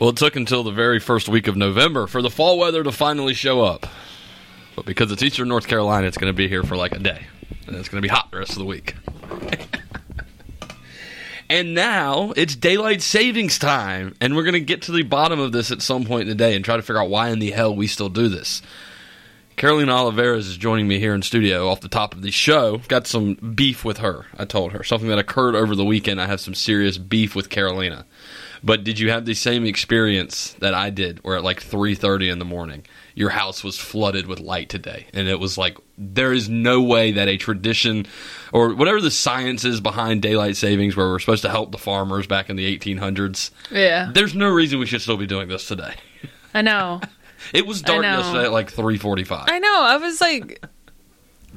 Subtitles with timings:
[0.00, 2.90] Well, it took until the very first week of November for the fall weather to
[2.90, 3.86] finally show up.
[4.74, 7.26] But because it's Eastern North Carolina, it's going to be here for like a day.
[7.66, 8.94] And it's going to be hot the rest of the week.
[11.50, 14.16] and now it's daylight savings time.
[14.22, 16.34] And we're going to get to the bottom of this at some point in the
[16.34, 18.62] day and try to figure out why in the hell we still do this.
[19.56, 22.78] Carolina Oliveras is joining me here in studio off the top of the show.
[22.88, 24.82] Got some beef with her, I told her.
[24.82, 26.22] Something that occurred over the weekend.
[26.22, 28.06] I have some serious beef with Carolina.
[28.62, 32.38] But did you have the same experience that I did where at like 3:30 in
[32.38, 36.48] the morning your house was flooded with light today and it was like there is
[36.48, 38.06] no way that a tradition
[38.52, 42.26] or whatever the science is behind daylight savings where we're supposed to help the farmers
[42.26, 43.50] back in the 1800s.
[43.70, 44.10] Yeah.
[44.14, 45.94] There's no reason we should still be doing this today.
[46.54, 47.00] I know.
[47.54, 49.44] It was dark yesterday at like 3:45.
[49.48, 49.82] I know.
[49.82, 50.62] I was like,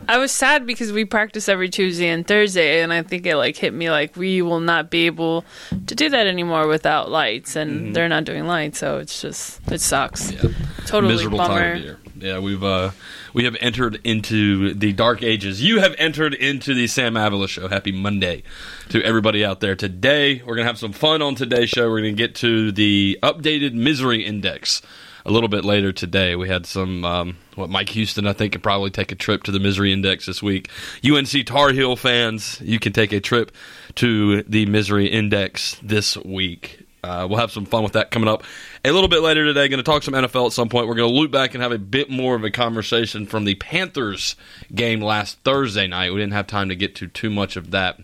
[0.07, 3.55] I was sad because we practice every Tuesday and Thursday, and I think it like
[3.55, 5.45] hit me like we will not be able
[5.87, 9.81] to do that anymore without lights, and they're not doing lights, so it's just it
[9.81, 10.31] sucks.
[10.31, 10.49] Yeah.
[10.85, 11.59] Totally miserable bummer.
[11.59, 11.99] time of year.
[12.17, 12.91] Yeah, we've uh,
[13.33, 15.61] we have entered into the dark ages.
[15.61, 17.67] You have entered into the Sam Avolis show.
[17.67, 18.43] Happy Monday
[18.89, 19.75] to everybody out there.
[19.75, 21.89] Today we're gonna have some fun on today's show.
[21.89, 24.81] We're gonna get to the updated misery index
[25.25, 26.35] a little bit later today.
[26.35, 29.51] We had some um, what Mike Houston I think could probably take a trip to
[29.51, 30.69] the misery index this week.
[31.05, 33.51] UNC Tar Heel fans, you can take a trip
[33.95, 36.85] to the misery index this week.
[37.03, 38.43] Uh, we'll have some fun with that coming up
[38.85, 39.67] a little bit later today.
[39.67, 40.87] Going to talk some NFL at some point.
[40.87, 43.55] We're going to loop back and have a bit more of a conversation from the
[43.55, 44.37] Panthers
[44.73, 46.13] game last Thursday night.
[46.13, 47.99] We didn't have time to get to too much of that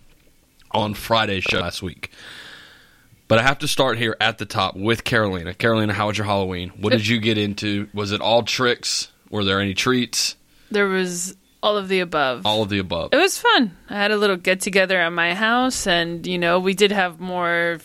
[0.71, 2.11] on Friday's show last week.
[3.29, 5.53] But I have to start here at the top with Carolina.
[5.53, 6.69] Carolina, how was your Halloween?
[6.77, 7.87] What did you get into?
[7.93, 9.11] Was it all tricks?
[9.29, 10.35] Were there any treats?
[10.71, 12.47] There was all of the above.
[12.47, 13.13] All of the above.
[13.13, 13.77] It was fun.
[13.87, 17.19] I had a little get together at my house, and you know, we did have
[17.19, 17.79] more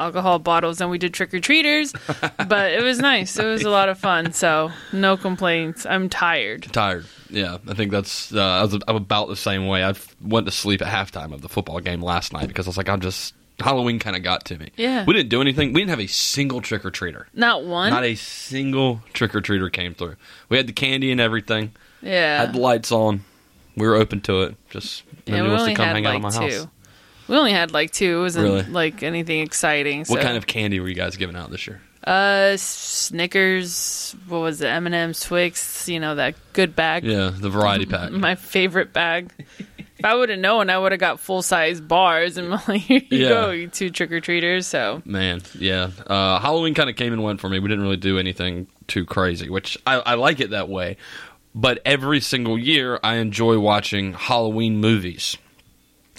[0.00, 1.92] alcohol bottles than we did trick or treaters,
[2.48, 3.38] but it was nice.
[3.38, 4.32] It was a lot of fun.
[4.32, 5.86] So no complaints.
[5.86, 6.64] I'm tired.
[6.72, 7.06] tired.
[7.30, 8.34] Yeah, I think that's.
[8.34, 9.84] Uh, I was I'm about the same way.
[9.84, 12.76] I went to sleep at halftime of the football game last night because I was
[12.76, 14.70] like, I'm just Halloween kind of got to me.
[14.76, 15.04] Yeah.
[15.04, 15.72] we didn't do anything.
[15.72, 17.24] We didn't have a single trick or treater.
[17.34, 17.90] Not one.
[17.90, 20.16] Not a single trick or treater came through.
[20.48, 21.72] We had the candy and everything.
[22.02, 22.38] yeah.
[22.40, 23.24] Had the lights on.
[23.76, 24.56] We were open to it.
[24.70, 26.56] Just yeah, nobody we wants only to come hang like out at my two.
[26.58, 26.66] house.
[27.28, 28.18] We only had like two.
[28.18, 28.62] It wasn't Really?
[28.64, 30.04] like anything exciting.
[30.04, 30.14] So.
[30.14, 31.80] What kind of candy were you guys giving out this year?
[32.02, 34.14] Uh, Snickers.
[34.28, 34.66] What was it?
[34.68, 35.88] M and M's, Twix.
[35.88, 37.04] You know that good bag.
[37.04, 38.10] Yeah, the variety pack.
[38.12, 39.30] My favorite bag.
[39.98, 43.02] If I would have known, I would have got full size bars and like, here
[43.10, 43.28] you Yeah.
[43.28, 44.66] go, you two trick or treaters.
[44.66, 45.90] So Man, yeah.
[46.06, 47.58] Uh, Halloween kind of came and went for me.
[47.58, 50.96] We didn't really do anything too crazy, which I, I like it that way.
[51.54, 55.36] But every single year, I enjoy watching Halloween movies.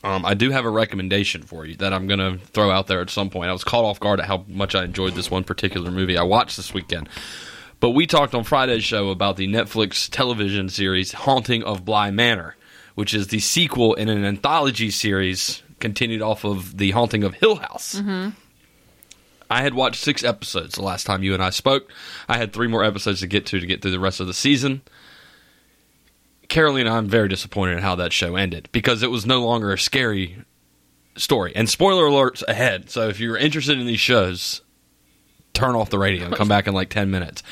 [0.03, 3.01] Um, I do have a recommendation for you that I'm going to throw out there
[3.01, 3.49] at some point.
[3.49, 6.23] I was caught off guard at how much I enjoyed this one particular movie I
[6.23, 7.09] watched this weekend.
[7.81, 12.55] But we talked on Friday's show about the Netflix television series Haunting of Bly Manor,
[12.99, 17.55] which is the sequel in an anthology series continued off of The Haunting of Hill
[17.55, 17.95] House.
[17.95, 18.31] Mm-hmm.
[19.49, 21.89] I had watched six episodes the last time you and I spoke.
[22.27, 24.33] I had three more episodes to get to to get through the rest of the
[24.33, 24.81] season.
[26.49, 29.79] Carolina, I'm very disappointed in how that show ended because it was no longer a
[29.79, 30.43] scary
[31.15, 31.53] story.
[31.55, 32.89] And spoiler alerts ahead.
[32.89, 34.61] So if you're interested in these shows,
[35.53, 37.43] turn off the radio and come back in like 10 minutes.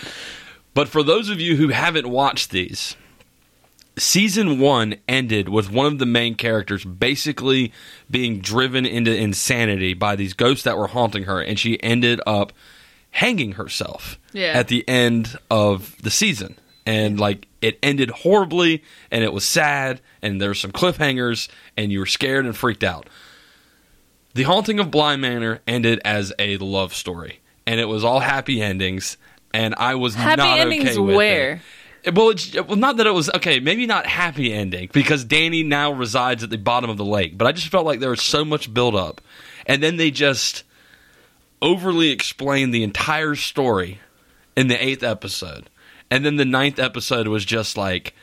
[0.73, 2.97] But for those of you who haven't watched these,
[3.97, 7.71] season one ended with one of the main characters basically
[8.09, 12.53] being driven into insanity by these ghosts that were haunting her, and she ended up
[13.11, 14.53] hanging herself Yeah.
[14.53, 16.55] at the end of the season.
[16.85, 21.91] And like it ended horribly, and it was sad, and there were some cliffhangers, and
[21.91, 23.07] you were scared and freaked out.
[24.33, 28.61] The Haunting of Bly Manor ended as a love story, and it was all happy
[28.61, 29.17] endings.
[29.53, 31.15] And I was happy not endings okay with it.
[32.05, 32.33] Well,
[32.67, 33.59] well, not that it was okay.
[33.59, 37.37] Maybe not happy ending because Danny now resides at the bottom of the lake.
[37.37, 39.21] But I just felt like there was so much build up,
[39.65, 40.63] and then they just
[41.61, 43.99] overly explained the entire story
[44.55, 45.69] in the eighth episode,
[46.09, 48.13] and then the ninth episode was just like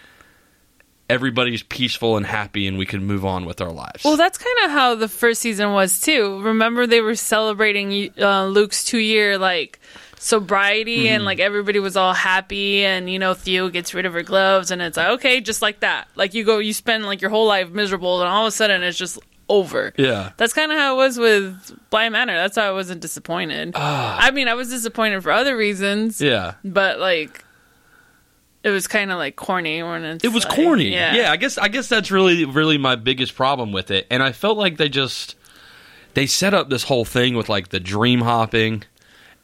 [1.11, 4.05] everybody's peaceful and happy, and we can move on with our lives.
[4.05, 6.41] Well, that's kind of how the first season was too.
[6.43, 9.81] Remember, they were celebrating uh, Luke's two year like
[10.25, 11.15] sobriety, Mm-hmm.
[11.15, 14.71] and like everybody was all happy, and you know Theo gets rid of her gloves,
[14.71, 16.09] and it's like okay, just like that.
[16.17, 18.83] Like you go, you spend like your whole life miserable, and all of a sudden
[18.83, 19.19] it's just
[19.49, 19.93] over.
[19.99, 20.33] yeah.
[20.39, 22.35] That's kind of how it was with Bly Manor.
[22.35, 23.75] That's why I wasn't disappointed.
[23.77, 26.25] I mean, I was disappointed for other reasons, Ah.
[26.25, 26.55] Yeah.
[26.65, 27.45] but like.
[28.63, 30.91] It was kind of like corny when it's It was like- corny.
[30.95, 31.15] Yeah.
[31.15, 34.07] yeah, I guess I guess that's really really my biggest problem with it.
[34.11, 35.37] And I felt like they just
[36.15, 38.85] they set up this whole thing with like the dream hopping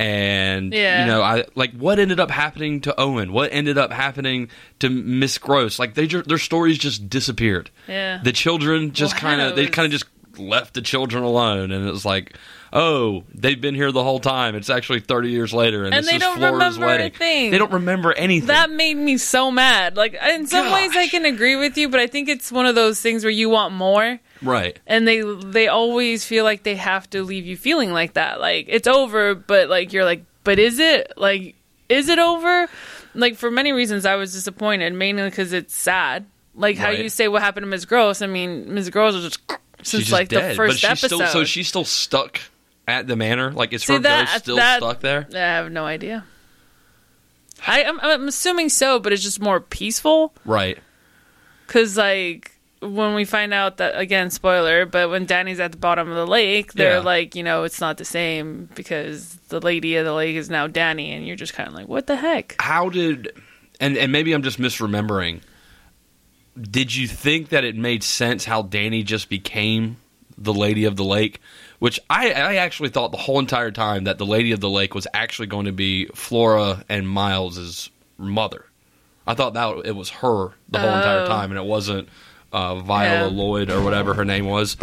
[0.01, 1.01] and Yeah.
[1.03, 4.49] you know, I like what ended up happening to Owen, what ended up happening
[4.79, 5.79] to Miss Grose.
[5.79, 7.71] Like they ju- their stories just disappeared.
[7.87, 8.21] Yeah.
[8.23, 10.07] The children just Well, kind of they kind of just
[10.39, 12.35] left the children alone, and it was like.
[12.73, 14.55] Oh, they've been here the whole time.
[14.55, 17.13] It's actually thirty years later, and, And this they is don't Flora's remember wedding.
[17.13, 17.51] thing.
[17.51, 18.47] They don't remember anything.
[18.49, 19.97] that made me so mad.
[19.97, 22.75] Like in some ways I can agree with you, but I think it's one of
[22.77, 24.21] those things where you want more.
[24.43, 24.79] right?
[24.87, 28.67] and they they always feel like they have to leave you feeling like that like
[28.69, 31.55] it's over but like you're like but is it like
[31.91, 32.67] is it over
[33.15, 36.25] like for many reasons i was disappointed mainly because it's sad
[36.55, 37.01] like how Right.
[37.01, 39.41] you say what happened to ms Grose i mean ms Grose was just
[39.83, 40.53] since like dead.
[40.53, 42.41] the first but she's episode Still, so she's still stuck
[42.91, 43.51] at the manor.
[43.53, 45.27] Like is See, her that- ghost still that- stuck there?
[45.33, 46.25] i have no idea
[47.67, 50.79] I, I'm, I'm assuming so but it's just more peaceful Right.
[51.67, 56.09] Because, like, when we find out that, again, spoiler, but when Danny's at the bottom
[56.11, 56.99] of the lake, they're Yeah.
[57.05, 60.67] like, you know, it's not the same because the lady of the lake is now
[60.67, 62.57] Danny, and you're just kind of like, what the heck?
[62.59, 63.31] How did
[63.79, 65.43] and and maybe I'm just misremembering.
[66.61, 69.99] Did you think that it made sense how Danny just became
[70.37, 71.41] the Lady of the Lake?
[71.81, 74.95] Which I, I actually thought the whole entire time that the Lady of the Lake
[74.95, 78.67] was actually going to be Flora and Miles's mother.
[79.27, 81.27] I thought that it was her the whole entire Oh.
[81.29, 82.09] time, and it wasn't
[82.53, 83.35] uh, Viola Yeah.
[83.37, 84.77] Lloyd or whatever her name was.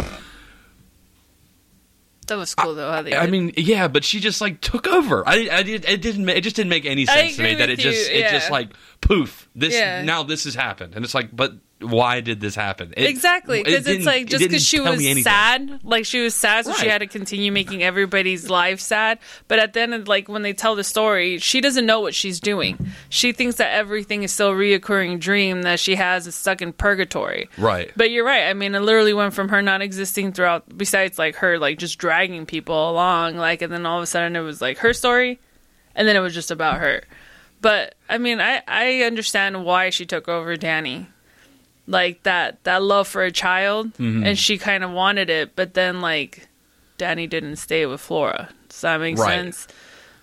[2.26, 3.30] That was cool, though, I did.
[3.30, 5.26] mean, yeah, but she just like took over.
[5.26, 5.86] I, I did.
[5.88, 6.28] It didn't.
[6.28, 8.10] It just didn't make any sense to me that it you, just.
[8.10, 8.68] It just like
[9.00, 9.48] poof.
[9.54, 10.02] This Yeah.
[10.02, 12.92] now this has happened, and it's like, but why did this happen?
[12.96, 16.64] It- exactly it because it's like just because she was sad like she was sad
[16.64, 19.18] so she had to continue making everybody's life sad.
[19.46, 22.14] But at the end of like when they tell the story she doesn't know what
[22.14, 22.90] she's doing.
[23.10, 26.72] She thinks that everything is still a reoccurring dream that she has is stuck in
[26.72, 27.48] purgatory.
[27.56, 27.92] Right.
[27.96, 31.36] but you're right i mean it literally went from her not existing throughout besides like
[31.36, 34.60] her like just dragging people along like and then all of a sudden it was
[34.60, 35.38] like her story
[35.94, 37.02] and then it was just about her.
[37.60, 41.06] But i mean i i understand why she took over danny
[41.88, 44.24] like that that love for a child Mm-hmm.
[44.24, 46.46] and she kind of wanted it but then like
[46.98, 49.34] danny didn't stay with flora does that make Right.
[49.34, 49.66] sense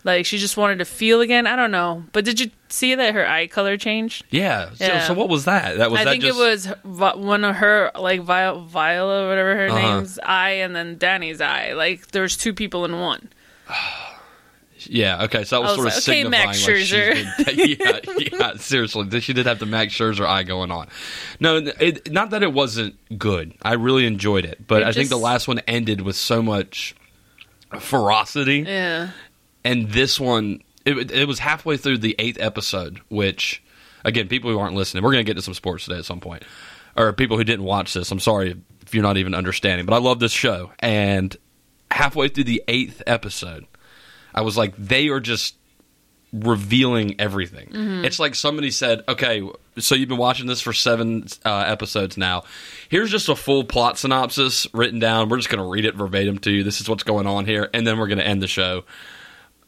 [0.04, 3.14] like she just wanted to feel again i don't know but did you see that
[3.16, 4.70] her eye color changed Yeah.
[4.76, 5.08] So, Yeah.
[5.08, 5.78] so what was that?
[5.78, 6.66] That was I that think just it was
[7.16, 9.80] one of her, like Vi- Viola, whatever her Uh-huh.
[9.96, 11.72] name's eye, and then Danny's eye.
[11.74, 13.30] Like there's two people in one.
[14.90, 15.24] Yeah.
[15.24, 15.44] Okay.
[15.44, 17.46] So that was, I sort was of like, okay, signifying Max like Scherzer.
[17.46, 18.58] been- yeah, yeah.
[18.58, 20.88] Seriously, she did have the Max Scherzer eye going on.
[21.40, 23.54] No, it, not that it wasn't good.
[23.62, 26.96] I really enjoyed it, but It I think the last one ended with so much
[27.80, 28.60] ferocity.
[28.68, 29.10] Yeah,
[29.64, 33.64] and this one it, it was halfway through the eighth episode which
[34.04, 36.20] again people who aren't listening we're going to get to some sports today at some
[36.20, 36.44] point
[36.96, 39.98] or people who didn't watch this i'm sorry if you're not even understanding but i
[39.98, 41.36] love this show and
[41.90, 43.66] halfway through the eighth episode
[44.36, 45.56] i was like they are just
[46.34, 47.70] revealing everything
[48.04, 49.42] it's like somebody said okay
[49.78, 52.44] so you've been watching this for seven uh, episodes now
[52.90, 56.38] here's just a full plot synopsis written down we're just going to read it verbatim
[56.38, 58.48] to you this is what's going on here and then we're going to end the
[58.48, 58.84] show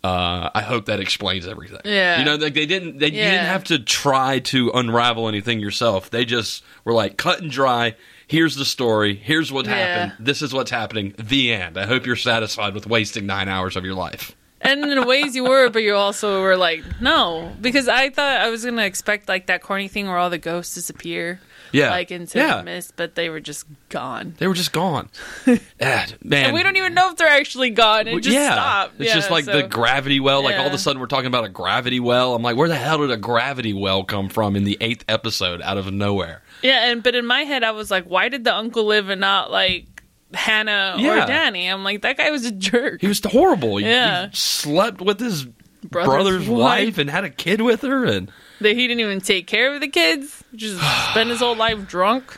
[0.04, 1.82] uh, I hope that explains everything.
[1.84, 2.20] Yeah.
[2.20, 3.00] you know, like they didn't.
[3.00, 6.12] They you didn't have to try to unravel anything yourself.
[6.12, 7.96] They just were like cut and dry.
[8.28, 9.16] Here's the story.
[9.16, 9.74] Here's what Yeah.
[9.76, 10.26] happened.
[10.26, 11.16] This is what's happening.
[11.18, 11.78] The end.
[11.80, 14.36] I hope you're satisfied with wasting nine hours of your life.
[14.62, 18.50] And in ways you were, but you also were like, no, because I thought I
[18.50, 21.40] was gonna expect like that corny thing where all the ghosts disappear,
[21.72, 22.58] Yeah, like into yeah.
[22.58, 24.34] the mist, but they were just gone.
[24.38, 25.10] They were just gone.
[25.46, 26.08] man.
[26.24, 28.08] And we don't even know if they're actually gone.
[28.08, 28.94] It just yeah, stopped.
[29.00, 30.44] it's Yeah, just like so- the gravity well.
[30.44, 32.36] Like all of a sudden, we're talking about a gravity well.
[32.36, 35.62] I'm like, where the hell did a gravity well come from in the eighth episode
[35.62, 36.42] out of nowhere?
[36.64, 39.22] Yeah, and but in my head, I was like, why did the uncle live and
[39.22, 39.86] not like
[40.34, 41.24] Hannah Yeah.
[41.24, 41.68] or Danny?
[41.68, 43.02] I'm like, that guy was a jerk.
[43.02, 43.78] He was horrible.
[43.78, 44.30] He, Yeah.
[44.30, 45.46] he slept with his
[45.90, 46.60] Brother's brother's, wife.
[46.60, 46.98] wife.
[46.98, 48.32] and had a kid with her, and
[48.62, 50.44] That he didn't even take care of the kids.
[50.56, 50.82] Just
[51.12, 52.38] spent his whole life drunk.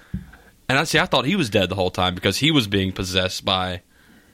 [0.67, 0.99] and I see.
[0.99, 3.81] I thought he was dead the whole time because he was being possessed by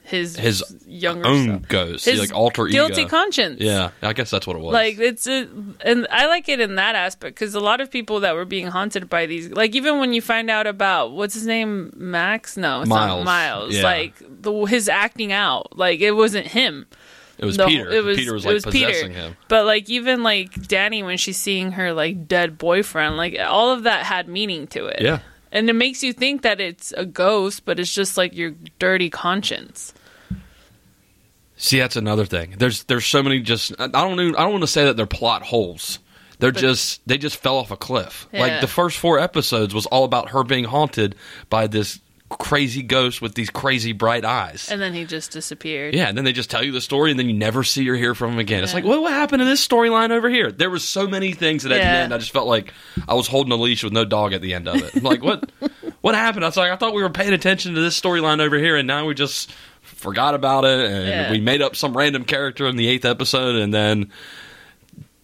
[0.06, 1.68] His his younger own self.
[1.68, 3.08] ghost, His like alter guilty ego.
[3.10, 3.60] conscience.
[3.60, 4.72] yeah, I guess that's what it was.
[4.72, 5.48] Like it's a,
[5.80, 8.68] and I like it in that aspect because a lot of people that were being
[8.68, 12.56] haunted by these, like even when you find out about what's his name, Max?
[12.56, 13.18] No, it's Miles.
[13.20, 13.74] not Miles.
[13.74, 13.82] Yeah.
[13.82, 16.86] Like the his acting out, like it wasn't him.
[17.38, 17.90] it was the- Peter.
[17.90, 19.08] it was- Peter was it like was Peter.
[19.08, 19.36] him.
[19.48, 23.82] But like even like Danny when she's seeing her like dead boyfriend, like all of
[23.82, 25.02] that had meaning to it.
[25.02, 25.18] Yeah.
[25.52, 29.08] And it makes you think that it's a ghost, but it's just like your dirty
[29.08, 29.94] conscience.
[31.66, 32.54] See, that's another thing.
[32.56, 35.04] There's there's so many just I don't even, I don't want to say that they're
[35.04, 35.98] plot holes.
[36.38, 38.28] They're just they just fell off a cliff.
[38.32, 38.42] Yeah.
[38.42, 41.16] Like the first four episodes was all about her being haunted
[41.50, 44.68] by this crazy ghost with these crazy bright eyes.
[44.70, 45.94] And then he just disappeared.
[45.96, 47.96] yeah, and then they just tell you the story, and then you never see or
[47.96, 48.62] hear from him again.
[48.62, 50.52] It's like, well, what happened to this storyline over here?
[50.52, 52.72] There was so many things that at the end, I just felt like
[53.08, 54.94] I was holding a leash with no dog at the end of it.
[54.94, 55.50] I'm like, what?
[56.00, 56.44] what happened?
[56.44, 58.86] I was like, I thought we were paying attention to this storyline over here, and
[58.86, 59.52] now we just
[59.86, 61.30] forgot about it, and Yeah.
[61.30, 64.10] we made up some random character in the eighth episode, and then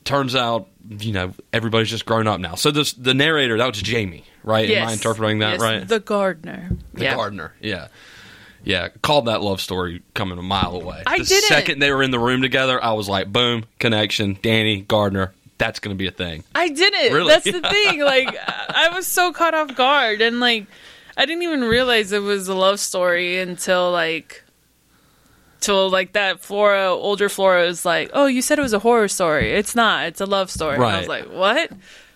[0.05, 2.55] turns out, you know, everybody's just grown up now.
[2.55, 4.69] So this, the narrator, that was Jamie, right?
[4.69, 4.83] yes.
[4.83, 5.87] Am I interpreting that Yes, right?
[5.89, 6.71] The gardener.
[6.95, 7.15] The yeah.
[7.15, 7.89] gardener, yeah.
[8.65, 11.03] Yeah, called that love story coming a mile away.
[11.07, 11.49] I the didn't.
[11.49, 15.81] second they were in the room together, I was like, boom, connection, Danny, Gardner, that's
[15.81, 16.45] going to be a thing.
[16.55, 17.13] I didn't.
[17.13, 17.29] Really?
[17.29, 18.01] That's the thing.
[18.01, 20.67] Like, I was so caught off guard, and like,
[21.17, 24.42] I didn't even realize it was a love story until like,
[25.63, 29.09] till like that Flora, older Flora was like, "Oh, you said it was a horror
[29.09, 29.53] story.
[29.53, 30.07] It's not.
[30.09, 31.71] It's a love story." And I was like, "What?"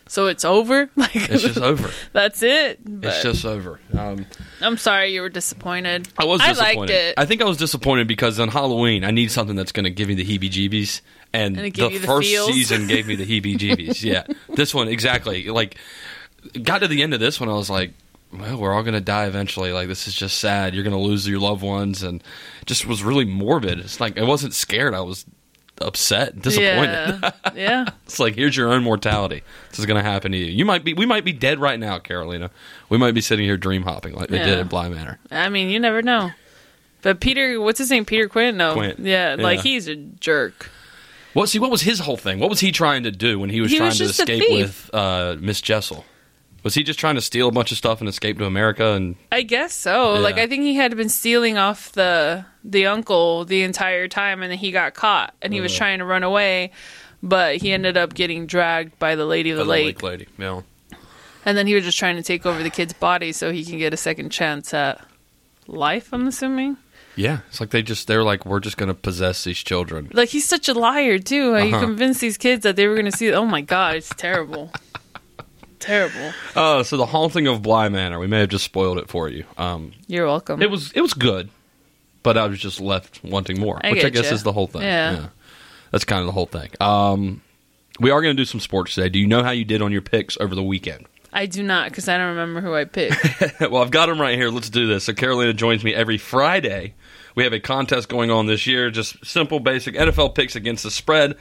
[0.09, 0.89] So it's over.
[0.97, 1.91] Like, It's just over.
[2.13, 2.79] that's it.
[3.03, 3.81] It's just over.
[3.99, 4.25] Um,
[4.61, 6.07] I'm sorry you were disappointed.
[6.17, 7.15] I was I liked it.
[7.17, 10.07] I think I was disappointed because on Halloween, I need something that's going to give
[10.07, 11.01] me the heebie-jeebies,
[11.33, 12.47] and, And the the first feels.
[12.53, 14.05] season gave me the heebie-jeebies.
[14.05, 15.49] yeah, this one exactly.
[15.49, 15.77] Like,
[16.63, 17.91] got to the end of this one, I was like,
[18.39, 19.73] well, we're all going to die eventually.
[19.73, 20.75] Like, this is just sad.
[20.75, 22.23] You're going to lose your loved ones, and
[22.67, 23.79] just was really morbid.
[23.79, 24.95] It's like I wasn't scared.
[24.95, 25.25] I was
[25.81, 27.19] upset, disappointed.
[27.23, 27.31] Yeah.
[27.55, 27.85] yeah.
[28.05, 29.43] It's like here's your own mortality.
[29.71, 30.47] This is going to happen to you.
[30.47, 30.95] You might be.
[30.95, 32.51] We might be dead right now, Carolina.
[32.89, 34.61] We might be sitting here dream hopping like they did Yeah.
[34.61, 35.19] at Bly Manor.
[35.31, 36.31] I mean, you never know.
[37.03, 38.05] But Peter, what's his name?
[38.05, 38.57] Peter Quint?
[38.57, 38.73] No.
[38.75, 38.99] Quint.
[38.99, 39.63] Yeah, like Yeah.
[39.63, 40.71] he's a jerk.
[41.35, 42.39] Well, see, what was his whole thing?
[42.41, 44.91] What was he trying to do when he was He trying was to escape with
[44.95, 46.07] uh, Miss Jessel?
[46.63, 48.93] Was he just trying to steal a bunch of stuff and escape to America?
[48.93, 50.15] And I guess so.
[50.15, 50.21] Yeah.
[50.21, 54.51] Like I think he had been stealing off the the uncle the entire time, and
[54.51, 55.79] then he got caught, and he was Yeah.
[55.79, 56.73] trying to run away,
[57.23, 60.63] but he ended up getting dragged by the lady of the the lake, lady, yeah.
[61.45, 63.79] and then he was just trying to take over the kid's body so he can
[63.79, 65.01] get a second chance at
[65.69, 66.09] life.
[66.13, 66.77] I'm assuming.
[67.15, 70.11] Yeah, it's like they just they're like we're just going to possess these children.
[70.13, 71.55] Like he's such a liar too.
[71.55, 71.81] He Uh-huh.
[71.81, 73.33] convinced these kids that they were going to see.
[73.33, 74.73] Oh my god, it's terrible.
[75.79, 76.33] terrible.
[76.55, 78.19] Oh, so the haunting of Bly Manor.
[78.19, 79.45] We may have just spoiled it for you.
[79.57, 80.63] Um, You're welcome.
[80.63, 81.51] it was it was good,
[82.23, 84.35] but I was just left wanting more, I which I guess ya.
[84.35, 84.83] is the whole thing.
[84.83, 85.29] Yeah.
[85.91, 86.71] that's kind of the whole thing.
[86.81, 87.43] Um,
[88.01, 89.09] we are going to do some sports today.
[89.09, 91.07] Do you know how you did on your picks over the weekend?
[91.33, 93.61] I do not because I don't remember who I picked.
[93.61, 94.49] well, I've got them right here.
[94.49, 95.05] Let's do this.
[95.05, 96.95] So Carolina joins me every Friday.
[97.35, 100.91] We have a contest going on this year, just simple, basic NFL picks against the
[100.91, 101.37] spread,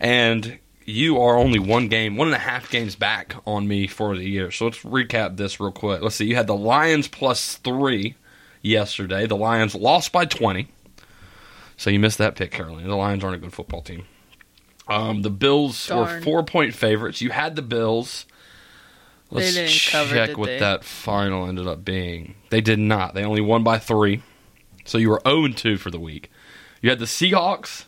[0.00, 4.16] and you are only one game, one and a half games back on me for
[4.16, 4.50] the year.
[4.50, 6.00] So let's recap this real quick.
[6.00, 6.26] Let's see.
[6.26, 8.14] You had the Lions plus three
[8.62, 9.26] yesterday.
[9.26, 10.68] The Lions lost by twenty,
[11.76, 12.88] so you missed that pick, Carolina.
[12.88, 14.04] The Lions aren't a good football team.
[14.88, 17.20] Um, the Bills were four point favorites.
[17.20, 18.24] You had the Bills.
[19.32, 20.58] They Let's cover, check did what they?
[20.60, 22.36] that final ended up being.
[22.50, 23.14] They did not.
[23.14, 24.22] They only won by three.
[24.84, 26.30] So you were 0 2 for the week.
[26.80, 27.86] You had the Seahawks.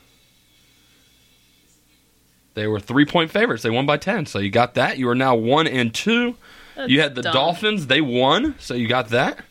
[2.59, 3.63] They were three point favorites.
[3.63, 4.27] They won by 10.
[4.27, 4.99] So you got that.
[4.99, 6.35] You are now 1 and 2.
[6.75, 7.33] That's you had the dumb.
[7.33, 7.87] Dolphins.
[7.87, 8.57] They won.
[8.59, 9.39] So you got that.
[9.39, 9.45] And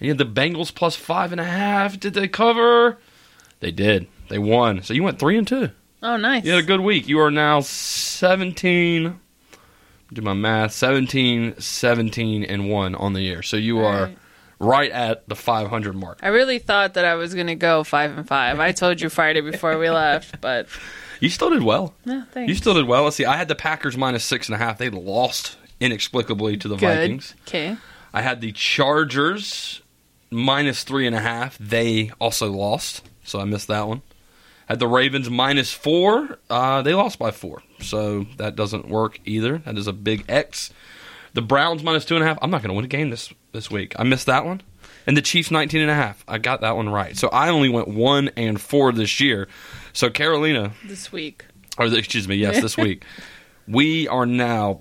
[0.00, 2.00] you had the Bengals plus five and a half.
[2.00, 2.98] Did they cover?
[3.60, 4.06] They did.
[4.28, 4.82] They won.
[4.82, 5.68] So you went 3 and 2.
[6.02, 6.44] Oh, nice.
[6.44, 7.06] You had a good week.
[7.06, 9.20] You are now 17.
[10.12, 13.42] Do my math 17, 17, and 1 on the year.
[13.42, 14.18] So you are Right.
[14.58, 16.18] right at the 500 mark.
[16.22, 18.60] I really thought that I was gonna go five and five.
[18.60, 20.66] I told you Friday before we left, but
[21.20, 21.94] You still did well.
[22.04, 22.48] no, thanks.
[22.48, 23.04] You still did well.
[23.04, 23.24] Let's see.
[23.24, 24.78] I had the Packers minus six and a half.
[24.78, 26.96] They lost inexplicably to the good.
[26.96, 27.34] Vikings.
[27.46, 27.76] Okay.
[28.12, 29.82] I had the Chargers
[30.30, 31.56] minus three and a half.
[31.58, 34.02] They also lost, so I missed that one.
[34.66, 36.38] Had the Ravens minus four.
[36.48, 39.58] Uh, they lost by four, so that doesn't work either.
[39.58, 40.72] That is a big X.
[41.34, 42.38] The Browns minus two and a half.
[42.40, 43.94] I'm not going to win a game this this week.
[43.98, 44.62] I missed that one.
[45.06, 46.24] And the Chiefs 19 and a half.
[46.26, 47.14] I got that one right.
[47.14, 49.48] So I only went one and four this year.
[49.94, 51.44] So Carolina, This week.
[51.78, 53.04] or the- excuse me, yes, this week,
[53.66, 54.80] we are now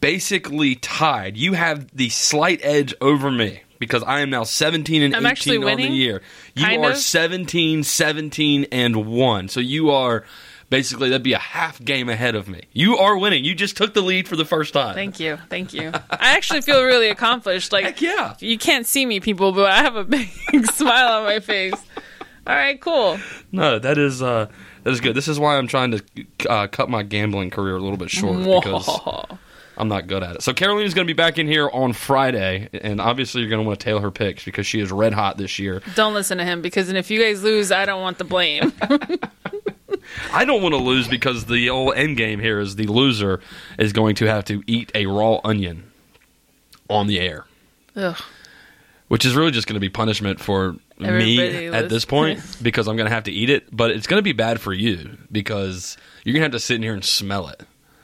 [0.00, 1.36] basically tied.
[1.36, 5.64] You have the slight edge over me because I am now 17 and I'm 18
[5.64, 6.22] on the year.
[6.54, 6.96] You are of?
[6.98, 9.48] 17, 17, and 1.
[9.48, 10.24] So you are
[10.70, 12.62] basically, that'd be a half game ahead of me.
[12.72, 13.44] You are winning.
[13.44, 14.94] You just took the lead for the first time.
[14.94, 15.38] Thank you.
[15.48, 15.90] Thank you.
[16.10, 17.72] I actually feel really accomplished.
[17.72, 18.34] Like Heck yeah.
[18.40, 20.28] you can't see me, people, but I have a big
[20.72, 21.74] smile on my face.
[22.46, 23.18] All right, cool.
[23.52, 24.46] No, that is uh,
[24.82, 25.14] that is good.
[25.14, 26.02] This is why I'm trying to
[26.48, 29.00] uh, cut my gambling career a little bit short because
[29.76, 30.42] I'm not good at it.
[30.42, 33.66] So Carolina's going to be back in here on Friday, and obviously you're going to
[33.66, 35.82] want to tail her picks because she is red hot this year.
[35.94, 38.72] Don't listen to him because then if you guys lose, I don't want the blame.
[40.32, 43.40] I don't want to lose because the old end game here is the loser
[43.78, 45.90] is going to have to eat a raw onion
[46.90, 47.46] on the air,
[47.94, 48.20] Ugh.
[49.08, 52.88] which is really just going to be punishment for me Everybody at this point because
[52.88, 53.74] I'm going to have to eat it.
[53.74, 56.76] But it's going to be bad for you because you're going to have to sit
[56.76, 57.62] in here and smell it.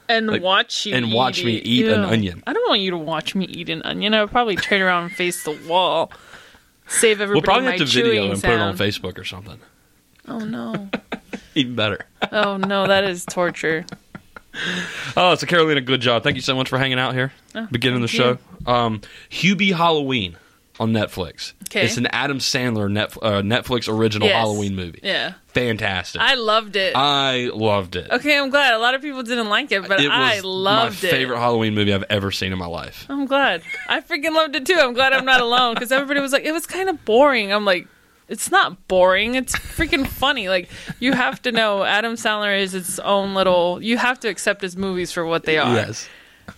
[0.08, 1.66] and Like, watch you and watch me it.
[1.66, 2.08] eat an Ew.
[2.08, 2.42] onion.
[2.46, 4.14] I don't want you to watch me eat an onion.
[4.14, 6.10] I would probably turn around and face the wall.
[6.88, 8.78] Save everybody We'll probably have to video and put it on sound.
[8.78, 9.58] Facebook or something.
[10.26, 10.88] Oh no!
[11.54, 12.06] Even better.
[12.32, 12.86] Oh no!
[12.86, 13.84] That is torture.
[15.16, 16.22] Oh, so Carolina, good job.
[16.22, 18.70] Thank you so much for hanging out here, Oh, beginning the thank show.
[18.70, 19.00] Um,
[19.30, 20.36] Hubie Halloween
[20.80, 21.52] on Netflix.
[21.68, 21.82] 'Kay.
[21.84, 24.36] It's an Adam Sandler net, uh, Netflix original Yes.
[24.36, 25.00] Halloween movie.
[25.02, 26.20] Yeah, Fantastic.
[26.22, 26.94] I loved it.
[26.96, 28.10] I loved it.
[28.10, 28.74] okay, I'm glad.
[28.74, 31.10] A lot of people didn't like it, but it I loved my it.
[31.12, 33.06] favorite Halloween movie I've ever seen in my life.
[33.08, 33.62] I'm glad.
[33.88, 34.78] I freaking loved it too.
[34.78, 37.52] I'm glad I'm not alone because everybody was like, it was kind of boring.
[37.52, 37.86] I'm like,
[38.28, 39.34] it's not boring.
[39.34, 40.48] It's freaking funny.
[40.48, 40.68] Like
[41.00, 43.82] you have to know Adam Sandler is its own little.
[43.82, 45.74] You have to accept his movies for what they are.
[45.74, 46.08] Yes,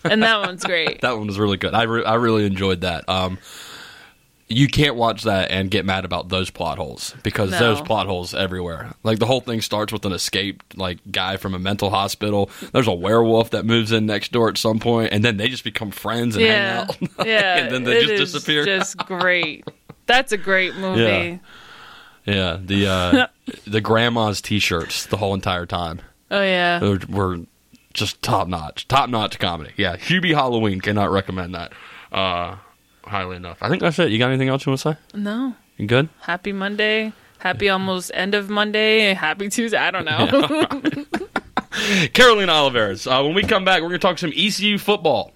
[0.05, 1.00] and that one's great.
[1.03, 1.73] that one was really good.
[1.75, 3.09] I re- I really enjoyed that.
[3.09, 3.39] Um,
[4.52, 7.59] you can't watch that and get mad about those plot holes because No.
[7.61, 8.92] there's plot holes everywhere.
[9.04, 12.50] Like the whole thing starts with an escaped like guy from a mental hospital.
[12.73, 15.62] There's a werewolf that moves in next door at some point, and then they just
[15.64, 17.26] become friends and yeah, hang out.
[17.26, 17.57] yeah.
[17.59, 18.64] and then they it just is disappear.
[18.64, 19.64] Just great.
[20.07, 21.38] That's a great movie.
[22.26, 23.26] Yeah, the uh,
[23.66, 26.80] the grandma's t-shirts the whole entire time Oh yeah.
[26.80, 27.38] were, were
[27.95, 29.73] just top notch, top notch comedy.
[29.76, 31.73] Yeah, Hubie Halloween cannot recommend that
[32.12, 32.57] uh,
[33.11, 33.59] highly enough.
[33.61, 34.11] I think that's it.
[34.11, 34.99] You got anything else you want to say?
[35.14, 35.55] No.
[35.76, 36.09] You good?
[36.21, 37.12] Happy Monday.
[37.38, 39.14] Happy almost end of Monday.
[39.14, 39.79] Happy Tuesday.
[39.79, 40.26] I don't know.
[42.12, 43.07] Carolina Oliveras.
[43.07, 45.33] Uh, when we come back, we're going to talk some ECU football.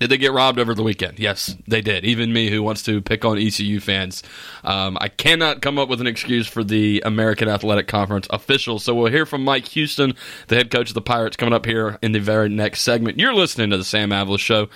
[0.00, 1.20] Did they get robbed over the weekend?
[1.20, 2.04] Yes, they did.
[2.04, 4.24] Even me, who wants to pick on ECU fans,
[4.64, 8.82] um, I cannot come up with an excuse for the American Athletic Conference officials.
[8.82, 10.14] So we'll hear from Mike Houston,
[10.48, 13.20] the head coach of the Pirates, coming up here in the very next segment.
[13.20, 14.68] You're listening to the Sam Avolis Show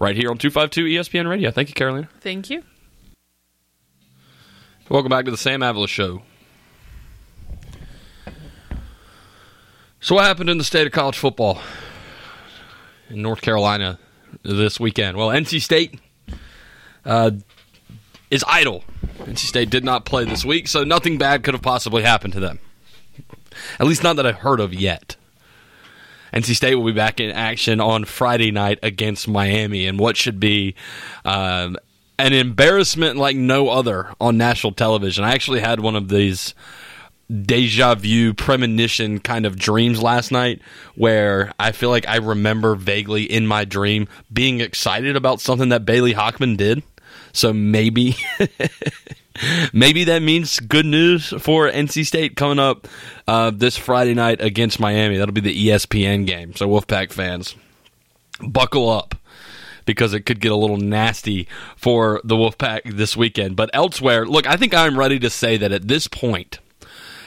[0.00, 1.52] right here on 252 ESPN Radio.
[1.52, 2.08] Thank you, Carolina.
[2.20, 2.64] Thank you.
[4.88, 6.22] Welcome back to the Sam Avolis Show.
[10.00, 11.60] So, what happened in the state of college football
[13.08, 13.98] in North Carolina
[14.42, 15.16] this weekend?
[15.16, 16.00] Well, NC State
[17.04, 17.32] uh,
[18.30, 18.84] is idle.
[19.18, 22.40] NC State did not play this week, so nothing bad could have possibly happened to
[22.40, 22.58] them.
[23.78, 25.16] At least not that I've heard of yet.
[26.32, 30.40] NC State will be back in action on Friday night against Miami, and what should
[30.40, 30.74] be
[31.24, 31.76] um,
[32.18, 35.24] an embarrassment like no other on national television.
[35.24, 36.54] I actually had one of these
[37.42, 40.60] deja vu premonition kind of dreams last night
[40.94, 45.84] where I feel like I remember vaguely in my dream being excited about something that
[45.84, 46.82] Bailey Hockman did.
[47.32, 48.16] So maybe
[49.72, 52.86] maybe that means good news for NC State coming up
[53.26, 55.16] uh, this Friday night against Miami.
[55.16, 56.54] That'll be the ESPN game.
[56.54, 57.56] So Wolfpack fans,
[58.40, 59.16] buckle up
[59.86, 63.56] because it could get a little nasty for the Wolfpack this weekend.
[63.56, 66.58] But elsewhere, look, I think I'm ready to say that at this point,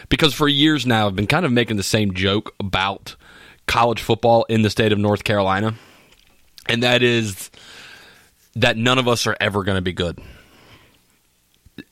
[0.09, 3.15] because for years now I've been kind of making the same joke about
[3.65, 5.75] college football in the state of North Carolina,
[6.67, 7.49] and that is
[8.55, 10.19] that none of us are ever going to be good.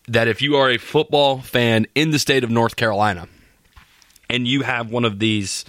[0.07, 3.27] That if you are a football fan in the state of North Carolina
[4.29, 5.63] and you have one of these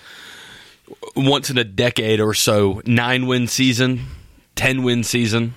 [1.14, 4.06] once in a decade or so nine win season,
[4.54, 5.54] 10 win season,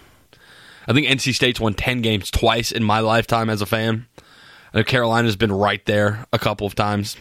[0.87, 4.07] I think NC State's won 10 games twice in my lifetime as a fan.
[4.73, 7.17] I know Carolina's been right there a couple of times.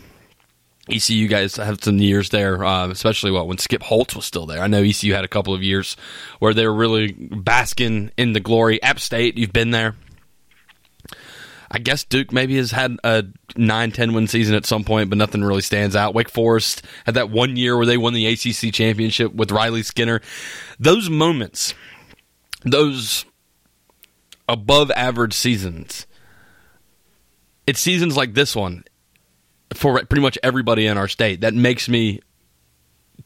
[0.91, 4.61] ECU guys have some years there, uh, especially what when Skip Holtz was still there.
[4.61, 5.97] I know ECU had a couple of years
[6.39, 8.83] where they were really basking in the glory.
[8.83, 9.97] App State, you've been there.
[11.71, 13.25] I guess Duke maybe has had a
[13.57, 16.15] 9 10 win season at some point, but nothing really stands out.
[16.15, 20.23] Wake Forest had that one year where they won the ACC championship with Riley Skinner.
[20.81, 21.75] Those moments,
[22.63, 23.27] those
[24.49, 26.07] above average seasons,
[27.69, 28.83] it's seasons like this one
[29.75, 32.23] for pretty much everybody in our state that makes me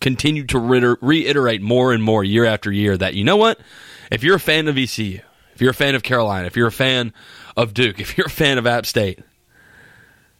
[0.00, 0.58] continue to
[1.00, 3.60] reiterate more and more year after year that you know what?
[4.10, 5.20] If you're a fan of ECU
[5.54, 7.12] if you're a fan of Carolina if you're a fan
[7.56, 9.20] of Duke if you're a fan of App State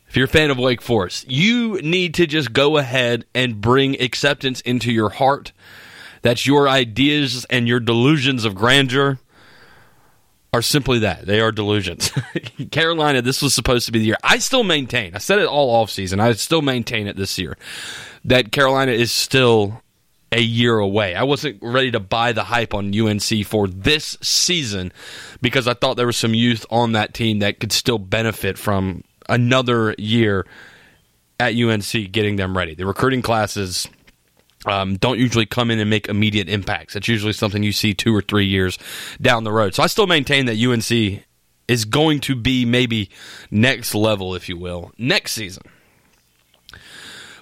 [0.09, 4.01] if you're a fan of Wake Forest you need to just go ahead and bring
[4.03, 5.53] acceptance into your heart.
[6.23, 9.19] That your ideas and your delusions of grandeur
[10.53, 11.27] are simply that.
[11.27, 12.11] They are delusions.
[12.71, 14.17] Carolina, this was supposed to be the year.
[14.23, 17.57] I still maintain, I said it all off season, I still maintain it this year,
[18.25, 19.83] that Carolina is still
[20.31, 21.15] a year away.
[21.15, 24.93] I wasn't ready to buy the hype on UNC for this season
[25.41, 29.05] because I thought there was some youth on that team that could still benefit from
[29.29, 30.47] another year
[31.39, 32.75] at UNC getting them ready.
[32.75, 33.89] The recruiting classes
[34.67, 36.95] um, don't usually come in and make immediate impacts.
[36.95, 38.79] That's usually something you see two or three years
[39.21, 39.75] down the road.
[39.75, 41.25] So I still maintain that UNC
[41.69, 43.11] is going to be maybe
[43.51, 45.63] next level, if you will, next season.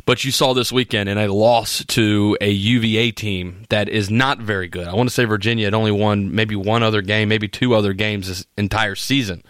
[0.07, 4.39] But you saw this weekend in a loss to a UVA team that is not
[4.39, 4.89] very good.
[4.89, 7.93] I want to say Virginia had only won maybe one other game, maybe two other
[7.93, 9.43] games this entire season.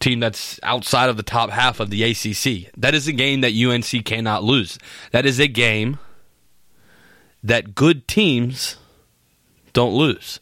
[0.00, 2.72] Team that's outside of the top half of the ACC.
[2.76, 4.78] That is a game that UNC cannot lose.
[5.12, 5.98] That is a game
[7.42, 8.76] that good teams
[9.72, 10.40] don't lose.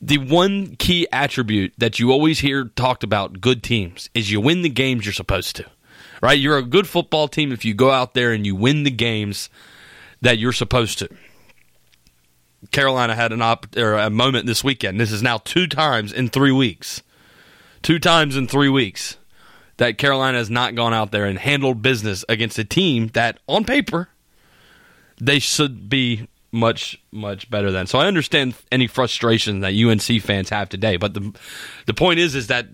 [0.00, 4.62] The one key attribute that you always hear talked about good teams is you win
[4.62, 5.66] the games you're supposed to
[6.20, 6.38] right?
[6.38, 9.48] You're a good football team if you go out there and you win the games
[10.20, 11.08] that you're supposed to.
[12.72, 14.98] Carolina had an op- or a moment this weekend.
[14.98, 17.02] This is now two times in three weeks.
[17.82, 19.18] Two times in three weeks
[19.76, 23.64] that Carolina has not gone out there and handled business against a team that, on
[23.64, 24.08] paper,
[25.20, 27.86] they should be much much better than.
[27.86, 31.32] So I understand any frustration that UNC fans have today, but the
[31.86, 32.66] the point is is that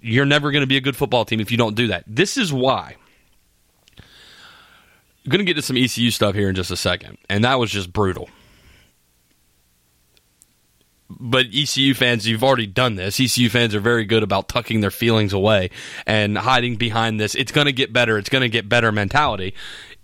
[0.00, 2.04] you're never going to be a good football team if you don't do that.
[2.06, 2.96] This is why.
[3.98, 7.58] I'm going to get to some ECU stuff here in just a second, and that
[7.58, 8.28] was just brutal.
[11.10, 13.18] But ECU fans, you've already done this.
[13.18, 15.70] ECU fans are very good about tucking their feelings away
[16.06, 17.34] and hiding behind this.
[17.34, 18.18] It's going to get better.
[18.18, 19.54] It's going to get better mentality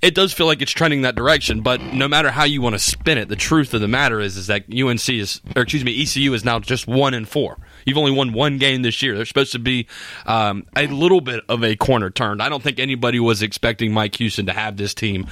[0.04, 1.62] it does feel like it's trending that direction.
[1.62, 4.36] But no matter how you want to spin it, the truth of the matter is
[4.36, 7.56] is that UNC is, or excuse me, ECU is now just one and four.
[7.86, 9.16] You've only won one game this year.
[9.16, 9.86] They're supposed to be
[10.26, 12.42] um, a little bit of a corner turned.
[12.42, 15.26] I don't think anybody was expecting Mike Houston to have this team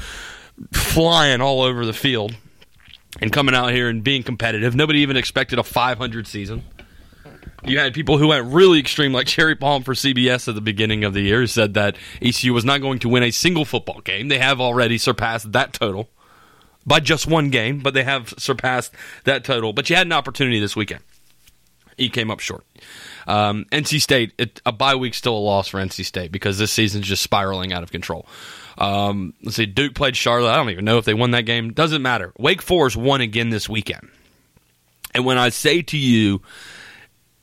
[0.72, 2.35] flying all over the field
[3.20, 4.74] and coming out here and being competitive.
[4.74, 6.64] Nobody even expected a 500 season.
[7.64, 11.05] You had people who went really extreme, like Jerry Palm for CBS at the beginning
[11.05, 14.29] of the year, said that ECU was not going to win a single football game.
[14.29, 16.09] They have already surpassed that total
[16.85, 18.92] by just one game, but they have surpassed
[19.25, 19.72] that total.
[19.72, 21.03] But you had an opportunity this weekend.
[21.96, 22.64] He came up short.
[23.29, 26.72] Um, NC State, it, a bye week still a loss for NC State because this
[26.72, 28.27] season's just spiraling out of control.
[28.79, 30.51] Um, let's see, Duke played Charlotte.
[30.51, 31.72] I don't even know if they won that game.
[31.72, 32.33] Doesn't matter.
[32.38, 34.09] Wake Forest won again this weekend.
[35.14, 36.40] And when I say to you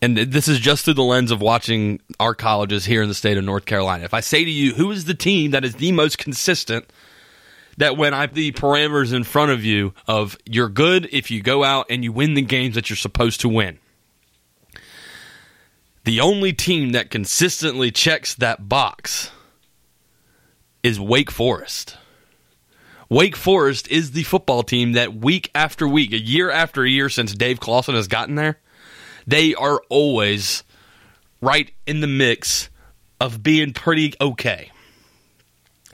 [0.01, 3.38] and this is just through the lens of watching our colleges here in the state
[3.38, 4.05] of North Carolina.
[4.05, 6.85] If I say to you, who is the team that is the most consistent,
[7.77, 11.63] that when I the parameters in front of you of you're good if you go
[11.63, 13.79] out and you win the games that you're supposed to win.
[16.05, 19.31] The only team that consistently checks that box
[20.81, 21.97] is Wake Forest.
[23.09, 27.59] Wake Forest is the football team that week after week, year after year since Dave
[27.59, 28.59] Clawson has gotten there,
[29.29, 30.63] they are always
[31.41, 32.69] right in the mix
[33.19, 34.71] of being pretty okay.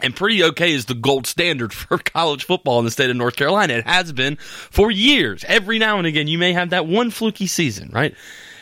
[0.02, 3.36] And pretty okay is the gold standard for college football in the state of North
[3.36, 3.74] Carolina.
[3.74, 5.44] It has been for years.
[5.48, 8.16] Every now and again, you may have that one fluky season, right?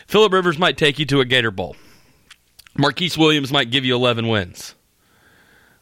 [0.07, 1.75] Philip Rivers might take you to a Gator Bowl.
[2.77, 4.75] Marquise Williams might give you 11 wins.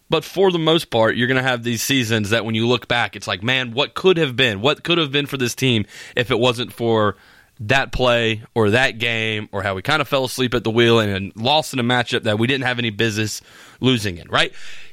[0.10, 2.90] But for the most part, you're going to have these seasons that when you look
[2.90, 4.60] back, it's like, man, what could have been?
[4.60, 5.86] What could have been for this team
[6.18, 7.16] if it wasn't for
[7.62, 11.00] that play or that game or how we kind of fell asleep at the wheel
[11.00, 13.42] and lost in a matchup that we didn't have any business
[13.80, 14.52] losing in, right?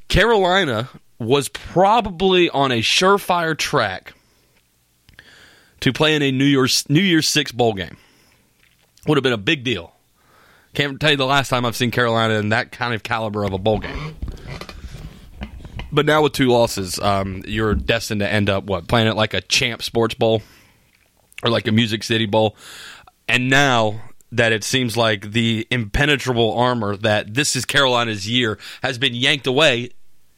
[0.08, 4.12] Carolina was probably on a surefire track
[5.80, 7.96] to play in a New Year's New Year's Six bowl game.
[9.06, 9.94] Would have been a big deal.
[10.74, 13.52] Can't tell you the last time I've seen Carolina in that kind of caliber of
[13.52, 14.16] a bowl game.
[15.90, 19.32] But now with two losses, um, you're destined to end up what playing it like
[19.32, 20.42] a champ sports bowl
[21.42, 22.56] or like a Music City Bowl.
[23.28, 24.00] And now
[24.32, 29.46] that it seems like the impenetrable armor that this is Carolina's year has been yanked
[29.46, 29.90] away,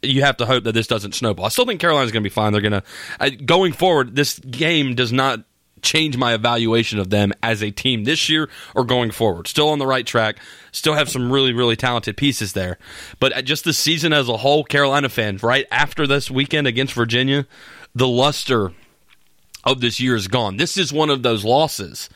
[0.02, 1.46] you have to hope that this doesn't snowball.
[1.46, 2.52] I still think Carolina's going to be fine.
[2.52, 2.82] They're going
[3.20, 4.16] to going forward.
[4.16, 5.44] This game does not
[5.82, 9.48] change my evaluation of them as a team this year or going forward.
[9.48, 10.38] Still on the right track.
[10.72, 12.78] Still have some really really talented pieces there.
[13.18, 16.92] But uh, just the season as a whole, Carolina fans, right after this weekend against
[16.92, 17.46] Virginia,
[17.94, 18.72] the luster
[19.64, 20.56] of this year is gone.
[20.56, 22.08] This is one of those losses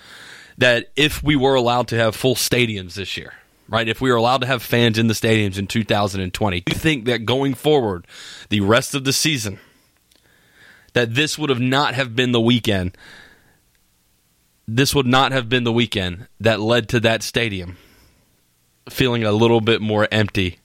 [0.58, 3.34] that if we were allowed to have full stadiums this year,
[3.68, 3.88] right?
[3.88, 7.04] If we were allowed to have fans in the stadiums in 2020, do you think
[7.06, 8.06] that going forward,
[8.48, 9.58] the rest of the season,
[10.92, 12.96] that this would have not have been the weekend?
[14.66, 17.76] This would not have been the weekend that led to that stadium
[18.88, 20.58] feeling a little bit more empty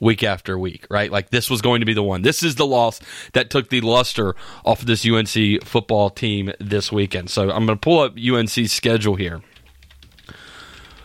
[0.00, 1.10] week after week, right?
[1.10, 2.22] Like this was going to be the one.
[2.22, 3.00] This is the loss
[3.32, 4.34] that took the luster
[4.64, 7.30] off of this UNC football team this weekend.
[7.30, 9.42] So I'm going to pull up UNC's schedule here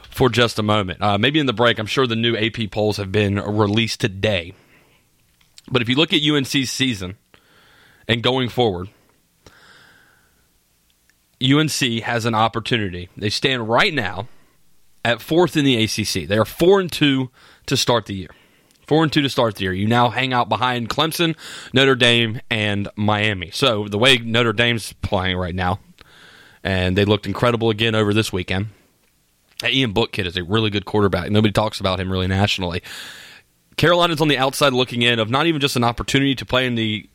[0.10, 1.02] for just a moment.
[1.02, 4.54] Uh, maybe in the break, I'm sure the new AP polls have been released today.
[5.70, 7.18] But if you look at UNC's season
[8.08, 8.90] and going forward,
[11.42, 13.10] UNC has an opportunity.
[13.18, 14.28] They stand right now
[15.04, 16.28] at fourth in the ACC.
[16.28, 17.32] They are four and two
[17.66, 18.30] to start the year.
[18.88, 19.74] Four and two to start the year.
[19.74, 21.36] You now hang out behind Clemson,
[21.74, 23.50] Notre Dame, and Miami.
[23.52, 25.80] So the way Notre Dame's playing right now,
[26.64, 28.68] and they looked incredible again over this weekend.
[29.64, 31.32] Ian Book kid is a really good quarterback.
[31.32, 32.84] Nobody talks about him really nationally.
[33.78, 36.76] Carolina's on the outside looking in of not even just an opportunity to play in
[36.76, 37.10] the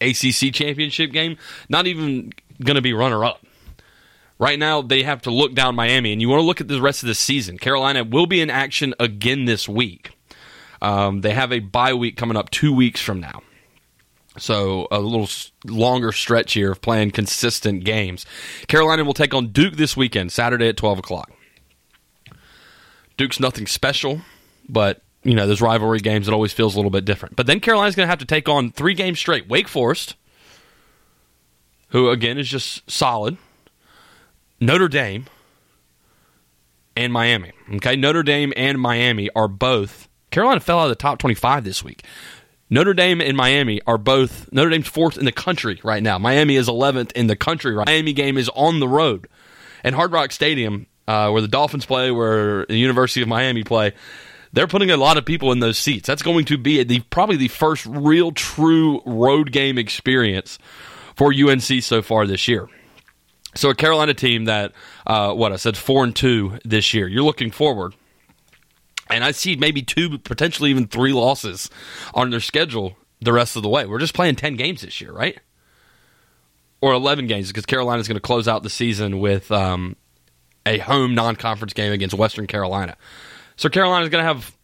[0.00, 1.36] ACC championship game,
[1.68, 3.44] not even going to be runner up.
[4.38, 6.80] Right now, they have to look down Miami, and you want to look at the
[6.80, 7.56] rest of the season.
[7.56, 10.15] Carolina will be in action again this week.
[10.82, 13.42] Um, they have a bye week coming up two weeks from now.
[14.38, 15.28] So a little
[15.64, 18.26] longer stretch here of playing consistent games.
[18.68, 21.32] Carolina will take on Duke this weekend, Saturday at 12 o'clock.
[23.16, 24.20] Duke's nothing special,
[24.68, 27.34] but you know, those rivalry games, it always feels a little bit different.
[27.34, 29.48] But then Carolina's going to have to take on three games straight.
[29.48, 30.14] Wake Forest,
[31.88, 33.36] who again is just solid.
[34.60, 35.26] Notre Dame
[36.96, 37.52] and Miami.
[37.74, 40.08] Okay, Notre Dame and Miami are both.
[40.36, 42.04] Carolina fell out of the top 25 this week.
[42.68, 44.52] Notre Dame and Miami are both.
[44.52, 46.18] Notre Dame's fourth in the country right now.
[46.18, 47.74] Miami is 11th in the country.
[47.74, 49.28] Right, Miami game is on the road,
[49.82, 53.94] and Hard Rock Stadium, uh, where the Dolphins play, where the University of Miami play
[54.52, 56.06] they're putting a lot of people in those seats.
[56.06, 60.58] That's going to be the probably the first real true road game experience
[61.14, 62.68] for UNC so far this year.
[63.54, 64.72] So a Carolina team that
[65.06, 67.08] uh, what I said four and two this year.
[67.08, 67.94] You're looking forward,
[69.10, 71.70] and I see maybe two, potentially even three losses
[72.14, 73.86] on their schedule the rest of the way.
[73.86, 75.38] We're just playing ten games this year, right?
[76.80, 79.96] Or eleven games because Carolina is going to close out the season with um,
[80.64, 82.96] a home non-conference game against Western Carolina.
[83.56, 84.54] So Carolina's going to have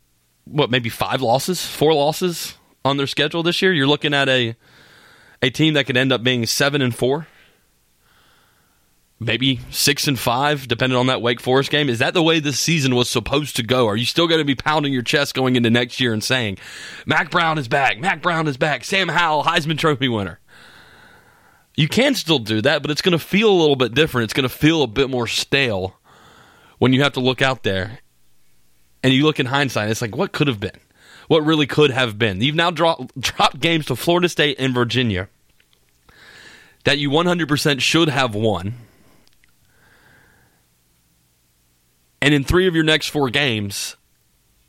[0.45, 3.73] what maybe five losses, four losses on their schedule this year.
[3.73, 4.57] You're looking at a
[5.41, 7.27] a team that could end up being seven and four,
[9.25, 11.89] maybe six and five, depending on that Wake Forest game.
[11.89, 13.87] Is that the way this season was supposed to go?
[13.87, 16.59] Are you still going to be pounding your chest going into next year and saying,
[17.07, 20.39] Mack Brown is back, Mack Brown is back, Sam Howell, Heisman Trophy winner"?
[21.75, 24.25] You can still do that, but it's going to feel a little bit different.
[24.25, 25.97] It's going to feel a bit more stale
[26.83, 28.01] when you have to look out there
[29.03, 30.81] and you look in hindsight, it's like, what could have been?
[31.29, 32.41] What really could have been?
[32.41, 35.29] You've now dropped, dropped games to Florida State and Virginia
[36.85, 38.75] that you 100% should have won.
[42.23, 43.97] And in three of your next four games,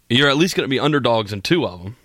[0.09, 1.95] you're at least going to be underdogs in two of them.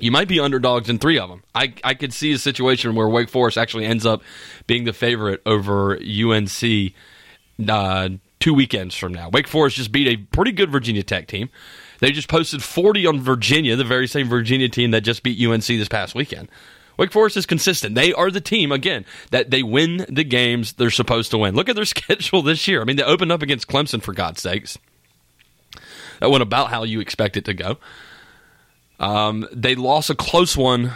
[0.00, 1.44] You might be underdogs in three of them.
[1.54, 4.20] I, I could see a situation where Wake Forest actually ends up
[4.66, 6.92] being the favorite over UNC
[7.68, 8.08] uh,
[8.40, 9.28] two weekends from now.
[9.28, 11.48] Wake Forest just beat a pretty good Virginia Tech team.
[12.00, 15.66] They just posted 40 on Virginia, the very same Virginia team that just beat UNC
[15.66, 16.48] this past weekend.
[16.96, 17.94] Wake Forest is consistent.
[17.94, 21.54] They are the team, again, that they win the games they're supposed to win.
[21.54, 22.80] Look at their schedule this year.
[22.80, 24.78] I mean, they opened up against Clemson, for God's sakes.
[26.20, 27.78] That went about how you expect it to go.
[29.00, 30.92] Um, they lost a close one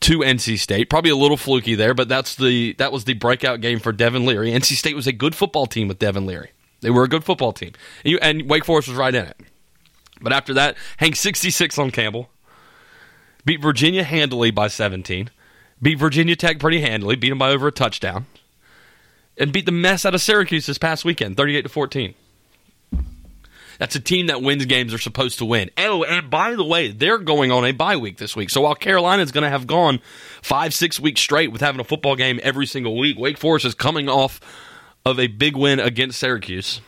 [0.00, 0.88] to NC State.
[0.88, 4.24] Probably a little fluky there, but that's the that was the breakout game for Devin
[4.24, 4.50] Leary.
[4.50, 6.50] NC State was a good football team with Devin Leary.
[6.80, 7.72] They were a good football team.
[8.04, 9.36] And, you, and Wake Forest was right in it.
[10.20, 12.28] But after that, hang 66 on Campbell.
[13.44, 15.30] Beat Virginia handily by 17.
[15.80, 17.16] Beat Virginia Tech pretty handily.
[17.16, 18.26] Beat them by over a touchdown.
[19.36, 22.14] And beat the mess out of Syracuse this past weekend, 38 to 14.
[23.78, 25.70] That's a team that wins games they're supposed to win.
[25.76, 28.50] Oh, and by the way, they're going on a bye week this week.
[28.50, 30.00] So while Carolina's going to have gone
[30.40, 33.74] five, six weeks straight with having a football game every single week, Wake Forest is
[33.74, 34.40] coming off
[35.04, 36.80] of a big win against Syracuse.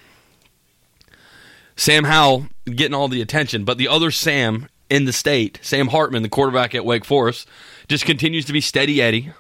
[1.74, 6.22] Sam Howell getting all the attention, but the other Sam in the state, Sam Hartman,
[6.22, 7.48] the quarterback at Wake Forest,
[7.88, 9.32] just continues to be steady Eddie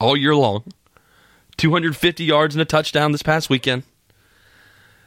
[0.00, 0.64] all year long.
[1.58, 3.82] 250 yards and a touchdown this past weekend.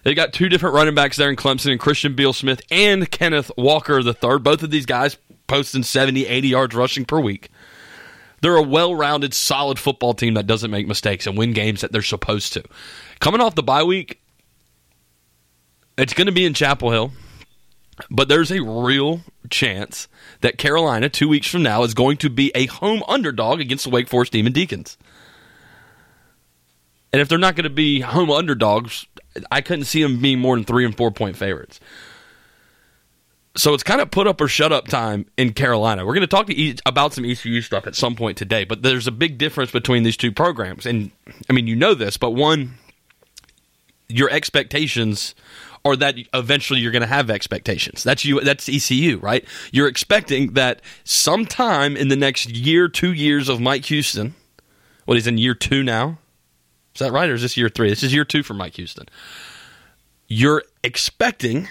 [0.04, 3.50] They got two different running backs there in Clemson and Christian Beal Smith and Kenneth
[3.58, 4.44] Walker the third.
[4.44, 7.50] Both of these guys posting 70, 80 yards rushing per week.
[8.42, 12.04] They're a well-rounded, solid football team that doesn't make mistakes and win games that they're
[12.04, 12.64] supposed to.
[13.20, 14.22] Coming off the bye week,
[15.98, 17.12] it's going to be in Chapel Hill,
[18.10, 20.08] but there's a real chance
[20.42, 23.90] that Carolina, two weeks from now, is going to be a home underdog against the
[23.90, 24.98] Wake Forest Demon Deacons.
[27.12, 29.06] And if they're not going to be home underdogs,
[29.52, 31.80] I couldn't see them being more than three and four point favorites.
[33.56, 36.06] So it's kind of put up or shut up time in Carolina.
[36.06, 38.84] We're going to talk to e- about some ECU stuff at some point today, but
[38.84, 40.86] there's a big difference between these two programs.
[40.86, 41.10] And
[41.50, 42.76] I mean, you know this, but one,
[44.08, 45.34] your expectations
[45.88, 48.04] are that eventually you're going to have expectations.
[48.04, 48.40] That's you.
[48.42, 49.46] That's ECU, right?
[49.72, 54.36] You're expecting that sometime in the next year, two years of Mike Houston.
[55.06, 56.20] What he's in year two now.
[56.94, 57.90] Is that right, or is this year three?
[57.90, 59.08] This is year two for Mike Houston
[60.28, 61.68] you're expecting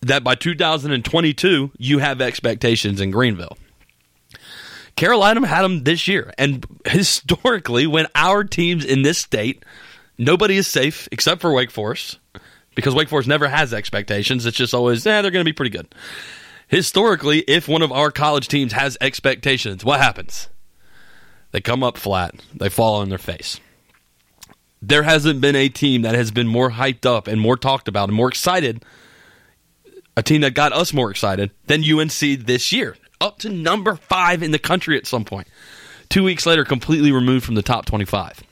[0.00, 3.58] that by 2022 you have expectations in Greenville.
[4.94, 9.62] Carolina had them this year, and historically, when our teams in this state,
[10.16, 12.18] nobody is safe except for Wake Forest,
[12.76, 14.46] because Wake Forest never has expectations.
[14.46, 15.92] It's just always, eh, they're going to be pretty good.
[16.68, 20.48] Historically, if one of our college teams has expectations, what happens?
[21.50, 22.34] They come up flat.
[22.54, 23.60] They fall on their face.
[24.82, 28.08] There hasn't been a team that has been more hyped up and more talked about
[28.08, 28.84] and more excited,
[30.16, 34.42] a team that got us more excited than UNC this year, up to number five
[34.42, 35.48] in the country at some point.
[36.08, 38.42] Two weeks later, completely removed from the top 25.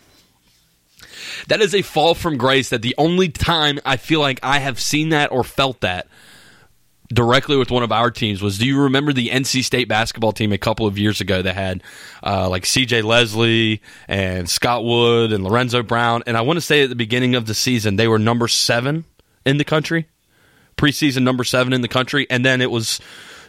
[1.49, 4.81] That is a fall from grace that the only time I feel like I have
[4.81, 6.07] seen that or felt that
[7.09, 10.53] directly with one of our teams was do you remember the NC State basketball team
[10.53, 11.83] a couple of years ago that had
[12.23, 16.23] uh, like CJ Leslie and Scott Wood and Lorenzo Brown?
[16.27, 19.05] And I want to say at the beginning of the season, they were number seven
[19.45, 20.09] in the country,
[20.77, 22.27] preseason number seven in the country.
[22.31, 23.01] And then it was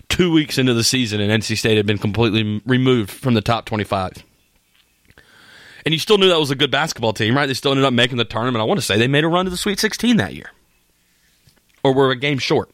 [0.09, 3.65] two weeks into the season, and NC State had been completely removed from the top
[3.65, 4.23] 25.
[5.85, 7.45] And you still knew that was a good basketball team, right?
[7.45, 8.61] They still ended up making the tournament.
[8.61, 10.51] I want to say they made a run to the Sweet 16 that year,
[11.83, 12.71] or were a game short.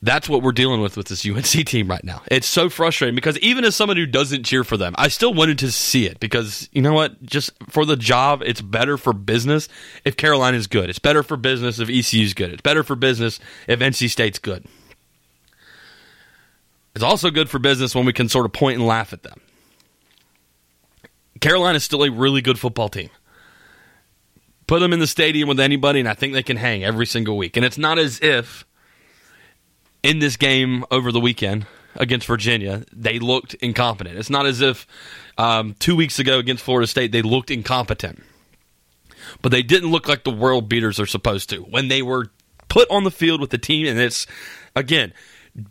[0.00, 2.22] That's what we're dealing with with this UNC team right now.
[2.30, 5.58] It's so frustrating because even as someone who doesn't cheer for them, I still wanted
[5.58, 7.20] to see it because you know what?
[7.22, 9.68] Just for the job, it's better for business
[10.04, 10.88] if Carolina is good.
[10.88, 12.52] It's better for business if ECU is good.
[12.52, 14.64] It's better for business if NC State's good.
[16.94, 19.40] It's also good for business when we can sort of point and laugh at them.
[21.40, 23.10] Carolina is still a really good football team.
[24.66, 27.36] Put them in the stadium with anybody, and I think they can hang every single
[27.36, 27.56] week.
[27.56, 28.66] And it's not as if
[30.02, 34.18] in this game over the weekend against Virginia, they looked incompetent.
[34.18, 34.86] It's not as if
[35.38, 38.22] um, two weeks ago against Florida State, they looked incompetent.
[39.42, 41.58] But they didn't look like the world beaters are supposed to.
[41.62, 42.30] When they were
[42.68, 44.26] put on the field with the team, and it's,
[44.76, 45.12] again,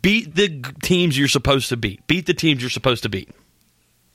[0.02, 3.30] beat the teams you're supposed to beat, beat the teams you're supposed to beat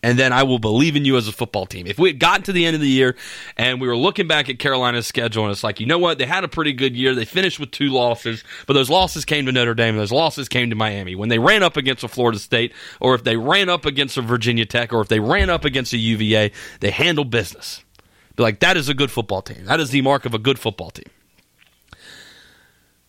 [0.03, 1.87] and then I will believe in you as a football team.
[1.87, 3.15] If we had gotten to the end of the year
[3.55, 6.25] and we were looking back at Carolina's schedule and it's like, you know what, they
[6.25, 7.15] had a pretty good year.
[7.15, 10.69] They finished with two losses, but those losses came to Notre Dame, those losses came
[10.69, 11.15] to Miami.
[11.15, 14.21] When they ran up against a Florida State, or if they ran up against a
[14.21, 17.81] Virginia Tech, or if they ran up against a UVA, they handled business.
[18.35, 19.65] Be like, that is a good football team.
[19.65, 21.05] That is the mark of a good football team.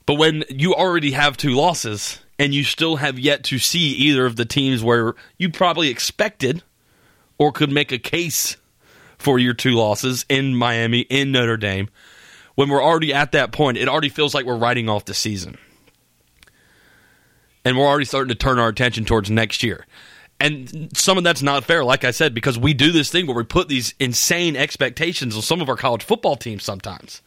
[0.07, 4.27] But when you already have two losses and you still have yet to see either
[4.27, 6.63] of the teams where you probably expected–
[7.39, 8.57] or could make a case
[9.19, 11.89] for your two losses in Miami, in Notre Dame.
[12.55, 15.59] When we're already at that point, it already feels like we're writing off the season.
[17.65, 19.87] And we're already starting to turn our attention towards next year.
[20.39, 23.37] And some of that's not fair, like I said, because we do this thing where
[23.37, 27.23] we put these insane expectations on some of our college football teams sometimes.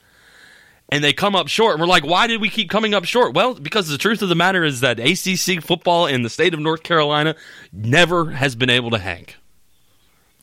[0.89, 1.73] And they come up short.
[1.73, 3.33] And we're like, why did we keep coming up short?
[3.33, 6.59] Well, because the truth of the matter is that ACC football in the state of
[6.59, 7.35] North Carolina
[7.73, 9.27] never has been able to hang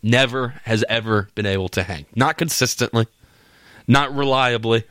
[0.04, 2.06] never has ever been able to hang.
[2.14, 3.06] Not consistently,
[3.88, 4.84] not reliably.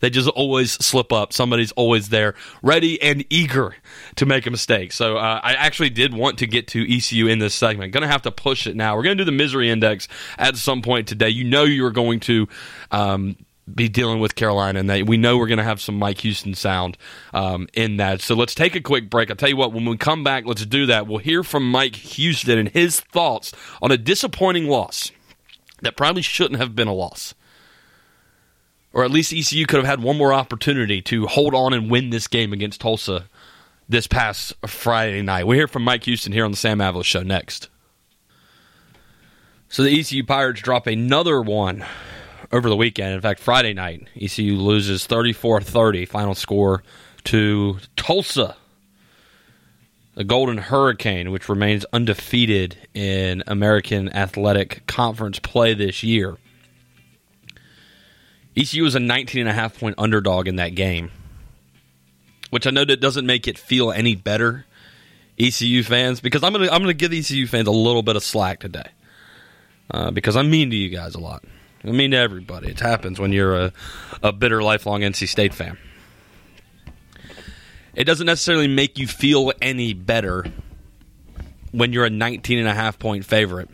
[0.00, 1.32] They just always slip up.
[1.32, 3.74] Somebody's always there, ready and eager
[4.16, 4.92] to make a mistake.
[4.92, 7.92] So uh, I actually did want to get to ECU in this segment.
[7.92, 8.96] Going to have to push it now.
[8.96, 11.30] We're going to do the misery index at some point today.
[11.30, 12.48] You know you are going to
[12.90, 13.36] um,
[13.72, 16.98] be dealing with Carolina, and we know we're going to have some Mike Houston sound
[17.32, 18.20] um, in that.
[18.20, 19.30] So let's take a quick break.
[19.30, 21.06] I'll tell you what, when we come back, let's do that.
[21.06, 25.10] We'll hear from Mike Houston and his thoughts on a disappointing loss
[25.80, 27.34] that probably shouldn't have been a loss.
[28.92, 32.10] Or at least ECU could have had one more opportunity to hold on and win
[32.10, 33.28] this game against Tulsa
[33.88, 35.46] this past Friday night.
[35.46, 37.68] We'll hear from Mike Houston here on the Sam Avolis Show next.
[39.68, 41.84] So the ECU Pirates drop another one
[42.54, 43.12] over the weekend.
[43.12, 46.84] In fact, Friday night, ECU loses 34 30, final score
[47.24, 48.56] to Tulsa.
[50.14, 56.36] The Golden Hurricane, which remains undefeated in American Athletic Conference play this year.
[58.56, 61.10] ECU was a 19.5 point underdog in that game,
[62.50, 64.64] which I know that doesn't make it feel any better,
[65.36, 68.22] ECU fans, because I'm going to I'm gonna give ECU fans a little bit of
[68.22, 68.88] slack today.
[69.90, 71.44] Uh, because I'm mean to you guys a lot.
[71.84, 72.70] I mean to everybody.
[72.70, 73.72] It happens when you're a,
[74.22, 75.76] a bitter, lifelong NC State fan.
[77.94, 80.46] It doesn't necessarily make you feel any better
[81.72, 83.68] when you're a 19 and a half point favorite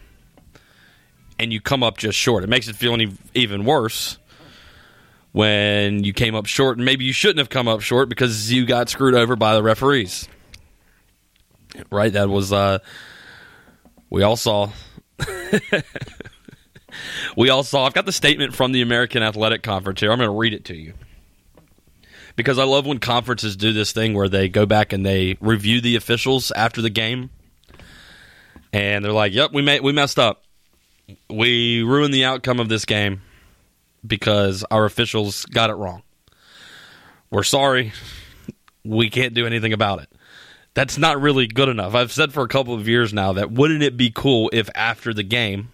[1.39, 2.45] and you come up just short.
[2.45, 4.19] It makes it feel any, even worse
[5.33, 8.67] when you came up short and maybe you shouldn't have come up short because you
[8.67, 10.29] got screwed over by the referees.
[11.91, 12.13] Right?
[12.13, 12.81] That was uh
[14.11, 14.71] we all saw
[17.37, 17.87] we all saw.
[17.87, 20.13] I've got the statement from the American Athletic Conference here.
[20.13, 20.95] I'm going to read it to you
[22.37, 25.81] because I love when conferences do this thing where they go back and they review
[25.81, 27.31] the officials after the game,
[28.73, 30.45] and they're like, "Yep, we made we messed up.
[31.29, 33.23] We ruined the outcome of this game
[34.07, 36.03] because our officials got it wrong.
[37.31, 37.93] We're sorry.
[38.85, 40.09] We can't do anything about it."
[40.73, 41.95] That's not really good enough.
[41.95, 45.13] I've said for a couple of years now that wouldn't it be cool if after
[45.13, 45.71] the game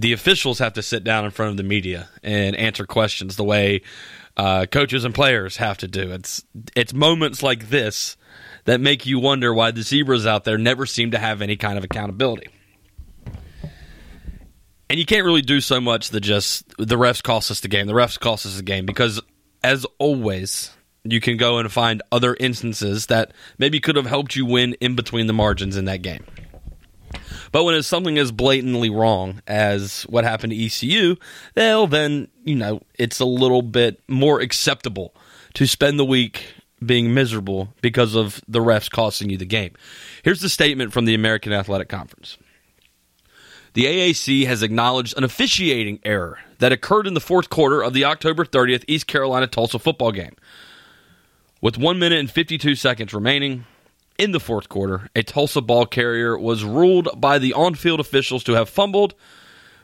[0.00, 3.44] the officials have to sit down in front of the media and answer questions the
[3.44, 3.82] way
[4.36, 6.10] uh, coaches and players have to do.
[6.12, 6.42] It's
[6.74, 8.16] it's moments like this
[8.64, 11.76] that make you wonder why the zebras out there never seem to have any kind
[11.76, 12.48] of accountability.
[14.88, 17.86] And you can't really do so much that just the refs cost us the game.
[17.86, 19.20] The refs cost us the game because,
[19.62, 20.72] as always,
[21.04, 24.96] you can go and find other instances that maybe could have helped you win in
[24.96, 26.24] between the margins in that game.
[27.52, 31.16] But when it's something as blatantly wrong as what happened to ECU,
[31.56, 35.14] well, then, you know, it's a little bit more acceptable
[35.54, 39.72] to spend the week being miserable because of the refs costing you the game.
[40.22, 42.38] Here's the statement from the American Athletic Conference.
[43.74, 48.04] The AAC has acknowledged an officiating error that occurred in the fourth quarter of the
[48.04, 50.34] October 30th East Carolina Tulsa football game.
[51.60, 53.66] With 1 minute and 52 seconds remaining,
[54.20, 58.44] in the fourth quarter, a Tulsa ball carrier was ruled by the on field officials
[58.44, 59.14] to have fumbled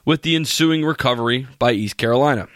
[0.05, 2.47] with the ensuing recovery by East Carolina.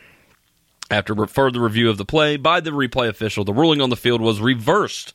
[0.91, 4.21] After further review of the play by the replay official, the ruling on the field
[4.21, 5.15] was reversed.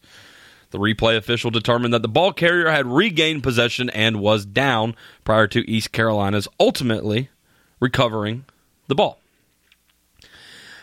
[0.71, 5.45] The replay official determined that the ball carrier had regained possession and was down prior
[5.45, 7.29] to East Carolina's ultimately
[7.79, 8.45] recovering
[8.87, 9.19] the ball.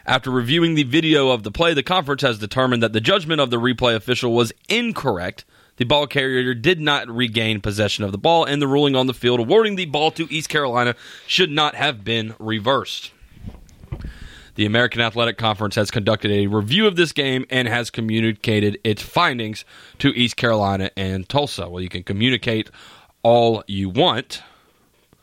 [0.07, 3.51] After reviewing the video of the play, the conference has determined that the judgment of
[3.51, 5.45] the replay official was incorrect
[5.83, 9.13] the ball carrier did not regain possession of the ball, and the ruling on the
[9.13, 10.95] field awarding the ball to East Carolina
[11.27, 13.11] should not have been reversed.
[14.55, 19.03] The American Athletic Conference has conducted a review of this game and has communicated its
[19.03, 19.65] findings
[19.99, 21.69] to East Carolina and Tulsa.
[21.69, 22.71] Well, you can communicate
[23.25, 24.41] all you want,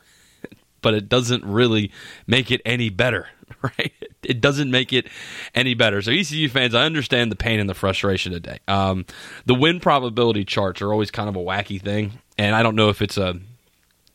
[0.81, 1.89] but it doesn't really
[2.27, 3.29] make it any better.
[3.61, 3.93] right?
[4.23, 5.07] It doesn't make it
[5.55, 6.01] any better.
[6.01, 8.59] So ECU fans, I understand the pain and the frustration today.
[8.67, 9.05] Um,
[9.45, 12.89] the win probability charts are always kind of a wacky thing, and I don't know
[12.89, 13.39] if it's a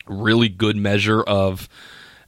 [0.07, 1.69] really good measure of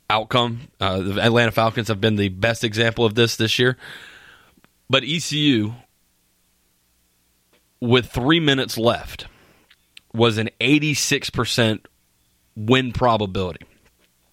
[0.09, 0.69] outcome.
[0.81, 3.77] Uh, the Atlanta Falcons have been the best example of this this year,
[4.89, 5.75] but ECU
[7.81, 9.27] with three minutes left
[10.15, 11.81] was an 86%
[12.57, 13.67] win probability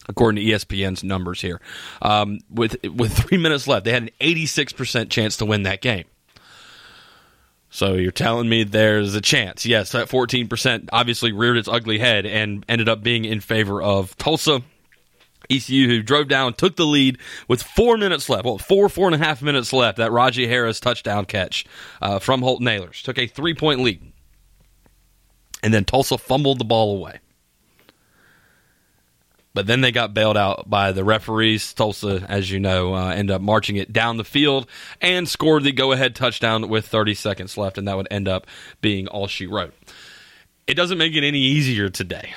[0.08, 1.62] according to ESPN's numbers here.
[2.02, 6.06] Um, with with three minutes left, they had an 86% chance to win that game.
[7.70, 9.66] So you're telling me there's a chance?
[9.66, 14.16] Yes, that 14% obviously reared its ugly head and ended up being in favor of
[14.18, 14.62] Tulsa.
[15.50, 18.46] ECU, who drove down, took the lead with four minutes left.
[18.46, 19.98] Well, four, four and a half minutes left.
[19.98, 21.66] That Rahjai Harris touchdown catch
[22.02, 24.02] uh, from Holt Ahlers took a three point lead.
[25.64, 27.20] And then Tulsa fumbled the ball away.
[29.54, 31.74] But then they got bailed out by the referees.
[31.74, 34.68] Tulsa, as you know, uh, up marching it down the field
[35.00, 38.48] and scored the go ahead touchdown with 30 seconds left, and that would end up
[38.82, 39.74] being all she wrote.
[40.66, 42.34] It doesn't make it any easier today.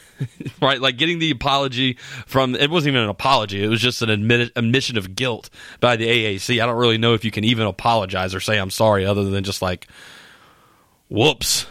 [0.60, 0.80] right?
[0.80, 1.96] Like getting the apology
[2.26, 5.50] from it wasn't even an apology, it was just an admit, admission of guilt
[5.80, 6.60] by the AAC.
[6.60, 9.44] I don't really know if you can even apologize or say I'm sorry other than
[9.44, 9.86] just like,
[11.08, 11.66] whoops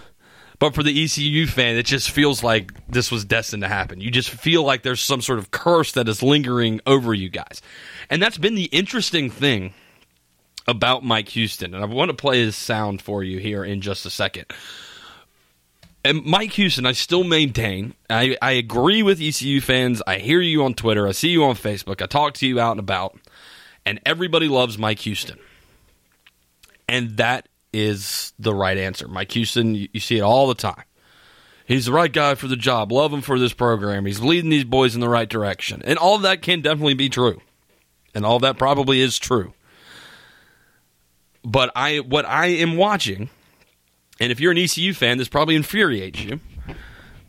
[0.60, 4.02] but for the ECU fan, it just feels like this was destined to happen.
[4.02, 7.62] You just feel like there's some sort of curse that is lingering over you guys.
[8.10, 9.74] And that's been the interesting thing
[10.68, 11.76] about Mike Houston.
[11.76, 14.46] And I want to play his sound for you here in just a second.
[16.04, 20.02] And Mike Houston, I still maintain, I, I agree with ECU fans.
[20.08, 21.08] I hear you on Twitter.
[21.08, 22.02] I see you on Facebook.
[22.02, 23.20] I talk to you out and about.
[23.86, 25.38] And everybody loves Mike Houston.
[26.90, 27.48] And that
[27.78, 29.08] is the right answer.
[29.08, 30.84] Mike Houston, you, you see it all the time.
[31.66, 32.92] He's the right guy for the job.
[32.92, 34.06] Love him for this program.
[34.06, 35.82] He's leading these boys in the right direction.
[35.84, 37.42] And all that can definitely be true.
[38.16, 39.54] And all that probably is true.
[41.44, 43.30] But I what I am watching,
[44.20, 46.40] and if you're an ECU fan, this probably infuriates you.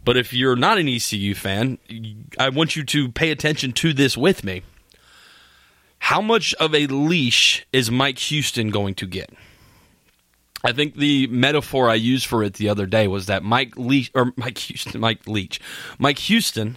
[0.04, 1.78] But if you're not an ECU fan,
[2.38, 4.62] I want you to pay attention to this with me.
[5.98, 9.30] How much of a leash is Mike Houston going to get?
[10.64, 14.10] I think the metaphor I used for it the other day was that Mike Leach
[14.14, 15.60] or Mike Houston, Mike Leach,
[15.98, 16.76] Mike Houston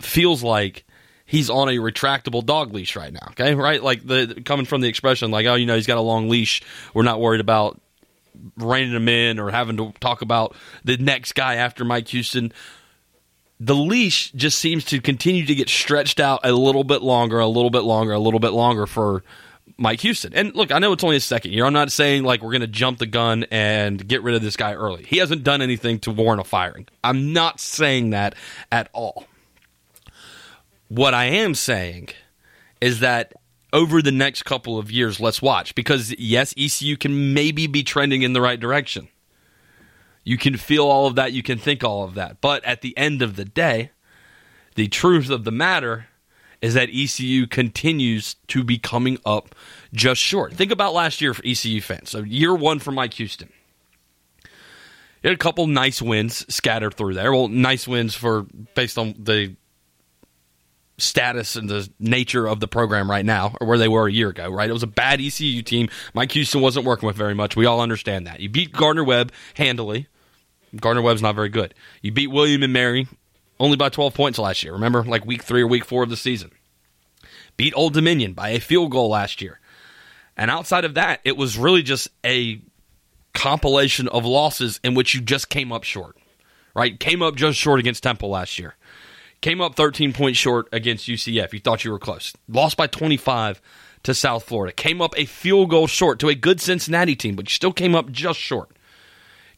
[0.00, 0.84] feels like
[1.24, 3.28] he's on a retractable dog leash right now.
[3.30, 3.82] Okay, right?
[3.82, 6.62] Like the coming from the expression, like oh, you know, he's got a long leash.
[6.94, 7.80] We're not worried about
[8.56, 10.54] reining him in or having to talk about
[10.84, 12.52] the next guy after Mike Houston.
[13.58, 17.46] the leash just seems to continue to get stretched out a little bit longer, a
[17.46, 19.24] little bit longer, a little bit longer for
[19.78, 20.32] Mike Houston.
[20.32, 21.66] And look, I know it's only a second year.
[21.66, 24.56] I'm not saying like we're going to jump the gun and get rid of this
[24.56, 25.04] guy early.
[25.04, 26.88] He hasn't done anything to warrant a firing.
[27.04, 28.34] I'm not saying that
[28.72, 29.26] at all.
[30.88, 32.10] What I am saying
[32.80, 33.32] is that
[33.72, 38.22] over the next couple of years, let's watch because yes, ECU can maybe be trending
[38.22, 39.08] in the right direction.
[40.24, 42.40] You can feel all of that, you can think all of that.
[42.40, 43.90] But at the end of the day,
[44.74, 46.06] the truth of the matter
[46.62, 49.54] is that ECU continues to be coming up
[49.92, 50.52] just short.
[50.52, 52.10] Think about last year for ECU fans.
[52.10, 53.50] So, year one for Mike Houston.
[54.42, 57.32] He had a couple nice wins scattered through there.
[57.32, 58.42] Well, nice wins for
[58.74, 59.56] based on the
[60.98, 64.30] status and the nature of the program right now, or where they were a year
[64.30, 64.68] ago, right?
[64.68, 65.88] It was a bad ECU team.
[66.14, 67.56] Mike Houston wasn't working with very much.
[67.56, 68.40] We all understand that.
[68.40, 70.06] You beat Gardner Webb handily.
[70.74, 71.74] Gardner Webb's not very good.
[72.02, 73.08] You beat William and Mary
[73.58, 74.72] only by 12 points last year.
[74.72, 76.50] Remember, like week three or week four of the season.
[77.56, 79.60] Beat Old Dominion by a field goal last year.
[80.36, 82.60] And outside of that, it was really just a
[83.32, 86.16] compilation of losses in which you just came up short,
[86.74, 86.98] right?
[86.98, 88.74] Came up just short against Temple last year.
[89.40, 91.52] Came up 13 points short against UCF.
[91.52, 92.32] You thought you were close.
[92.48, 93.60] Lost by 25
[94.02, 94.72] to South Florida.
[94.72, 97.94] Came up a field goal short to a good Cincinnati team, but you still came
[97.94, 98.70] up just short.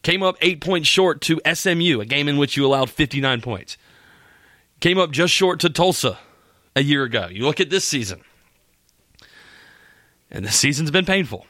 [0.01, 3.77] Came up eight points short to SMU, a game in which you allowed 59 points.
[4.79, 6.17] Came up just short to Tulsa
[6.75, 7.27] a year ago.
[7.29, 8.21] You look at this season,
[10.31, 11.45] and the season's been painful.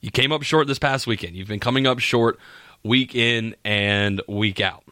[0.00, 1.36] You came up short this past weekend.
[1.36, 2.38] You've been coming up short
[2.82, 4.84] week in and week out.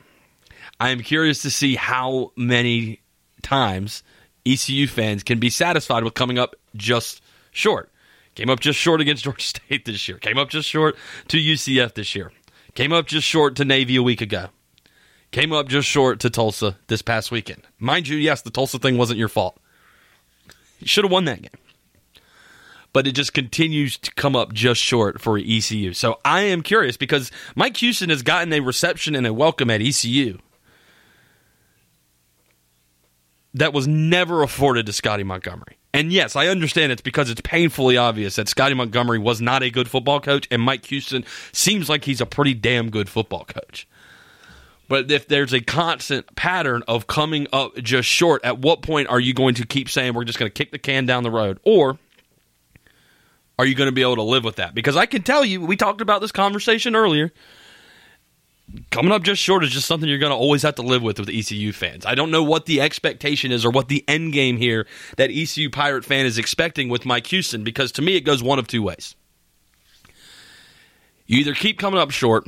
[0.81, 3.01] I am curious to see how many
[3.43, 4.03] times
[4.47, 7.91] ECU fans can be satisfied with coming up just short.
[8.35, 10.19] Came up just short against Georgia State this year.
[10.19, 10.97] Came up just short
[11.29, 12.33] to UCF this year.
[12.75, 14.49] Came up just short to Navy a week ago.
[15.31, 17.63] Came up just short to Tulsa this past weekend.
[17.79, 19.59] Mind you, yes, the Tulsa thing wasn't your fault.
[20.81, 21.51] You should have won that game.
[22.95, 25.93] But it just continues to come up just short for ECU.
[25.93, 29.83] So I am curious because Mike Houston has gotten a reception and a welcome at
[29.83, 30.39] ECU
[33.55, 35.77] that was never afforded to Scotty Montgomery.
[35.93, 39.71] And yes, I understand it's because it's painfully obvious that Scotty Montgomery was not a
[39.71, 43.87] good football coach, and Mike Houston seems like he's a pretty damn good football coach.
[44.89, 49.21] But if there's a constant pattern of coming up just short, at what point are
[49.21, 51.61] you going to keep saying we're just going to kick the can down the road?
[51.63, 51.99] Or
[53.59, 54.75] are you going to be able to live with that?
[54.75, 57.33] Because I can tell you, we talked about this conversation earlier
[58.91, 61.19] coming up just short is just something you're going to always have to live with
[61.19, 62.05] with ECU fans.
[62.05, 64.87] I don't know what the expectation is or what the end game here
[65.17, 68.59] that ECU Pirate fan is expecting with Mike Houston because to me it goes one
[68.59, 69.15] of two ways.
[71.27, 72.47] You either keep coming up short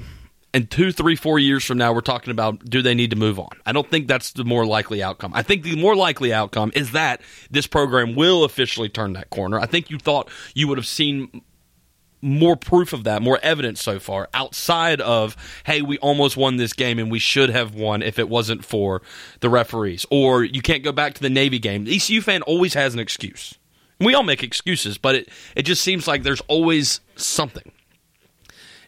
[0.52, 3.38] and two, three, four years from now, we're talking about do they need to move
[3.38, 3.50] on?
[3.64, 5.32] I don't think that's the more likely outcome.
[5.34, 7.20] I think the more likely outcome is that
[7.50, 9.58] this program will officially turn that corner.
[9.58, 11.42] I think you thought you would have seen
[12.22, 16.72] more proof of that, more evidence so far outside of, hey, we almost won this
[16.72, 19.02] game and we should have won if it wasn't for
[19.40, 20.04] the referees.
[20.10, 21.84] Or you can't go back to the Navy game.
[21.84, 23.54] The ECU fan always has an excuse.
[23.98, 27.70] We all make excuses, but it, it just seems like there's always something.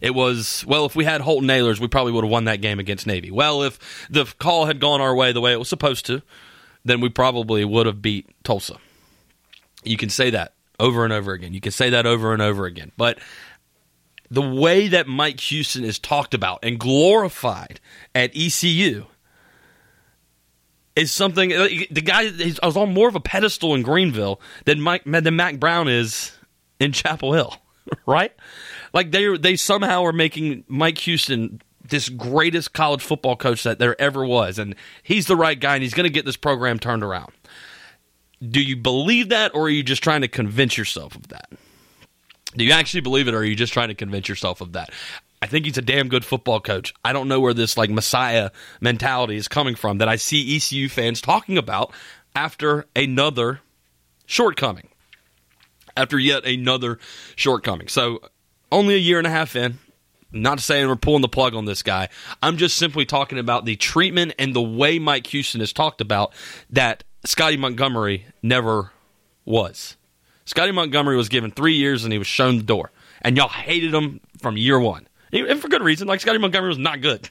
[0.02, 2.80] It was, well, if we had Holton Ahlers, we probably would have won that game
[2.80, 3.30] against Navy.
[3.30, 3.78] Well, if
[4.10, 6.22] the call had gone our way the way it was supposed to,
[6.84, 8.78] then we probably would have beat Tulsa.
[9.84, 11.54] You can say that over and over again.
[11.54, 12.90] You can say that over and over again.
[12.96, 13.20] But
[14.28, 17.78] the way that Mike Houston is talked about and glorified
[18.12, 19.06] at ECU
[20.96, 21.50] is something.
[21.50, 25.86] The guy is on more of a pedestal in Greenville than Mike than Mack Brown
[25.86, 26.32] is
[26.80, 27.56] in Chapel Hill,
[28.06, 28.32] right?
[28.92, 34.00] Like they they somehow are making Mike Houston this greatest college football coach that there
[34.00, 37.02] ever was, and he's the right guy, and he's going to get this program turned
[37.02, 37.32] around
[38.50, 41.48] do you believe that or are you just trying to convince yourself of that?
[42.56, 44.90] Do you actually believe it or are you just trying to convince yourself of that?
[45.40, 46.92] I think he's a damn good football coach.
[47.04, 50.88] I don't know where this like messiah mentality is coming from that I see ECU
[50.88, 51.92] fans talking about
[52.34, 53.60] after another
[54.26, 54.88] shortcoming.
[55.96, 56.98] After yet another
[57.36, 57.88] shortcoming.
[57.88, 58.20] So
[58.70, 59.78] only a year and a half in,
[60.32, 62.08] not saying we're pulling the plug on this guy.
[62.42, 66.32] I'm just simply talking about the treatment and the way Mike Houston has talked about
[66.70, 68.92] that Scotty Montgomery never
[69.44, 69.96] was.
[70.44, 72.90] Scotty Montgomery was given three years and he was shown the door.
[73.20, 75.06] And y'all hated him from year one.
[75.32, 76.08] And for good reason.
[76.08, 77.28] Like, Scotty Montgomery was not good.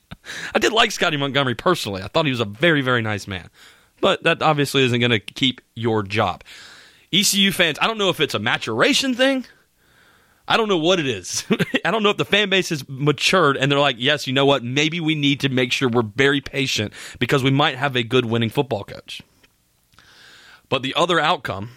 [0.54, 2.02] I did like Scotty Montgomery personally.
[2.02, 3.48] I thought he was a very, very nice man.
[4.00, 6.44] But that obviously isn't going to keep your job.
[7.12, 9.46] ECU fans, I don't know if it's a maturation thing
[10.48, 11.44] I don't know what it is.
[11.84, 14.46] I don't know if the fan base has matured and they're like, yes, you know
[14.46, 14.64] what?
[14.64, 18.24] Maybe we need to make sure we're very patient because we might have a good
[18.24, 19.20] winning football coach.
[20.70, 21.70] But the other outcome,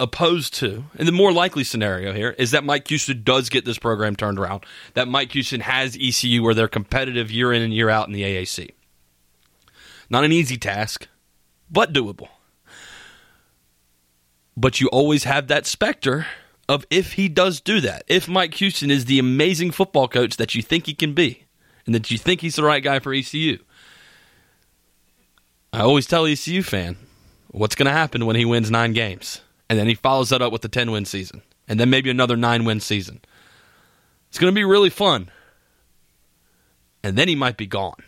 [0.00, 3.78] opposed to, and the more likely scenario here, is that Mike Houston does get this
[3.78, 4.64] program turned around.
[4.94, 8.22] That Mike Houston has ECU where they're competitive year in and year out in the
[8.22, 8.70] AAC.
[10.10, 11.06] Not an easy task,
[11.70, 12.28] but doable.
[14.56, 16.26] But you always have that specter
[16.68, 20.54] of if he does do that, if Mike Houston is the amazing football coach that
[20.54, 21.44] you think he can be,
[21.84, 23.58] and that you think he's the right guy for ECU.
[25.72, 26.96] I always tell ECU fan
[27.48, 30.52] what's going to happen when he wins nine games, and then he follows that up
[30.52, 33.20] with a ten win season, and then maybe another nine win season.
[34.28, 35.30] It's going to be really fun,
[37.04, 38.02] and then he might be gone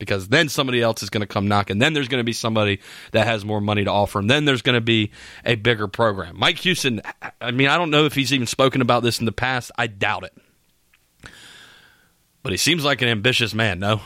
[0.00, 1.78] because then somebody else is going to come knocking.
[1.78, 2.80] Then there's going to be somebody
[3.12, 4.26] that has more money to offer him.
[4.26, 5.12] Then there's going to be
[5.44, 6.36] a bigger program.
[6.36, 7.00] Mike Houston,
[7.40, 9.70] I mean, I don't know if he's even spoken about this in the past.
[9.78, 10.36] I doubt it.
[12.42, 14.00] But he seems like an ambitious man, no?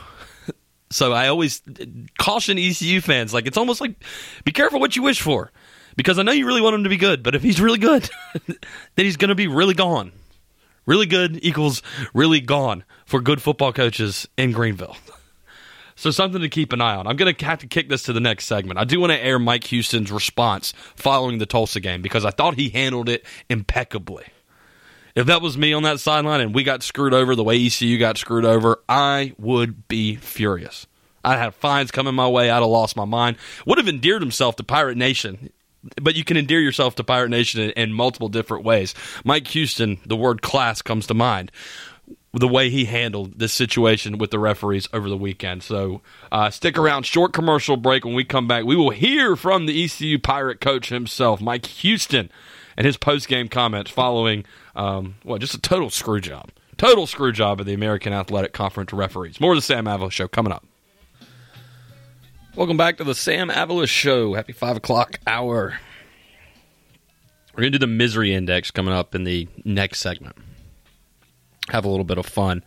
[0.91, 1.63] so I always
[2.19, 3.95] caution ECU fans like, it's almost like
[4.45, 5.51] be careful what you wish for.
[5.97, 8.11] Because I know you really want him to be good, but if he's really good,
[8.47, 8.57] then
[9.05, 10.11] he's going to be really gone.
[10.87, 11.83] Really good equals
[12.13, 14.97] really gone for good football coaches in Greenville.
[16.05, 17.07] So something to keep an eye on.
[17.07, 18.79] I'm going to have to kick this to the next segment.
[18.79, 22.57] I do want to air Mike Houston's response following the Tulsa game because I thought
[22.57, 24.27] he handled it impeccably.
[25.15, 27.97] If that was me on that sideline and we got screwed over the way ECU
[27.97, 30.87] got screwed over, I would be furious.
[31.25, 32.51] I'd have fines coming my way.
[32.51, 33.39] I'd have lost my mind.
[33.65, 35.49] Would have endeared himself to Pirate Nation.
[36.03, 38.95] But you can endear yourself to Pirate Nation in, in multiple different ways.
[39.25, 41.51] Mike Houston, the word class comes to mind
[42.41, 45.63] the way he handled this situation with the referees over the weekend.
[45.63, 47.07] So uh, stick around.
[47.07, 48.05] Short commercial break.
[48.05, 52.31] When we come back, we will hear from the ECU Pirate coach himself, Mike Houston,
[52.77, 57.31] and his post game comments following um, what just a total screw job, total screw
[57.31, 59.41] job of the American Athletic Conference referees.
[59.41, 60.67] More of the Sam Avolis Show coming up.
[62.57, 64.35] Welcome back to the Sam Avolis Show.
[64.35, 65.79] Happy five o'clock hour.
[67.55, 70.37] We're gonna do the misery index coming up in the next segment
[71.69, 72.63] have a little bit of fun.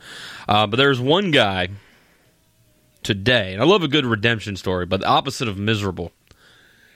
[0.47, 1.69] Uh, but there's one guy
[3.03, 6.11] today, and I love a good redemption story, but the opposite of miserable.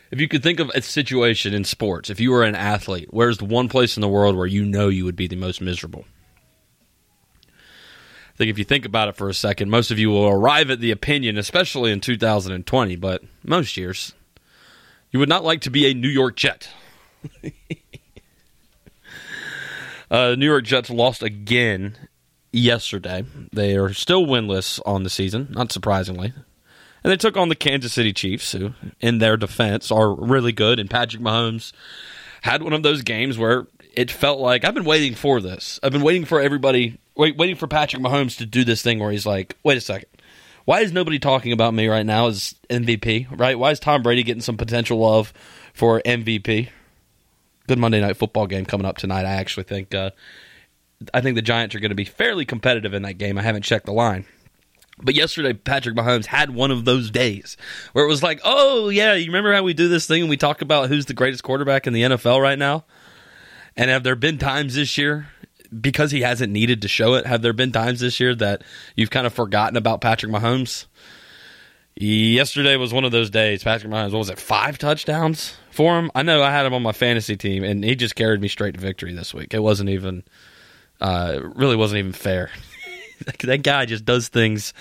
[0.10, 3.38] If you could think of a situation in sports, if you were an athlete, where's
[3.38, 6.06] the one place in the world where you know you would be the most miserable?
[7.48, 10.70] I think if you think about it for a second, most of you will arrive
[10.70, 14.14] at the opinion, especially in 2020, but most years,
[15.12, 16.70] you would not like to be a New York Jet.
[20.12, 21.96] Uh, New York Jets lost again
[22.52, 23.24] yesterday.
[23.54, 26.34] They are still winless on the season, not surprisingly.
[27.04, 30.80] And they took on the Kansas City Chiefs, who, in their defense, are really good.
[30.80, 31.72] And Patrick Mahomes
[32.42, 35.80] had one of those games where it felt like I've been waiting for this.
[35.82, 39.12] I've been waiting for everybody, wait, waiting for Patrick Mahomes to do this thing where
[39.12, 40.10] he's like, wait a second.
[40.66, 43.58] Why is nobody talking about me right now as MVP, right?
[43.58, 45.34] Why is Tom Brady getting some potential love
[45.74, 46.70] for MVP,
[47.72, 49.26] good Monday night football game coming up tonight.
[49.26, 50.12] I actually think uh,
[51.14, 53.38] I think the Giants are going to be fairly competitive in that game.
[53.38, 54.26] I haven't checked the line.
[55.02, 57.56] But yesterday, Patrick Mahomes had one of those days
[57.94, 60.36] where it was like, oh, yeah, you remember how we do this thing and we
[60.36, 62.84] talk about who's the greatest quarterback in the NFL right now?
[63.78, 65.30] And have there been times this year,
[65.80, 68.64] because he hasn't needed to show it, have there been times this year that
[68.98, 70.88] you've kind of forgotten about Patrick Mahomes?
[71.96, 73.64] Yesterday was one of those days.
[73.64, 76.10] Patrick Mahomes, what was it, five touchdowns for him?
[76.16, 78.76] I know I had him on my fantasy team, and he just carried me straight
[78.76, 79.54] to victory this week.
[79.54, 80.24] It wasn't even,
[81.02, 82.50] uh, really wasn't even fair.
[83.44, 84.74] that guy just does things.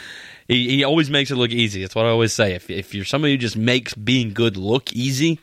[0.47, 1.83] He, he always makes it look easy.
[1.83, 2.55] That's what I always say.
[2.55, 5.41] If, if you're somebody who just makes being good look easy,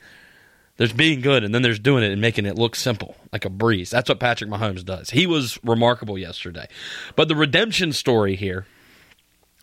[0.78, 3.50] there's being good, and then there's doing it and making it look simple, like a
[3.50, 3.90] breeze.
[3.90, 5.10] That's what Patrick Mahomes does.
[5.10, 6.68] He was remarkable yesterday.
[7.16, 8.66] But the redemption story here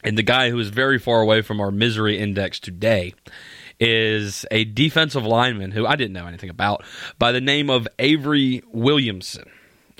[0.04, 3.14] and the guy who is very far away from our misery index today
[3.80, 6.84] is a defensive lineman who I didn't know anything about
[7.18, 9.50] by the name of Avery Williamson.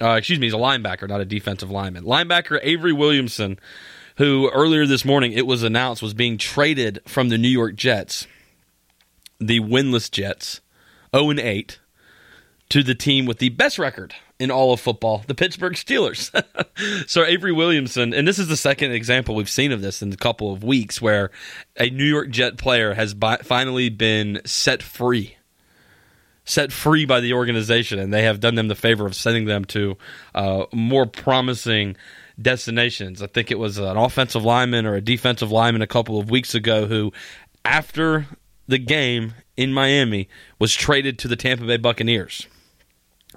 [0.01, 2.05] Uh, excuse me, he's a linebacker, not a defensive lineman.
[2.05, 3.59] Linebacker Avery Williamson,
[4.17, 8.27] who earlier this morning it was announced was being traded from the New York Jets,
[9.41, 10.61] the winless Jets,
[11.17, 11.81] 0 and 8,
[12.69, 14.15] to the team with the best record
[14.45, 16.31] in all of football, the Pittsburgh Steelers.
[17.09, 20.19] so Avery Williamson, and this is the second example we've seen of this in a
[20.19, 21.31] couple of weeks, where
[21.79, 25.39] a New York Jet player has by, finally been set free.
[26.45, 29.65] Set free by the organization, and they have done them the favor of sending them
[29.65, 29.97] to
[30.35, 31.97] uh, more promising
[32.41, 33.23] destinations.
[33.23, 36.55] I think it was an offensive lineman or a defensive lineman a couple of weeks
[36.55, 37.15] ago who,
[37.65, 38.27] after
[38.69, 40.29] the game in Miami,
[40.59, 42.47] was traded to the Tampa Bay Buccaneers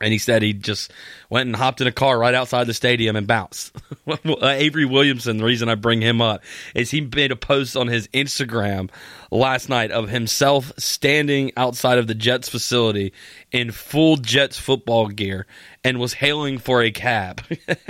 [0.02, 0.92] And he said he just
[1.30, 3.76] went and hopped in a car right outside the stadium and bounced.
[4.42, 6.44] Avery Williamson, the reason I bring him up
[6.76, 8.90] is he made a post on his Instagram
[9.32, 13.14] last night of himself standing outside of the Jets facility
[13.52, 15.46] in full Jets football gear
[15.84, 17.42] and was hailing for a cab.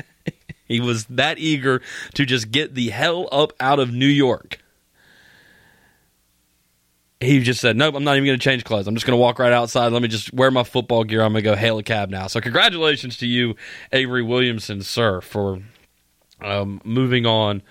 [0.65, 1.81] he was that eager
[2.15, 4.59] to just get the hell up out of New York
[7.19, 8.87] he just said, "Nope, I'm not even going to change clothes.
[8.87, 9.91] I'm just going to walk right outside.
[9.91, 11.21] Let me just wear my football gear.
[11.21, 13.55] I'm going to go hail a cab now." So, congratulations to you,
[13.91, 15.59] Avery Williamson, sir, for
[16.41, 17.63] um, moving on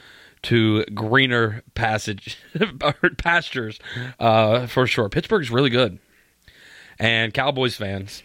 [0.42, 2.38] to greener passage
[3.18, 3.78] pastures
[4.18, 5.08] uh, for sure.
[5.08, 5.98] Pittsburgh's really good,
[6.98, 8.22] and Cowboys fans.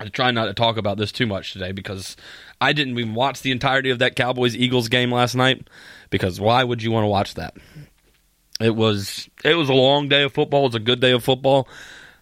[0.00, 2.16] I try not to talk about this too much today because
[2.60, 5.68] I didn't even watch the entirety of that Cowboys Eagles game last night.
[6.10, 7.54] Because why would you want to watch that?
[8.62, 10.62] It was it was a long day of football.
[10.62, 11.68] It was a good day of football.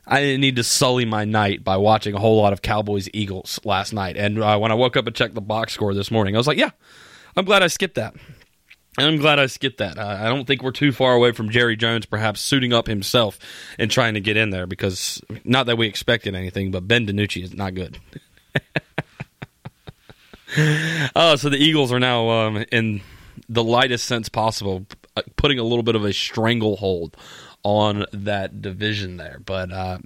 [0.07, 3.61] I didn't need to sully my night by watching a whole lot of Cowboys Eagles
[3.64, 4.16] last night.
[4.16, 6.49] And uh, when I woke up and checked the box score this morning, I was
[6.49, 6.70] like, yeah,
[7.36, 8.14] I'm glad I skipped that.
[8.99, 9.99] And I'm glad I skipped that.
[9.99, 13.38] Uh, I don't think we're too far away from Jerry Jones perhaps suiting up himself
[13.78, 17.45] and trying to get in there because not that we expected anything, but Ben DiNucci
[17.45, 17.99] is not good.
[21.14, 23.01] oh, so the Eagles are now um, in
[23.49, 24.99] the lightest sense possible, uh,
[25.36, 27.16] putting a little bit of a stranglehold
[27.62, 29.40] on that division there.
[29.44, 29.98] But uh,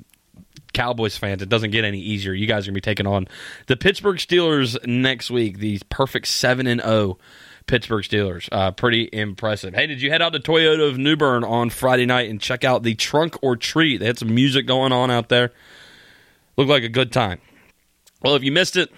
[0.72, 2.32] Cowboys fans, it doesn't get any easier.
[2.32, 3.28] You guys are going to be taking on
[3.66, 5.58] the Pittsburgh Steelers next week.
[5.58, 6.92] The perfect seven and zero.
[6.92, 7.18] Oh
[7.66, 8.48] Pittsburgh Steelers.
[8.52, 9.74] Uh, pretty impressive.
[9.74, 12.64] Hey, did you head out to Toyota of New Bern on Friday night and check
[12.64, 13.98] out the Trunk or Treat?
[13.98, 15.52] They had some music going on out there.
[16.56, 17.40] Looked like a good time.
[18.22, 18.90] Well, if you missed it,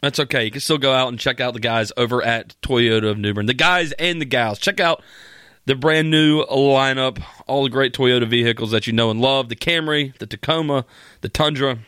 [0.00, 0.44] that's okay.
[0.44, 3.34] You can still go out and check out the guys over at Toyota of New
[3.34, 3.46] Bern.
[3.46, 4.58] The guys and the gals.
[4.58, 5.02] Check out
[5.64, 9.56] the brand new lineup, all the great Toyota vehicles that you know and love the
[9.56, 10.84] Camry, the Tacoma,
[11.20, 11.78] the Tundra.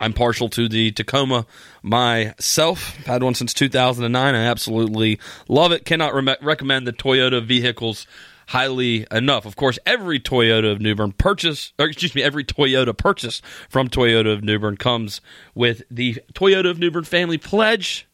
[0.00, 1.46] I'm partial to the Tacoma
[1.82, 2.96] myself.
[3.00, 4.34] I've Had one since 2009.
[4.34, 5.84] I absolutely love it.
[5.84, 8.06] Cannot re- recommend the Toyota vehicles
[8.48, 9.46] highly enough.
[9.46, 14.32] Of course, every Toyota of New Bern purchase, excuse me, every Toyota purchase from Toyota
[14.32, 15.20] of New Bern comes
[15.54, 18.06] with the Toyota of New Bern family pledge,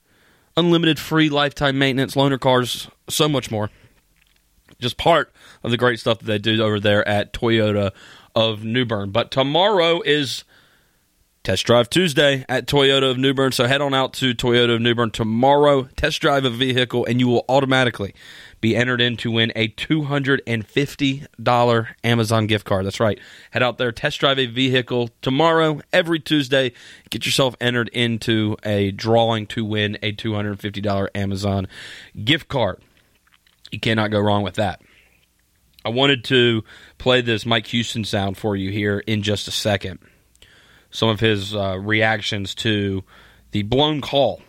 [0.57, 3.71] unlimited free lifetime maintenance, loaner cars, so much more.
[4.81, 7.93] Just part of the great stuff that they do over there at Toyota
[8.35, 9.11] of New Bern.
[9.11, 10.45] But tomorrow is
[11.43, 13.53] Test Drive Tuesday at Toyota of New Bern.
[13.53, 17.21] So head on out to Toyota of New Bern tomorrow, test drive a vehicle, and
[17.21, 18.15] you will automatically
[18.61, 22.85] be entered in to win a $250 Amazon gift card.
[22.85, 23.19] That's right.
[23.53, 26.73] Head out there, test drive a vehicle tomorrow, every Tuesday.
[27.09, 31.67] Get yourself entered into a drawing to win a $250 Amazon
[32.25, 32.83] gift card.
[33.71, 34.81] You cannot go wrong with that.
[35.85, 36.65] I wanted to
[36.99, 40.01] play this Mike Houston sound for you here in just a second.
[40.91, 43.05] Some of his uh, reactions to
[43.53, 44.43] the blown call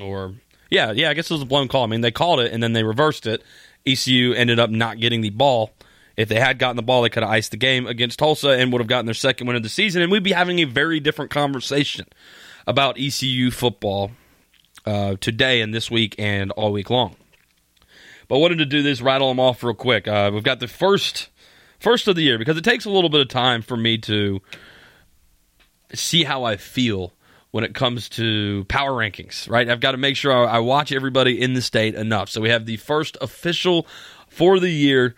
[0.00, 0.34] or
[0.70, 1.84] yeah, yeah, I guess it was a blown call.
[1.84, 3.42] I mean, they called it and then they reversed it.
[3.86, 5.70] ECU ended up not getting the ball.
[6.16, 8.72] If they had gotten the ball, they could have iced the game against Tulsa and
[8.72, 11.00] would have gotten their second win of the season, and we'd be having a very
[11.00, 12.06] different conversation
[12.66, 14.12] about ECU football
[14.86, 17.16] uh, today and this week and all week long.
[18.28, 20.08] But I wanted to do this, rattle them off real quick.
[20.08, 21.28] Uh, we've got the first
[21.78, 24.40] first of the year because it takes a little bit of time for me to
[25.92, 27.12] see how I feel
[27.50, 29.68] when it comes to power rankings, right?
[29.68, 32.28] I've got to make sure I, I watch everybody in the state enough.
[32.28, 33.86] So we have the first official
[34.28, 35.14] for the year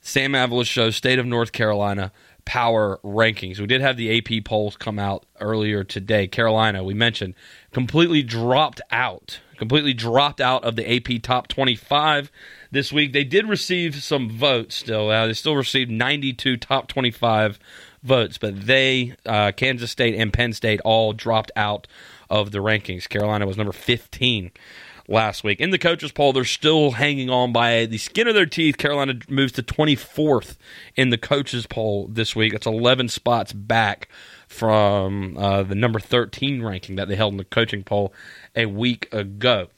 [0.00, 2.12] Sam Avolis Show, State of North Carolina
[2.44, 3.58] power rankings.
[3.58, 6.26] We did have the AP polls come out earlier today.
[6.26, 7.34] Carolina, we mentioned,
[7.72, 12.30] completely dropped out, completely dropped out of the AP top 25
[12.70, 13.12] this week.
[13.12, 15.10] They did receive some votes still.
[15.10, 17.58] Uh, they still received 92 top 25
[18.02, 21.86] votes, but they, uh, Kansas State and Penn State, all dropped out
[22.28, 23.08] of the rankings.
[23.08, 24.50] Carolina was number 15
[25.08, 25.60] last week.
[25.60, 28.78] In the coaches poll, they're still hanging on by the skin of their teeth.
[28.78, 30.56] Carolina moves to 24th
[30.96, 32.52] in the coaches poll this week.
[32.52, 34.08] That's 11 spots back
[34.48, 38.12] from uh, the number 13 ranking that they held in the coaching poll
[38.54, 39.68] a week ago.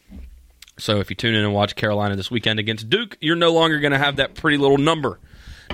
[0.79, 3.79] So if you tune in and watch Carolina this weekend against Duke, you're no longer
[3.79, 5.21] going to have that pretty little number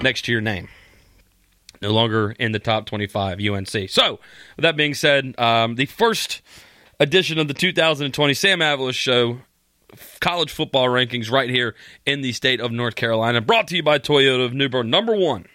[0.03, 0.69] next to your name
[1.83, 3.89] no longer in the top 25 UNC.
[3.89, 4.21] So,
[4.57, 6.43] with that being said, um, the first
[7.01, 9.41] edition of the 2020 Sam Avolis Show
[10.21, 11.75] college football rankings right here
[12.07, 14.91] in the state of North Carolina, brought to you by Toyota of New Bern.
[14.91, 15.47] Number one,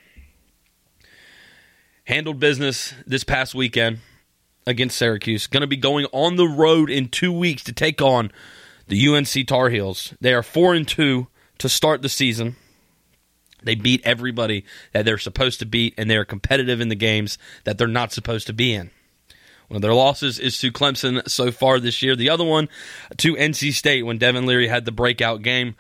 [2.06, 4.00] handled business this past weekend
[4.66, 5.48] against Syracuse.
[5.48, 8.32] Going to be going on the road in two weeks to take on
[8.88, 10.14] the UNC Tar Heels.
[10.20, 11.28] They are four and two
[11.60, 12.56] to start the season.
[13.64, 17.78] They beat everybody that they're supposed to beat, and they're competitive in the games that
[17.78, 18.92] they're not supposed to be in.
[19.68, 22.16] One of their losses is to Clemson so far this year.
[22.16, 22.70] The other one
[23.18, 25.76] to NC State when Devin Leary had the breakout game.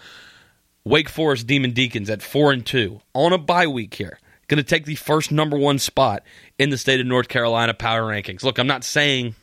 [0.84, 4.20] Wake Forest Demon Deacons at four and two on a bye week here.
[4.48, 6.24] Going to take the first number one spot
[6.60, 8.44] in the state of North Carolina power rankings.
[8.44, 9.34] Look, I'm not saying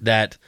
[0.00, 0.38] that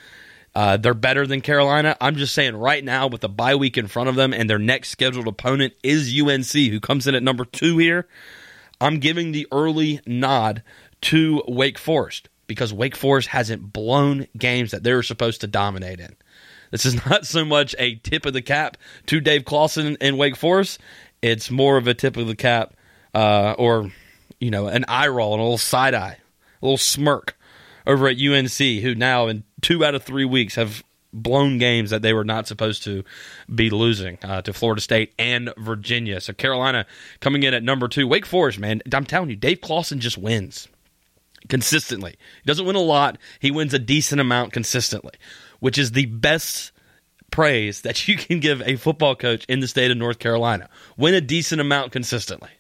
[0.55, 1.95] uh, they're better than Carolina.
[2.01, 4.59] I'm just saying right now, with the bye week in front of them and their
[4.59, 8.09] next scheduled opponent is UNC, who comes in at number two here.
[8.81, 10.63] I'm giving the early nod
[11.03, 16.01] to Wake Forest because Wake Forest hasn't blown games that they were supposed to dominate
[16.01, 16.17] in.
[16.73, 18.77] This is not so much a tip of the cap
[19.07, 20.81] to Dave Clawson and Wake Forest.
[21.23, 22.75] It's more of a tip of the cap,
[23.15, 23.93] uh, or
[24.41, 26.19] you know, an eye roll and a little side eye,
[26.61, 27.37] a little smirk
[27.87, 30.83] over at UNC, who now in two out of three weeks have
[31.13, 33.03] blown games that they were not supposed to
[33.53, 36.21] be losing uh, to Florida State and Virginia.
[36.21, 36.87] So Carolina
[37.21, 38.07] coming in at number two.
[38.07, 40.69] Wake Forest, man, I'm telling you, Dave Clawson just wins
[41.49, 42.13] consistently.
[42.43, 45.15] He doesn't win a lot, he wins a decent amount consistently,
[45.61, 46.73] which is the best
[47.31, 50.69] praise that you can give a football coach in the state of North Carolina.
[50.97, 52.51] Win a decent amount consistently.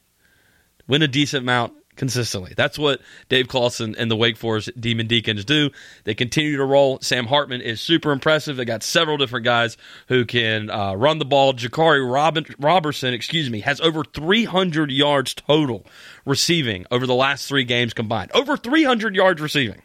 [0.86, 2.54] Win a decent amount consistently.
[2.56, 5.70] That's what Dave Clawson and the Wake Forest Demon Deacons do.
[6.04, 6.98] They continue to roll.
[7.02, 8.56] Sam Hartman is super impressive.
[8.56, 9.76] They got several different guys
[10.06, 11.52] who can uh, run the ball.
[11.52, 15.84] Jaquarii Robin, Roberson, excuse me, has over 300 yards total
[16.24, 18.30] receiving over the last three games combined.
[18.32, 19.82] Over 300 yards receiving.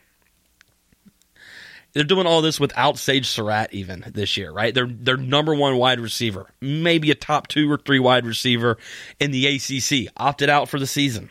[1.93, 4.73] They're doing all this without Sage Surratt even this year, right?
[4.73, 8.77] They're their number one wide receiver, maybe a top two or three wide receiver
[9.19, 11.29] in the ACC, opted out for the season.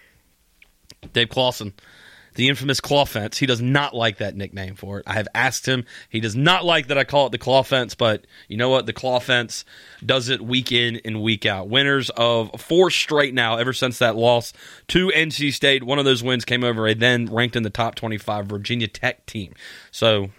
[1.12, 1.72] Dave Clawson,
[2.34, 3.38] the infamous claw fence.
[3.38, 5.04] He does not like that nickname for it.
[5.06, 5.84] I have asked him.
[6.08, 8.86] He does not like that I call it the claw fence, but you know what?
[8.86, 9.64] The claw fence
[10.04, 11.68] does it week in and week out.
[11.68, 14.52] Winners of four straight now ever since that loss
[14.88, 15.84] to NC State.
[15.84, 19.26] One of those wins came over a then ranked in the top 25 Virginia Tech
[19.26, 19.52] team.
[19.90, 20.30] So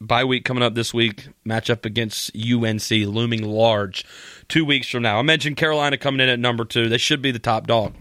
[0.00, 4.04] bye week coming up this week, matchup against UNC looming large
[4.48, 5.18] two weeks from now.
[5.18, 6.88] I mentioned Carolina coming in at number two.
[6.88, 7.94] They should be the top dog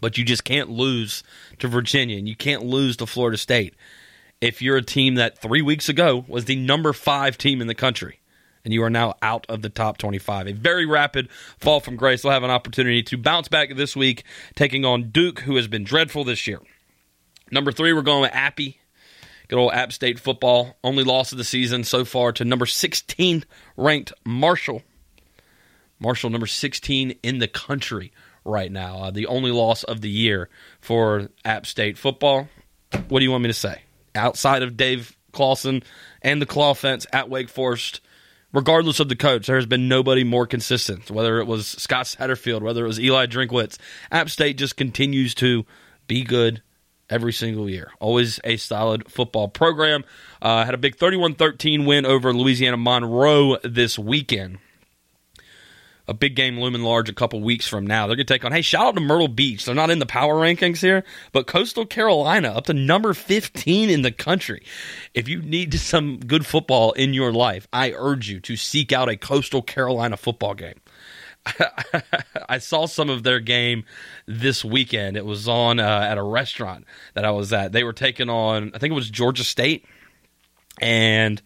[0.00, 1.22] but you just can't lose
[1.58, 3.74] to Virginia and you can't lose to Florida State
[4.40, 7.74] if you're a team that three weeks ago was the number five team in the
[7.74, 8.20] country
[8.66, 10.48] and you are now out of the top 25.
[10.48, 11.28] A very rapid
[11.60, 12.22] fall from grace.
[12.22, 14.24] They'll have an opportunity to bounce back this week,
[14.56, 16.60] taking on Duke, who has been dreadful this year.
[17.52, 18.80] Number three, we're going with Appy.
[19.46, 20.76] Good old App State football.
[20.82, 23.44] Only loss of the season so far to number 16
[23.76, 24.82] ranked Marshall.
[26.00, 28.12] Marshall, number 16 in the country
[28.46, 28.98] right now.
[28.98, 30.48] Uh, the only loss of the year
[30.80, 32.48] for App State football.
[33.08, 33.82] What do you want me to say?
[34.14, 35.82] Outside of Dave Clawson
[36.22, 38.00] and the claw fence at Wake Forest,
[38.52, 41.10] regardless of the coach, there has been nobody more consistent.
[41.10, 43.78] Whether it was Scott Satterfield, whether it was Eli Drinkwitz,
[44.10, 45.66] App State just continues to
[46.06, 46.62] be good
[47.10, 47.90] every single year.
[48.00, 50.04] Always a solid football program.
[50.40, 54.58] Uh, had a big 31 13 win over Louisiana Monroe this weekend
[56.08, 58.06] a big game looming large a couple weeks from now.
[58.06, 59.64] They're going to take on, hey, shout out to Myrtle Beach.
[59.64, 64.02] They're not in the power rankings here, but Coastal Carolina up to number 15 in
[64.02, 64.64] the country.
[65.14, 69.08] If you need some good football in your life, I urge you to seek out
[69.08, 70.80] a Coastal Carolina football game.
[72.48, 73.84] I saw some of their game
[74.26, 75.16] this weekend.
[75.16, 76.84] It was on uh, at a restaurant
[77.14, 77.72] that I was at.
[77.72, 79.84] They were taking on, I think it was Georgia State.
[80.80, 81.40] And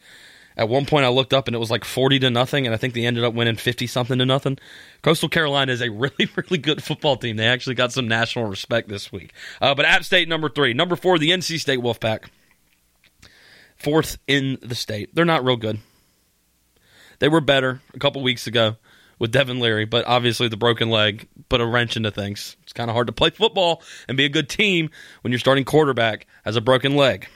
[0.61, 2.77] at one point, I looked up and it was like forty to nothing, and I
[2.77, 4.59] think they ended up winning fifty something to nothing.
[5.03, 7.37] Coastal Carolina is a really, really good football team.
[7.37, 9.33] They actually got some national respect this week.
[9.63, 12.27] Uh, but App State number three, number four, the NC State Wolfpack,
[13.77, 15.15] fourth in the state.
[15.15, 15.79] They're not real good.
[17.21, 18.77] They were better a couple weeks ago
[19.19, 22.57] with Devin Leary, but obviously the broken leg put a wrench into things.
[22.65, 24.91] It's kind of hard to play football and be a good team
[25.23, 27.29] when you're starting quarterback has a broken leg.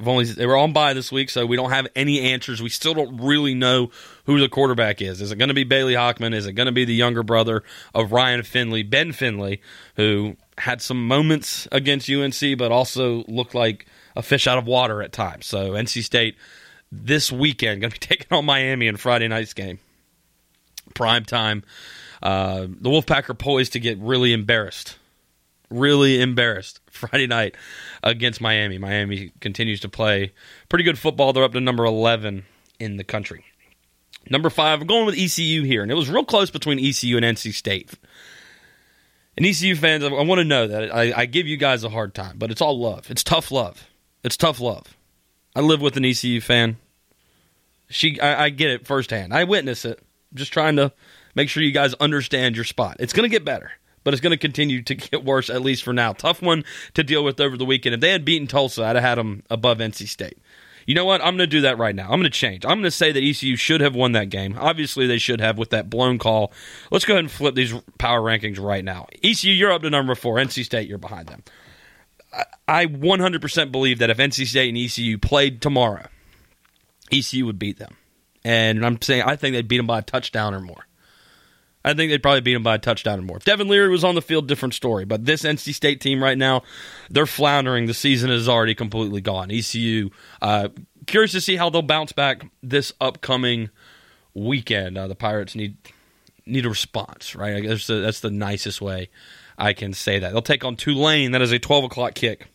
[0.00, 2.62] We've only they were on by this week, so we don't have any answers.
[2.62, 3.90] We still don't really know
[4.24, 5.20] who the quarterback is.
[5.20, 6.34] Is it going to be Bailey Hockman?
[6.34, 7.62] Is it going to be the younger brother
[7.94, 9.60] of Ryan Finley, Ben Finley,
[9.96, 13.84] who had some moments against UNC, but also looked like
[14.16, 15.44] a fish out of water at times.
[15.44, 16.36] So NC State
[16.90, 19.80] this weekend going to be taking on Miami in Friday night's game,
[20.94, 21.62] prime time.
[22.22, 24.96] Uh, the Wolfpack are poised to get really embarrassed
[25.70, 27.56] really embarrassed Friday night
[28.02, 28.78] against Miami.
[28.78, 30.32] Miami continues to play
[30.68, 31.32] pretty good football.
[31.32, 32.44] They're up to number 11
[32.78, 33.44] in the country.
[34.28, 37.24] Number five, I'm going with ECU here, and it was real close between ECU and
[37.24, 37.94] NC State.
[39.36, 42.14] And ECU fans, I want to know that I, I give you guys a hard
[42.14, 43.10] time, but it's all love.
[43.10, 43.88] It's tough love.
[44.22, 44.96] It's tough love.
[45.56, 46.76] I live with an ECU fan.
[47.88, 49.32] She, I, I get it firsthand.
[49.32, 49.98] I witness it.
[50.30, 50.92] I'm just trying to
[51.34, 52.96] make sure you guys understand your spot.
[53.00, 53.72] It's going to get better.
[54.10, 56.12] But it's going to continue to get worse at least for now.
[56.12, 57.94] Tough one to deal with over the weekend.
[57.94, 60.36] If they had beaten Tulsa, I'd have had them above NC State.
[60.84, 61.20] You know what?
[61.20, 62.06] I'm going to do that right now.
[62.06, 62.64] I'm going to change.
[62.64, 64.56] I'm going to say that ECU should have won that game.
[64.58, 66.52] Obviously, they should have with that blown call.
[66.90, 69.06] Let's go ahead and flip these power rankings right now.
[69.22, 70.38] ECU, you're up to number four.
[70.38, 71.44] NC State, you're behind them.
[72.66, 76.08] I 100% believe that if NC State and ECU played tomorrow,
[77.12, 77.96] ECU would beat them.
[78.42, 80.86] And I'm saying I think they'd beat them by a touchdown or more.
[81.84, 83.38] I think they'd probably beat them by a touchdown or more.
[83.38, 85.04] If Devin Leary was on the field, different story.
[85.04, 86.62] But this NC State team right now,
[87.08, 87.86] they're floundering.
[87.86, 89.50] The season is already completely gone.
[89.50, 90.10] ECU,
[90.42, 90.68] uh,
[91.06, 93.70] curious to see how they'll bounce back this upcoming
[94.34, 94.98] weekend.
[94.98, 95.76] Uh, the Pirates need
[96.46, 97.66] need a response, right?
[97.66, 99.08] That's the nicest way
[99.56, 100.32] I can say that.
[100.32, 101.32] They'll take on Tulane.
[101.32, 102.48] That is a 12 o'clock kick.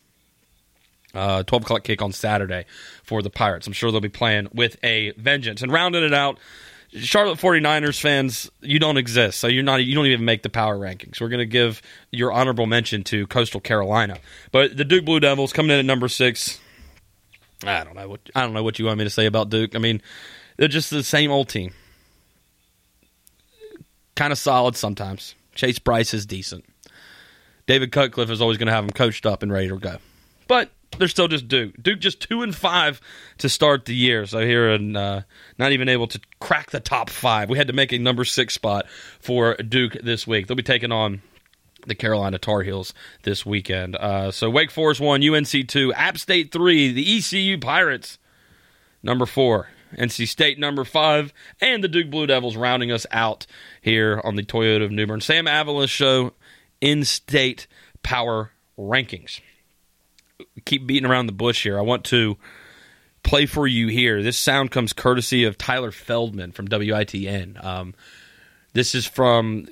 [1.13, 2.65] Uh, 12 o'clock kick on Saturday
[3.03, 3.67] for the Pirates.
[3.67, 5.61] I'm sure they'll be playing with a vengeance.
[5.61, 6.39] And rounding it out,
[6.97, 9.39] Charlotte 49ers fans, you don't exist.
[9.39, 11.19] So you're not you don't even make the power rankings.
[11.19, 11.81] We're going to give
[12.11, 14.17] your honorable mention to Coastal Carolina.
[14.51, 16.59] But the Duke Blue Devils coming in at number 6.
[17.65, 19.75] I don't know what I don't know what you want me to say about Duke.
[19.75, 20.01] I mean,
[20.57, 21.73] they're just the same old team.
[24.15, 25.35] Kind of solid sometimes.
[25.53, 26.65] Chase Brice is decent.
[27.67, 29.97] David Cutcliffe is always going to have them coached up and ready to go.
[30.47, 31.81] But they're still just Duke.
[31.81, 33.01] Duke just two and five
[33.39, 34.25] to start the year.
[34.25, 35.21] So here and uh,
[35.57, 37.49] not even able to crack the top five.
[37.49, 38.85] We had to make a number six spot
[39.19, 40.47] for Duke this week.
[40.47, 41.21] They'll be taking on
[41.87, 42.93] the Carolina Tar Heels
[43.23, 43.95] this weekend.
[43.95, 48.17] Uh, so Wake Forest one, UNC two, App State three, the ECU Pirates
[49.03, 49.69] number four.
[49.95, 51.31] NC State number five,
[51.61, 53.45] and the Duke Blue Devils rounding us out
[53.81, 55.21] here on the Toyota of New Bern.
[55.21, 56.33] Sam Avolis Show
[56.81, 57.65] in state
[58.03, 59.39] power rankings
[60.65, 61.77] keep beating around the bush here.
[61.77, 62.37] I want to
[63.23, 64.21] play for you here.
[64.21, 67.63] This sound comes courtesy of Tyler Feldman from WITN.
[67.63, 67.93] Um,
[68.73, 69.67] this is from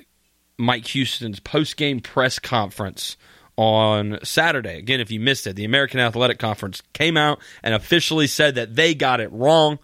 [0.58, 3.16] Mike Houston's post game press conference
[3.56, 4.78] on Saturday.
[4.78, 8.74] Again, if you missed it, the American Athletic Conference came out and officially said that
[8.74, 9.78] they got it wrong.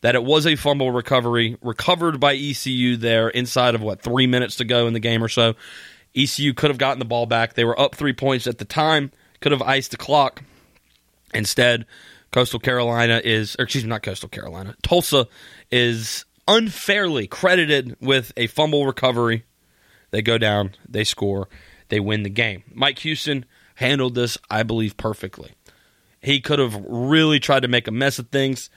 [0.00, 4.56] That it was a fumble recovery recovered by ECU there inside of what three minutes
[4.56, 5.56] to go in the game or so.
[6.16, 7.52] ECU could have gotten the ball back.
[7.52, 10.42] They were up three points at the time could have iced the clock.
[11.32, 11.86] Instead,
[12.32, 15.26] Coastal Carolina is, or excuse me, not Coastal Carolina, Tulsa
[15.70, 19.44] is unfairly credited with a fumble recovery.
[20.10, 21.48] They go down, they score,
[21.88, 22.64] they win the game.
[22.72, 23.44] Mike Houston
[23.76, 25.52] handled this, I believe, perfectly.
[26.20, 28.68] He could have really tried to make a mess of things.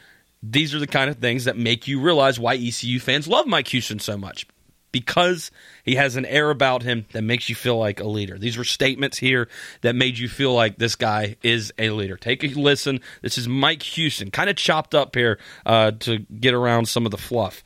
[0.42, 3.68] These are the kind of things that make you realize why ECU fans love Mike
[3.70, 4.48] Houston so much
[4.94, 5.52] because
[5.84, 8.38] he has an air about him that makes you feel like a leader.
[8.38, 9.50] These were statements here
[9.82, 12.16] that made you feel like this guy is a leader.
[12.16, 13.02] Take a listen.
[13.22, 17.12] This is Mike Houston, kind of chopped up here uh, to get around some of
[17.12, 17.64] the fluff.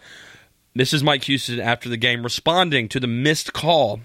[0.74, 4.00] This is Mike Houston after the game responding to the missed call,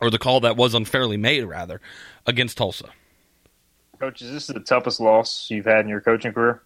[0.00, 1.80] or the call that was unfairly made, rather,
[2.26, 2.88] against Tulsa.
[3.98, 6.62] Coach, is this the toughest loss you've had in your coaching career?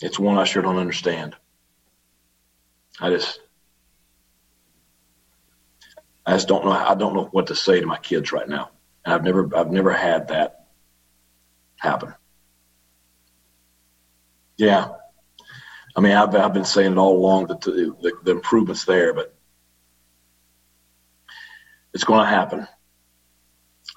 [0.00, 1.34] It's one I sure don't understand.
[3.00, 3.40] I just,
[6.24, 6.72] I just don't know.
[6.72, 8.70] I don't know what to say to my kids right now.
[9.04, 10.66] And I've never, I've never had that
[11.76, 12.14] happen.
[14.56, 14.88] Yeah.
[15.94, 19.14] I mean, I've, I've been saying it all along that the, the, the improvements there,
[19.14, 19.34] but
[21.94, 22.66] it's going to happen.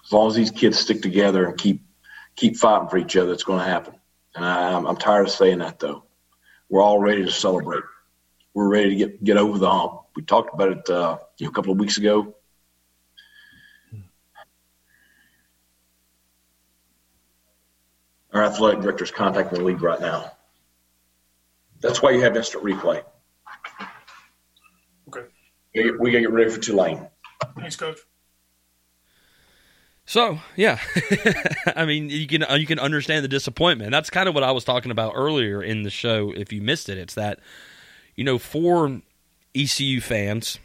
[0.06, 1.84] As long as these kids stick together and keep,
[2.36, 3.99] keep fighting for each other, it's going to happen.
[4.36, 6.04] And I, I'm tired of saying that though.
[6.70, 7.84] We're all ready to celebrate.
[8.54, 10.02] We're ready to get get over the hump.
[10.16, 12.36] We talked about it uh, you know, a couple of weeks ago.
[18.34, 20.32] Our athletic director is contacting the league right now.
[21.82, 23.04] That's why you have instant replay.
[25.08, 25.26] Okay.
[25.74, 27.08] We gotta get ready for Tulane.
[27.58, 28.00] Thanks, coach.
[30.10, 30.80] So yeah,
[31.76, 33.92] I mean you can uh, you can understand the disappointment.
[33.92, 36.34] That's kind of what I was talking about earlier in the show.
[36.36, 37.40] If you missed it, it's that
[38.16, 39.04] you know for
[39.54, 40.58] ECU fans,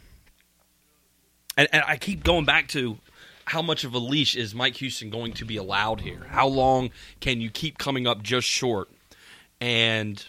[1.55, 2.97] and, and I keep going back to
[3.45, 6.25] how much of a leash is Mike Houston going to be allowed here?
[6.31, 6.89] How long
[7.19, 8.89] can you keep coming up just short,
[9.61, 10.25] and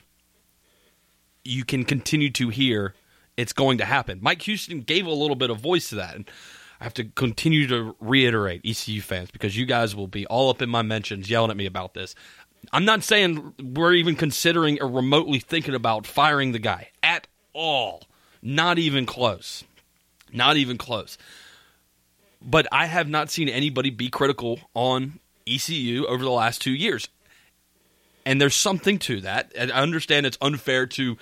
[1.42, 2.92] you can continue to hear
[3.38, 4.18] it's going to happen?
[4.20, 6.16] Mike Houston gave a little bit of voice to that.
[6.16, 6.30] And,
[6.80, 10.60] I have to continue to reiterate, ECU fans, because you guys will be all up
[10.60, 12.14] in my mentions yelling at me about this.
[12.72, 18.02] I'm not saying we're even considering or remotely thinking about firing the guy at all.
[18.42, 19.64] Not even close.
[20.32, 21.16] Not even close.
[22.42, 27.08] But I have not seen anybody be critical on ECU over the last two years.
[28.24, 29.52] And there's something to that.
[29.58, 31.16] I understand it's unfair to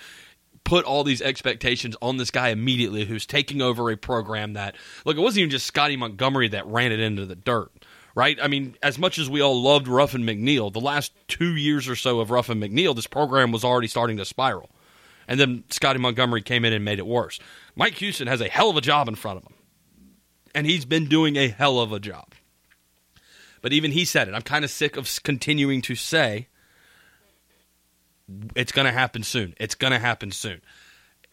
[0.65, 5.17] put all these expectations on this guy immediately who's taking over a program that look
[5.17, 7.71] it wasn't even just Scotty Montgomery that ran it into the dirt
[8.15, 8.39] right?
[8.41, 11.97] I mean as much as we all loved Ruffin McNeill, the last two years or
[11.97, 14.71] so of Ruffin McNeill, this program was already starting to spiral.
[15.27, 17.41] And then Scotty Montgomery came in and made it worse.
[17.75, 19.55] Mike Houston has a hell of a job in front of him.
[20.55, 22.35] And he's been doing a hell of a job.
[23.63, 24.35] But even he said it.
[24.35, 26.49] I'm kind of sick of continuing to say
[28.55, 29.55] it's going to happen soon.
[29.59, 30.61] It's going to happen soon.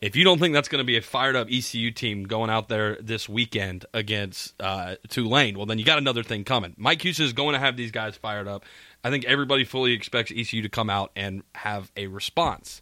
[0.01, 2.69] If you don't think that's going to be a fired up ECU team going out
[2.69, 6.73] there this weekend against uh, Tulane, well, then you got another thing coming.
[6.75, 8.65] Mike Houston is going to have these guys fired up.
[9.03, 12.81] I think everybody fully expects ECU to come out and have a response.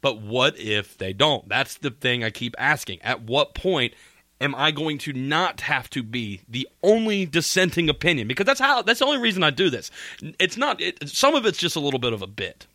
[0.00, 1.48] But what if they don't?
[1.48, 3.02] That's the thing I keep asking.
[3.02, 3.94] At what point
[4.40, 8.28] am I going to not have to be the only dissenting opinion?
[8.28, 9.90] Because that's how that's the only reason I do this.
[10.38, 12.68] It's not it, some of it's just a little bit of a bit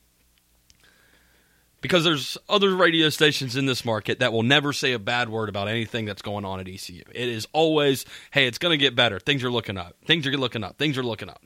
[1.81, 5.49] because there's other radio stations in this market that will never say a bad word
[5.49, 7.03] about anything that's going on at ECU.
[7.13, 9.19] It is always, hey, it's going to get better.
[9.19, 9.95] Things are looking up.
[10.05, 10.77] Things are looking up.
[10.77, 11.43] Things are looking up.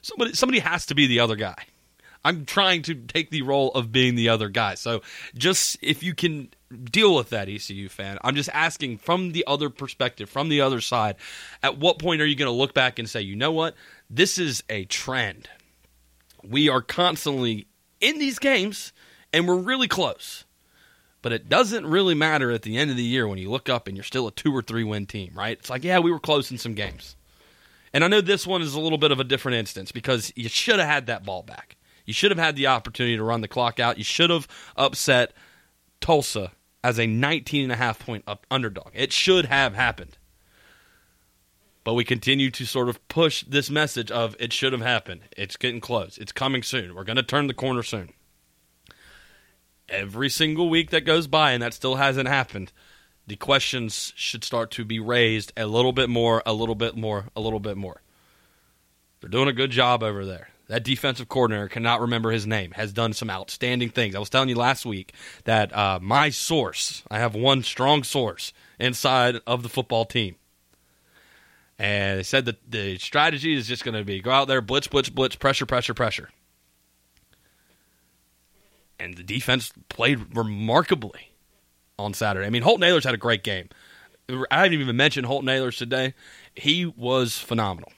[0.00, 1.56] Somebody somebody has to be the other guy.
[2.26, 4.76] I'm trying to take the role of being the other guy.
[4.76, 5.02] So
[5.34, 6.48] just if you can
[6.84, 10.80] deal with that ECU fan, I'm just asking from the other perspective, from the other
[10.80, 11.16] side,
[11.62, 13.74] at what point are you going to look back and say, "You know what?
[14.08, 15.48] This is a trend.
[16.42, 17.66] We are constantly
[18.00, 18.92] in these games
[19.34, 20.44] and we're really close.
[21.20, 23.88] But it doesn't really matter at the end of the year when you look up
[23.88, 25.58] and you're still a two or three win team, right?
[25.58, 27.16] It's like, yeah, we were close in some games.
[27.92, 30.48] And I know this one is a little bit of a different instance because you
[30.48, 31.76] should have had that ball back.
[32.06, 33.98] You should have had the opportunity to run the clock out.
[33.98, 35.32] You should have upset
[36.00, 36.52] Tulsa
[36.84, 38.90] as a 19 and a half point up underdog.
[38.92, 40.18] It should have happened.
[41.82, 45.22] But we continue to sort of push this message of it should have happened.
[45.36, 46.18] It's getting close.
[46.18, 46.94] It's coming soon.
[46.94, 48.10] We're going to turn the corner soon
[49.94, 52.72] every single week that goes by and that still hasn't happened,
[53.26, 57.26] the questions should start to be raised a little bit more, a little bit more,
[57.34, 58.02] a little bit more.
[59.20, 60.50] They're doing a good job over there.
[60.68, 64.14] That defensive coordinator cannot remember his name, has done some outstanding things.
[64.14, 65.14] I was telling you last week
[65.44, 70.36] that uh, my source, I have one strong source inside of the football team.
[71.78, 74.86] And they said that the strategy is just going to be go out there, blitz,
[74.86, 76.30] blitz, blitz, pressure, pressure, pressure
[78.98, 81.32] and the defense played remarkably
[81.98, 82.46] on Saturday.
[82.46, 83.68] I mean, Holt Ahlers had a great game.
[84.28, 86.14] I haven't even mentioned Holt Ahlers today.
[86.54, 87.92] He was phenomenal.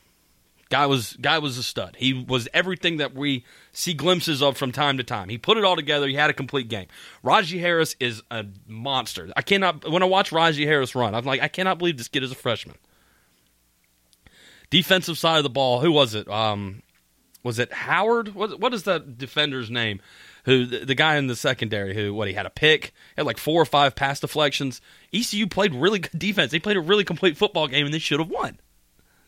[0.69, 1.95] Guy was guy was a stud.
[1.97, 5.29] He was everything that we see glimpses of from time to time.
[5.29, 6.09] He put it all together.
[6.09, 6.89] He had a complete game.
[7.25, 9.31] Rahjai Harris is a monster.
[9.37, 12.25] I cannot when I watch Rahjai Harris run, I'm like, I cannot believe this kid
[12.25, 12.77] is a freshman.
[14.69, 16.29] Defensive side of the ball, who was it?
[16.29, 16.83] Um,
[17.45, 18.35] was it Howard?
[18.35, 20.01] What what is that defender's name?
[20.47, 23.37] Who the, the guy in the secondary who what he had a pick, had like
[23.37, 24.81] four or five pass deflections.
[25.13, 26.53] ECU played really good defense.
[26.53, 28.59] They played a really complete football game and they should have won.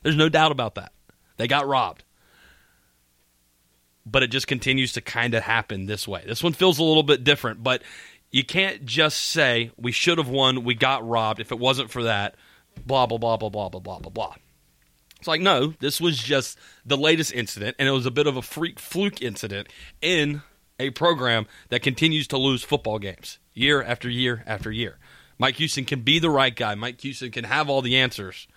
[0.03, 0.93] There's no doubt about that.
[1.37, 2.05] They got robbed.
[4.07, 6.23] But it just continues to kind of happen this way.
[6.27, 7.83] This one feels a little bit different, but
[8.31, 11.41] you can't just say we should have won, we got robbed.
[11.41, 12.37] If it wasn't for that,
[12.87, 14.35] blah blah blah blah blah blah blah blah blah.
[15.19, 16.57] It's like no, this was just
[16.87, 19.66] the latest incident, and it was a bit of a freak fluke incident
[20.01, 20.43] in
[20.79, 24.99] a program that continues to lose football games year after year after year.
[25.39, 26.74] Mike Houston can be the right guy.
[26.74, 28.49] Mike Houston can have all the answers.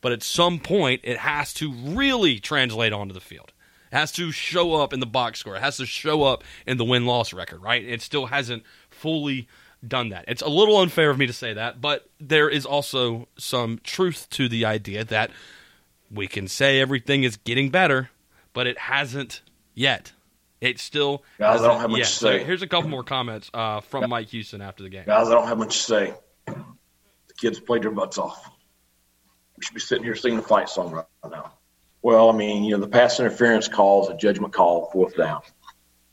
[0.00, 3.52] But at some point, it has to really translate onto the field.
[3.90, 5.56] It has to show up in the box score.
[5.56, 7.82] It has to show up in the win loss record, right?
[7.82, 9.48] It still hasn't fully
[9.86, 10.24] done that.
[10.28, 14.28] It's a little unfair of me to say that, but there is also some truth
[14.30, 15.30] to the idea that
[16.10, 18.10] we can say everything is getting better,
[18.52, 19.42] but it hasn't
[19.74, 20.12] yet.
[20.64, 21.60] It still guys.
[21.60, 22.38] I don't have much yeah, to say.
[22.38, 25.04] So here's a couple more comments uh, from Mike Houston after the game.
[25.04, 26.14] Guys, I don't have much to say.
[26.46, 28.50] The kids played their butts off.
[29.58, 31.52] We should be sitting here singing the fight song right now.
[32.00, 35.42] Well, I mean, you know, the pass interference calls a judgment call, fourth down.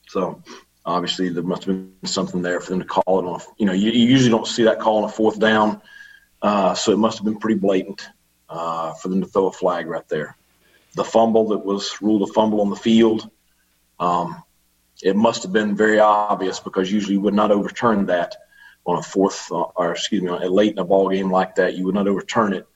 [0.10, 0.44] So
[0.86, 3.40] obviously there must have been something there for them to call it on.
[3.58, 5.82] You know, you, you usually don't see that call on a fourth down,
[6.42, 8.06] uh, so it must have been pretty blatant
[8.50, 10.36] uh, for them to throw a flag right there.
[10.96, 13.30] The fumble that was ruled a fumble on the field
[14.02, 14.44] um,
[15.04, 18.36] it must have been very obvious because usually you would not overturn that
[18.86, 21.76] on a fourth, uh, or excuse me, a late in a ball game like that.
[21.76, 22.68] You would not overturn it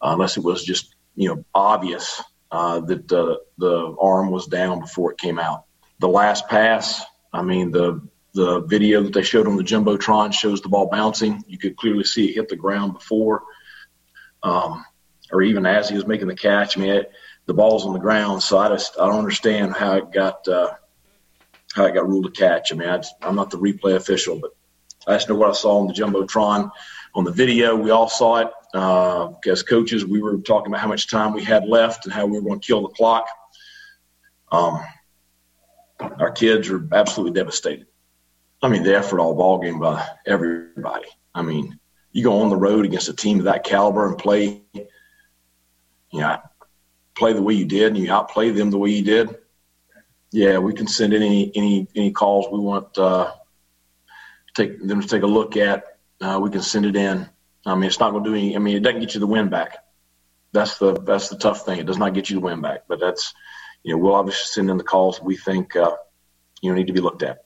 [0.00, 5.12] unless it was just you know obvious uh, that uh, the arm was down before
[5.12, 5.64] it came out.
[5.98, 7.02] The last pass,
[7.32, 8.00] I mean the
[8.32, 11.44] the video that they showed on the jumbotron shows the ball bouncing.
[11.48, 13.42] You could clearly see it hit the ground before,
[14.42, 14.84] um,
[15.32, 16.76] or even as he was making the catch.
[16.76, 17.12] I mean, it,
[17.46, 18.42] the ball's on the ground.
[18.42, 20.70] So I just I don't understand how it got uh,
[21.74, 22.72] how it got ruled a catch.
[22.72, 24.52] I mean, I am not the replay official, but
[25.06, 26.70] I just know what I saw on the jumbotron,
[27.14, 27.76] on the video.
[27.76, 28.50] We all saw it.
[28.72, 32.26] Uh, as coaches, we were talking about how much time we had left and how
[32.26, 33.28] we were going to kill the clock.
[34.50, 34.80] Um,
[36.00, 37.86] our kids are absolutely devastated.
[38.62, 41.06] I mean, the effort all ball game by everybody.
[41.34, 41.78] I mean,
[42.12, 44.86] you go on the road against a team of that caliber and play, you
[46.12, 46.38] know,
[47.14, 49.36] play the way you did, and you outplay them the way you did.
[50.30, 53.32] Yeah, we can send any any any calls we want uh,
[54.54, 55.98] take them to take a look at.
[56.20, 57.28] Uh, we can send it in.
[57.66, 58.56] I mean, it's not going to do any.
[58.56, 59.78] I mean, it doesn't get you the win back.
[60.52, 61.80] That's the that's the tough thing.
[61.80, 62.84] It does not get you the win back.
[62.88, 63.34] But that's
[63.82, 65.96] you know we'll obviously send in the calls we think uh,
[66.62, 67.44] you know need to be looked at.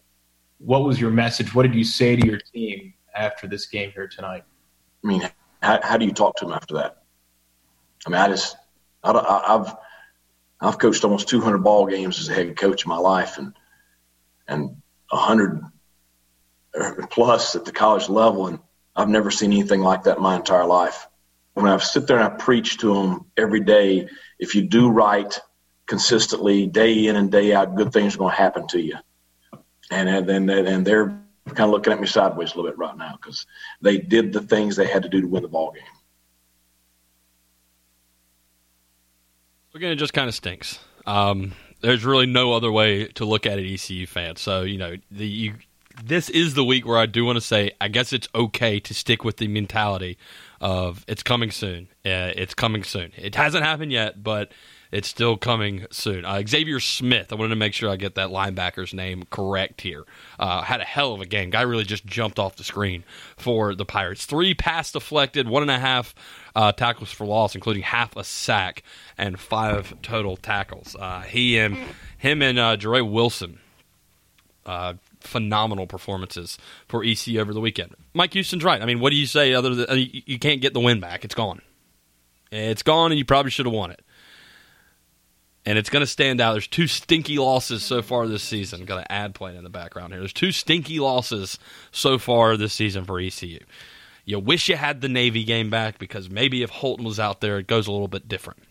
[0.58, 1.54] What was your message?
[1.54, 4.44] What did you say to your team after this game here tonight?
[5.04, 5.22] I mean,
[5.62, 7.02] how, how do you talk to them after that?
[8.06, 8.56] I mean, I just
[9.02, 9.76] I, I've
[10.60, 13.52] I've coached almost 200 ball games as a head coach in my life, and
[14.46, 15.62] and 100
[16.74, 18.58] er, plus at the college level, and
[18.96, 21.06] I've never seen anything like that in my entire life.
[21.54, 24.08] When I sit there and I preach to them every day,
[24.38, 25.38] if you do right
[25.86, 28.96] consistently, day in and day out, good things are going to happen to you.
[29.90, 31.08] And then and they're
[31.46, 33.46] kind of looking at me sideways a little bit right now because
[33.80, 35.82] they did the things they had to do to win the ball game.
[39.78, 40.80] Again, it just kind of stinks.
[41.06, 41.52] Um,
[41.82, 44.40] there's really no other way to look at it, ECU fans.
[44.40, 45.54] So you know, the you,
[46.02, 48.92] this is the week where I do want to say, I guess it's okay to
[48.92, 50.18] stick with the mentality
[50.60, 51.86] of it's coming soon.
[52.04, 53.12] Uh, it's coming soon.
[53.16, 54.50] It hasn't happened yet, but
[54.90, 56.24] it's still coming soon.
[56.24, 60.04] Uh, Xavier Smith, I wanted to make sure I get that linebacker's name correct here.
[60.38, 61.50] Uh, had a hell of a game.
[61.50, 63.04] Guy really just jumped off the screen
[63.36, 64.24] for the Pirates.
[64.24, 66.14] Three pass deflected, one and a half
[66.56, 68.82] uh, tackles for loss, including half a sack
[69.18, 70.96] and five total tackles.
[70.98, 71.76] Uh, he and
[72.16, 73.58] him and uh, Wilson.
[74.64, 76.58] Uh, phenomenal performances
[76.88, 77.94] for EC over the weekend.
[78.12, 78.82] Mike Houston's right.
[78.82, 81.24] I mean, what do you say other than you can't get the win back?
[81.24, 81.62] It's gone.
[82.52, 84.02] It's gone, and you probably should have won it
[85.68, 86.52] and it's going to stand out.
[86.52, 88.86] There's two stinky losses so far this season.
[88.86, 90.20] Got an ad playing in the background here.
[90.20, 91.58] There's two stinky losses
[91.92, 93.58] so far this season for ECU.
[94.24, 97.58] You wish you had the Navy game back because maybe if Holton was out there,
[97.58, 98.62] it goes a little bit different.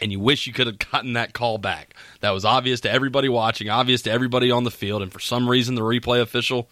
[0.00, 1.94] And you wish you could have gotten that call back.
[2.20, 5.48] That was obvious to everybody watching, obvious to everybody on the field, and for some
[5.48, 6.68] reason, the replay official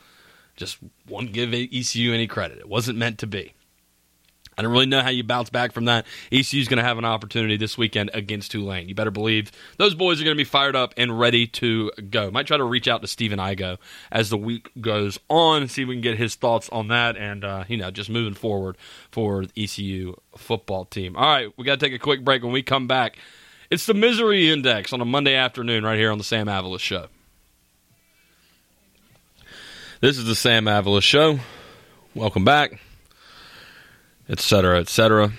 [0.57, 0.77] just
[1.09, 2.59] won't give ECU any credit.
[2.59, 3.55] It wasn't meant to be.
[4.59, 6.07] I don't really know how you bounce back from that.
[6.33, 8.89] ECU is going to have an opportunity this weekend against Tulane.
[8.89, 12.31] You better believe those boys are going to be fired up and ready to go.
[12.31, 13.77] Might try to reach out to Stephen Igo
[14.11, 17.45] as the week goes on see if we can get his thoughts on that and,
[17.45, 18.78] uh, you know, just moving forward
[19.11, 21.16] for the ECU football team.
[21.16, 22.43] All right, we got to take a quick break.
[22.43, 23.19] When we come back,
[23.69, 27.09] it's the Misery Index on a Monday afternoon right here on the Sam Avolis Show.
[30.01, 31.41] This is the Sam Avolis Show.
[32.15, 32.81] Welcome back
[34.28, 35.32] etc., etc.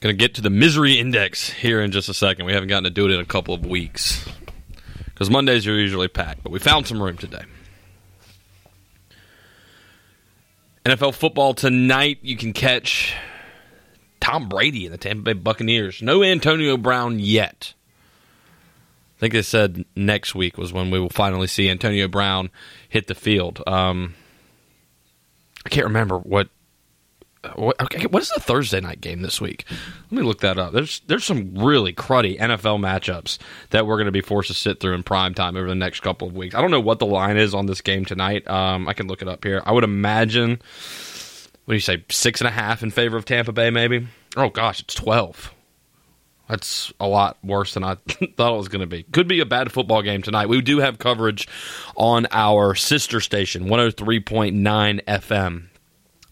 [0.00, 2.46] Going to get to the misery index here in just a second.
[2.46, 4.28] We haven't gotten to do it in a couple of weeks
[5.06, 7.44] because Mondays are usually packed, but we found some room today.
[10.84, 13.14] NFL football tonight, you can catch
[14.20, 16.02] Tom Brady and the Tampa Bay Buccaneers.
[16.02, 17.74] No Antonio Brown yet.
[19.16, 22.50] I think they said next week was when we will finally see Antonio Brown
[22.88, 23.62] hit the field.
[23.68, 24.16] Um,
[25.64, 26.48] I can't remember what.
[27.56, 29.64] What, okay, what is the Thursday night game this week?
[29.68, 30.72] Let me look that up.
[30.72, 33.38] There's there's some really cruddy NFL matchups
[33.70, 36.00] that we're going to be forced to sit through in prime time over the next
[36.00, 36.54] couple of weeks.
[36.54, 38.48] I don't know what the line is on this game tonight.
[38.48, 39.60] Um, I can look it up here.
[39.66, 40.60] I would imagine.
[41.64, 42.04] What do you say?
[42.10, 44.06] Six and a half in favor of Tampa Bay, maybe.
[44.36, 45.52] Oh gosh, it's twelve.
[46.48, 47.94] That's a lot worse than I
[48.36, 49.04] thought it was going to be.
[49.04, 50.48] Could be a bad football game tonight.
[50.48, 51.48] We do have coverage
[51.96, 55.68] on our sister station, 103.9 FM,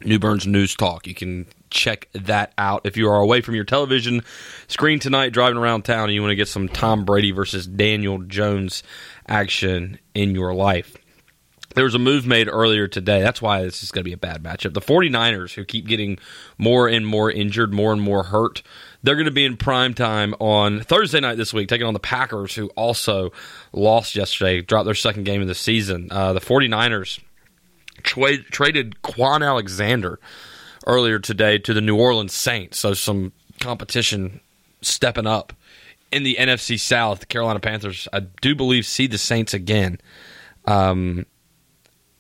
[0.05, 1.07] New Bern's News Talk.
[1.07, 2.83] You can check that out.
[2.85, 4.23] If you are away from your television
[4.67, 8.19] screen tonight, driving around town, and you want to get some Tom Brady versus Daniel
[8.19, 8.83] Jones
[9.29, 10.97] action in your life.
[11.75, 13.23] There was a move made earlier today.
[13.23, 14.75] That's why this is going to be a bad matchup.
[14.75, 16.19] The 49ers, who keep getting
[16.59, 18.63] more and more injured, more and more hurt,
[19.03, 22.01] they're going to be in prime time on Thursday night this week, taking on the
[22.01, 23.33] Packers, who also
[23.73, 26.09] lost yesterday, dropped their second game of the season.
[26.11, 27.21] Uh, the 49ers
[28.03, 30.21] tra- traded Kwon Alexander
[30.87, 32.79] earlier today to the New Orleans Saints.
[32.79, 34.41] So some competition
[34.83, 35.53] stepping up
[36.13, 37.21] in the NFC South.
[37.21, 39.99] The Carolina Panthers, I do believe, see the Saints again.
[40.67, 41.27] Um,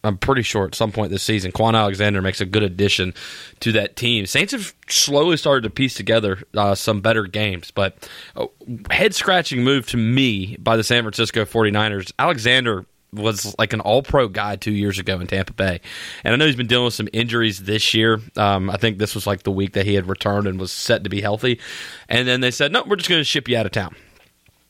[0.03, 3.15] I'm pretty sure at some point this season, Kwon Alexander makes a good addition
[3.61, 4.27] to that team.
[4.27, 8.47] Saints have slowly started to piece together uh, some better games, but uh,
[8.91, 12.13] head scratching move to me by the San Francisco 49ers.
[12.19, 15.81] Alexander was like an all pro guy two years ago in Tampa Bay.
[16.25, 18.21] And I know he's been dealing with some injuries this year.
[18.37, 21.05] Um, I think this was like the week that he had returned and was set
[21.05, 21.61] to be healthy.
[22.09, 23.97] And then they said, no, we're just going to ship you out of town.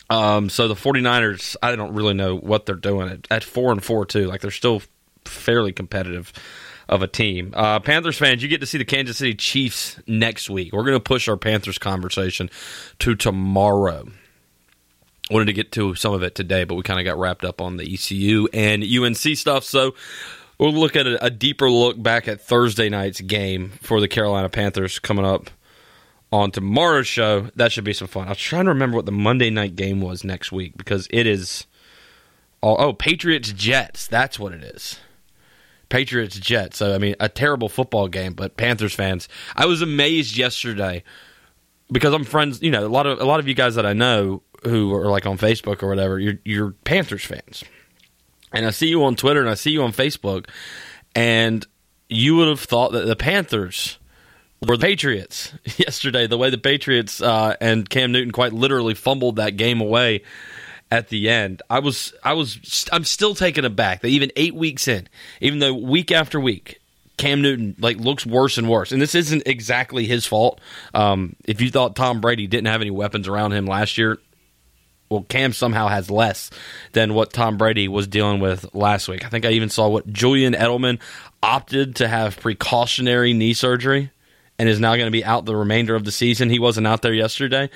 [0.09, 3.83] Um, so the 49ers, I don't really know what they're doing at, at four and
[3.83, 4.27] four too.
[4.27, 4.83] Like they're still
[5.25, 6.33] fairly competitive
[6.91, 7.53] of a team.
[7.57, 10.73] Uh, Panthers fans, you get to see the Kansas City Chiefs next week.
[10.73, 12.51] We're going to push our Panthers conversation
[12.99, 14.09] to tomorrow.
[15.31, 17.61] Wanted to get to some of it today, but we kind of got wrapped up
[17.61, 19.63] on the ECU and UNC stuff.
[19.63, 19.95] So
[20.59, 24.49] we'll look at a, a deeper look back at Thursday night's game for the Carolina
[24.49, 25.49] Panthers coming up
[26.33, 27.51] on tomorrow's show.
[27.55, 28.27] That should be some fun.
[28.27, 31.27] I was trying to remember what the Monday night game was next week because it
[31.27, 31.67] is.
[32.63, 34.09] Oh, oh Patriots Jets.
[34.09, 34.99] That's what it is.
[35.91, 36.79] Patriots Jets.
[36.79, 39.29] So I mean, a terrible football game, but Panthers fans.
[39.55, 41.05] I was amazed yesterday
[41.93, 42.63] because I'm friends.
[42.63, 45.11] You know, a lot of a lot of you guys that I know who are
[45.11, 46.19] like on Facebook or whatever.
[46.19, 47.63] You're you're Panthers fans,
[48.53, 50.49] and I see you on Twitter and I see you on Facebook,
[51.15, 51.67] and
[52.09, 53.99] you would have thought that the Panthers
[54.67, 56.27] were the Patriots yesterday.
[56.27, 60.23] The way the Patriots uh, and Cam Newton quite literally fumbled that game away
[60.91, 61.63] at the end.
[61.71, 65.09] I was I was I'm still taken aback that even 8 weeks in,
[65.41, 66.81] even though week after week
[67.21, 68.93] Cam Newton like looks worse and worse.
[68.93, 70.61] And this isn't exactly his fault.
[70.95, 74.19] Um, if you thought Tom Brady didn't have any weapons around him last year,
[75.11, 76.51] well, Cam somehow has less
[76.93, 79.25] than what Tom Brady was dealing with last week.
[79.25, 80.99] I think I even saw what Julian Edelman
[81.43, 84.11] opted to have precautionary knee surgery
[84.59, 86.49] and is now going to be out the remainder of the season.
[86.49, 87.69] He wasn't out there yesterday.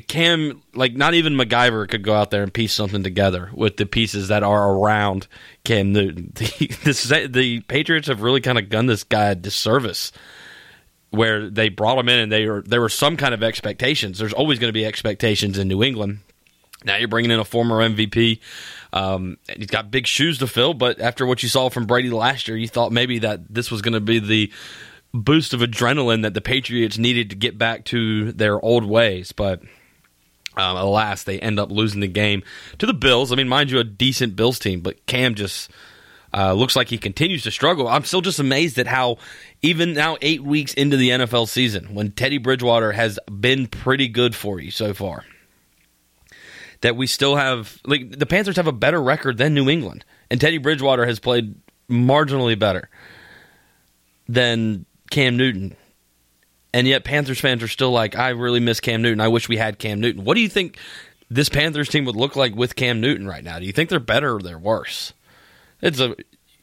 [0.00, 3.86] Cam, like not even MacGyver could go out there and piece something together with the
[3.86, 5.26] pieces that are around
[5.64, 6.32] Cam Newton.
[6.38, 10.12] The, this, the Patriots have really kind of gunned this guy a disservice,
[11.10, 14.18] where they brought him in and they were there were some kind of expectations.
[14.18, 16.18] There's always going to be expectations in New England.
[16.84, 18.40] Now you're bringing in a former MVP.
[18.92, 22.48] Um, he's got big shoes to fill, but after what you saw from Brady last
[22.48, 24.52] year, you thought maybe that this was going to be the
[25.12, 29.32] boost of adrenaline that the Patriots needed to get back to their old ways.
[29.32, 29.62] But
[30.58, 32.42] um, alas, they end up losing the game
[32.78, 33.32] to the Bills.
[33.32, 35.70] I mean, mind you, a decent Bills team, but Cam just
[36.34, 37.88] uh, looks like he continues to struggle.
[37.88, 39.18] I'm still just amazed at how,
[39.62, 44.34] even now, eight weeks into the NFL season, when Teddy Bridgewater has been pretty good
[44.34, 45.24] for you so far,
[46.80, 50.40] that we still have like the Panthers have a better record than New England, and
[50.40, 51.54] Teddy Bridgewater has played
[51.88, 52.90] marginally better
[54.28, 55.74] than Cam Newton
[56.72, 59.20] and yet Panthers fans are still like, I really miss Cam Newton.
[59.20, 60.24] I wish we had Cam Newton.
[60.24, 60.78] What do you think
[61.30, 63.58] this Panthers team would look like with Cam Newton right now?
[63.58, 65.12] Do you think they're better or they're worse?
[65.80, 66.16] It's a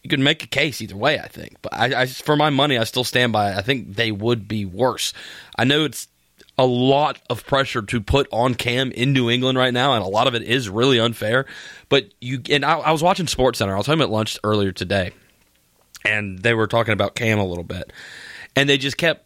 [0.03, 1.19] you could make a case either way.
[1.19, 3.51] I think, but I, I for my money, I still stand by.
[3.51, 3.57] It.
[3.57, 5.13] I think they would be worse.
[5.57, 6.07] I know it's
[6.59, 10.07] a lot of pressure to put on Cam in New England right now, and a
[10.07, 11.47] lot of it is really unfair.
[11.89, 13.73] But you and I, I was watching Sports Center.
[13.73, 15.11] I was home at lunch earlier today,
[16.05, 17.91] and they were talking about Cam a little bit,
[18.55, 19.25] and they just kept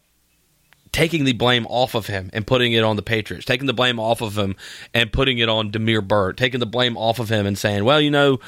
[0.92, 4.00] taking the blame off of him and putting it on the Patriots, taking the blame
[4.00, 4.56] off of him
[4.92, 8.00] and putting it on Damiere Byrd, taking the blame off of him and saying, well,
[8.00, 8.40] you know,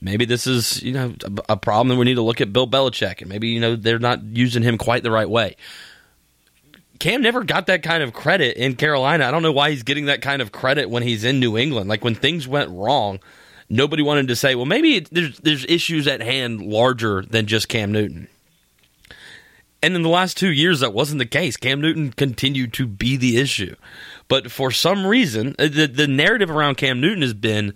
[0.00, 1.14] maybe this is, you know,
[1.48, 3.98] a problem and we need to look at Bill Belichick and maybe, you know, they're
[3.98, 5.56] not using him quite the right way.
[6.98, 9.26] Cam never got that kind of credit in Carolina.
[9.26, 11.88] I don't know why he's getting that kind of credit when he's in New England.
[11.88, 13.20] Like when things went wrong,
[13.70, 17.90] nobody wanted to say, well, maybe there's there's issues at hand larger than just Cam
[17.90, 18.28] Newton.
[19.82, 21.56] And in the last two years, that wasn't the case.
[21.56, 23.76] Cam Newton continued to be the issue.
[24.28, 27.74] But for some reason, uh, the, the narrative around Cam Newton has been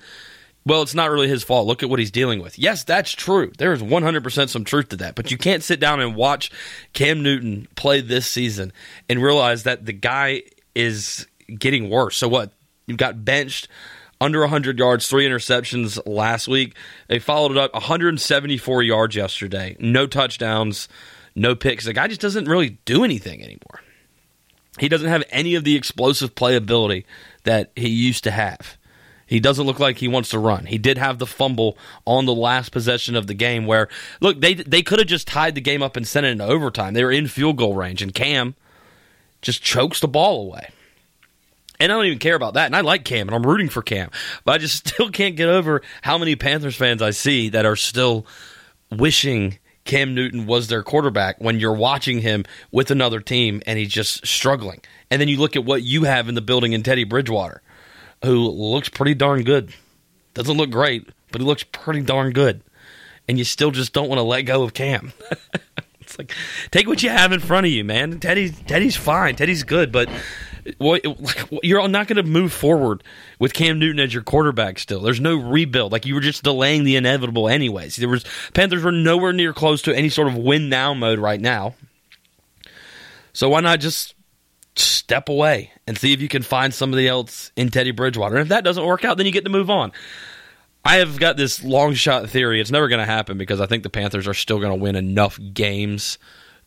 [0.66, 1.66] well, it's not really his fault.
[1.66, 2.58] Look at what he's dealing with.
[2.58, 3.52] Yes, that's true.
[3.58, 5.14] There is 100% some truth to that.
[5.14, 6.50] But you can't sit down and watch
[6.94, 8.72] Cam Newton play this season
[9.08, 10.42] and realize that the guy
[10.74, 11.26] is
[11.58, 12.16] getting worse.
[12.16, 12.52] So what?
[12.86, 13.68] You got benched
[14.20, 16.74] under 100 yards, three interceptions last week.
[17.08, 20.88] They followed it up 174 yards yesterday, no touchdowns
[21.34, 21.84] no picks.
[21.84, 23.80] The guy just doesn't really do anything anymore.
[24.78, 27.04] He doesn't have any of the explosive playability
[27.44, 28.76] that he used to have.
[29.26, 30.66] He doesn't look like he wants to run.
[30.66, 33.88] He did have the fumble on the last possession of the game where
[34.20, 36.94] look, they they could have just tied the game up and sent it into overtime.
[36.94, 38.54] They were in field goal range and Cam
[39.40, 40.70] just chokes the ball away.
[41.80, 42.66] And I don't even care about that.
[42.66, 44.10] And I like Cam and I'm rooting for Cam.
[44.44, 47.76] But I just still can't get over how many Panthers fans I see that are
[47.76, 48.26] still
[48.90, 53.92] wishing Cam Newton was their quarterback when you're watching him with another team and he's
[53.92, 54.80] just struggling.
[55.10, 57.62] And then you look at what you have in the building in Teddy Bridgewater,
[58.24, 59.74] who looks pretty darn good.
[60.32, 62.62] Doesn't look great, but he looks pretty darn good.
[63.28, 65.12] And you still just don't want to let go of Cam.
[66.00, 66.32] it's like
[66.70, 68.20] take what you have in front of you, man.
[68.20, 69.36] Teddy's Teddy's fine.
[69.36, 70.08] Teddy's good, but
[71.62, 73.02] you're not going to move forward
[73.38, 74.78] with Cam Newton as your quarterback.
[74.78, 75.92] Still, there's no rebuild.
[75.92, 77.96] Like you were just delaying the inevitable, anyways.
[77.96, 78.24] There was
[78.54, 81.74] Panthers were nowhere near close to any sort of win now mode right now.
[83.32, 84.14] So why not just
[84.76, 88.36] step away and see if you can find somebody else in Teddy Bridgewater?
[88.36, 89.92] And if that doesn't work out, then you get to move on.
[90.84, 92.60] I have got this long shot theory.
[92.60, 94.96] It's never going to happen because I think the Panthers are still going to win
[94.96, 96.18] enough games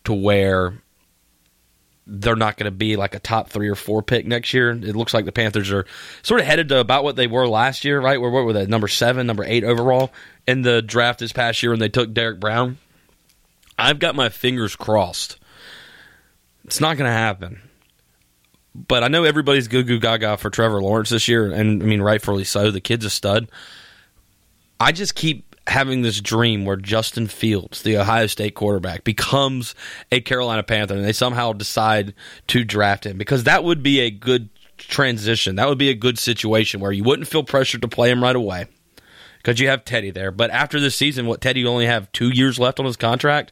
[0.05, 0.81] to where
[2.07, 4.71] they're not going to be like a top three or four pick next year.
[4.71, 5.85] It looks like the Panthers are
[6.23, 8.19] sort of headed to about what they were last year, right?
[8.19, 8.65] Where what were they?
[8.65, 10.11] Number seven, number eight overall
[10.47, 12.77] in the draft this past year when they took Derrick Brown.
[13.77, 15.37] I've got my fingers crossed.
[16.63, 17.61] It's not going to happen.
[18.73, 22.01] But I know everybody's goo goo gaga for Trevor Lawrence this year, and I mean,
[22.01, 22.69] rightfully so.
[22.69, 23.49] The kid's a stud.
[24.79, 29.75] I just keep having this dream where Justin Fields, the Ohio State quarterback, becomes
[30.11, 32.13] a Carolina Panther and they somehow decide
[32.47, 35.57] to draft him because that would be a good transition.
[35.57, 38.35] That would be a good situation where you wouldn't feel pressured to play him right
[38.35, 38.67] away
[39.37, 40.31] because you have Teddy there.
[40.31, 43.51] But after this season, what Teddy only have two years left on his contract,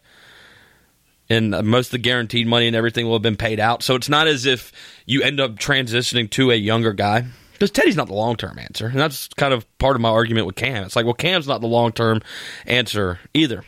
[1.30, 3.84] and uh, most of the guaranteed money and everything will have been paid out.
[3.84, 4.72] So it's not as if
[5.06, 7.26] you end up transitioning to a younger guy
[7.56, 10.46] because Teddy's not the long term answer, and that's kind of part of my argument
[10.46, 10.84] with Cam.
[10.84, 12.22] It's like, well, Cam's not the long term
[12.66, 13.64] answer either,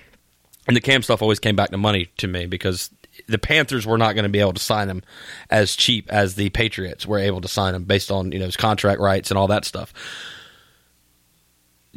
[0.67, 2.89] and the Cam stuff always came back to money to me because
[3.27, 5.01] the Panthers were not going to be able to sign him
[5.49, 8.57] as cheap as the Patriots were able to sign him based on you know his
[8.57, 9.93] contract rights and all that stuff.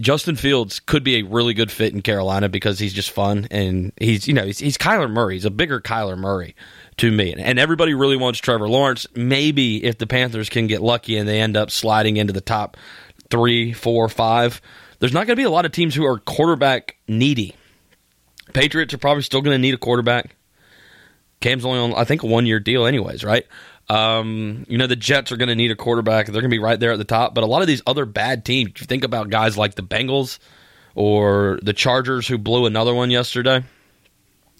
[0.01, 3.93] Justin Fields could be a really good fit in Carolina because he's just fun and
[3.98, 5.35] he's you know he's, he's Kyler Murray.
[5.35, 6.55] He's a bigger Kyler Murray
[6.98, 7.35] to me.
[7.35, 9.06] And everybody really wants Trevor Lawrence.
[9.14, 12.77] Maybe if the Panthers can get lucky and they end up sliding into the top
[13.31, 14.60] three, four, five,
[14.98, 17.55] there's not going to be a lot of teams who are quarterback needy.
[18.52, 20.36] Patriots are probably still going to need a quarterback.
[21.40, 23.47] Cam's only on, I think, a one year deal, anyways, right?
[23.91, 26.27] Um, you know, the Jets are going to need a quarterback.
[26.27, 27.35] They're going to be right there at the top.
[27.35, 29.83] But a lot of these other bad teams, if you think about guys like the
[29.83, 30.39] Bengals
[30.95, 33.65] or the Chargers who blew another one yesterday.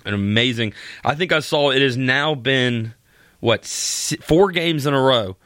[0.05, 0.73] An amazing.
[1.05, 2.95] I think I saw it has now been
[3.39, 5.37] what four games in a row,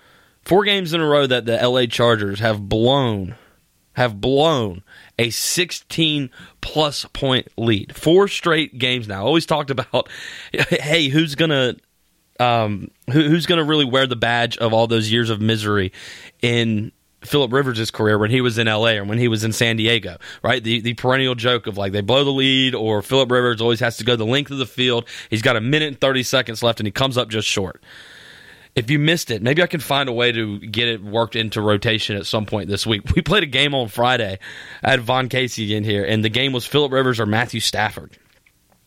[0.43, 1.87] four games in a row that the L.A.
[1.87, 3.35] Chargers have blown,
[3.95, 4.83] have blown
[5.19, 6.31] a 16
[6.63, 7.95] plus point lead.
[7.95, 9.27] Four straight games now.
[9.27, 10.09] Always talked about,
[10.53, 11.75] hey, who's gonna,
[12.41, 15.93] um, who, who's gonna really wear the badge of all those years of misery
[16.43, 16.93] in
[17.25, 20.19] Philip Rivers' career when he was in LA or when he was in San Diego,
[20.43, 20.63] right?
[20.63, 23.97] The the perennial joke of like they blow the lead or Philip Rivers always has
[23.99, 25.09] to go the length of the field.
[25.31, 27.83] He's got a minute and 30 seconds left and he comes up just short.
[28.75, 31.61] If you missed it, maybe I can find a way to get it worked into
[31.61, 33.03] rotation at some point this week.
[33.15, 34.39] We played a game on Friday.
[34.83, 38.19] I had Von Casey in here, and the game was Philip Rivers or Matthew Stafford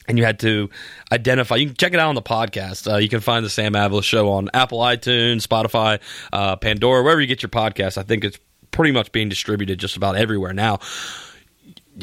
[0.07, 0.69] and you had to
[1.11, 1.55] identify.
[1.55, 2.91] You can check it out on the podcast.
[2.91, 5.99] Uh, you can find the Sam Avolis Show on Apple, iTunes, Spotify,
[6.31, 7.97] uh, Pandora, wherever you get your podcast.
[7.97, 8.39] I think it's
[8.71, 10.79] pretty much being distributed just about everywhere now.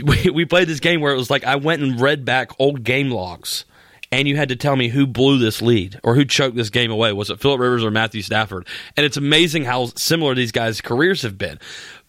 [0.02, 2.82] We, we played this game where it was like I went and read back old
[2.82, 3.64] game logs,
[4.10, 6.90] and you had to tell me who blew this lead or who choked this game
[6.90, 7.12] away.
[7.12, 8.66] Was it Philip Rivers or Matthew Stafford?
[8.96, 11.60] And it's amazing how similar these guys' careers have been.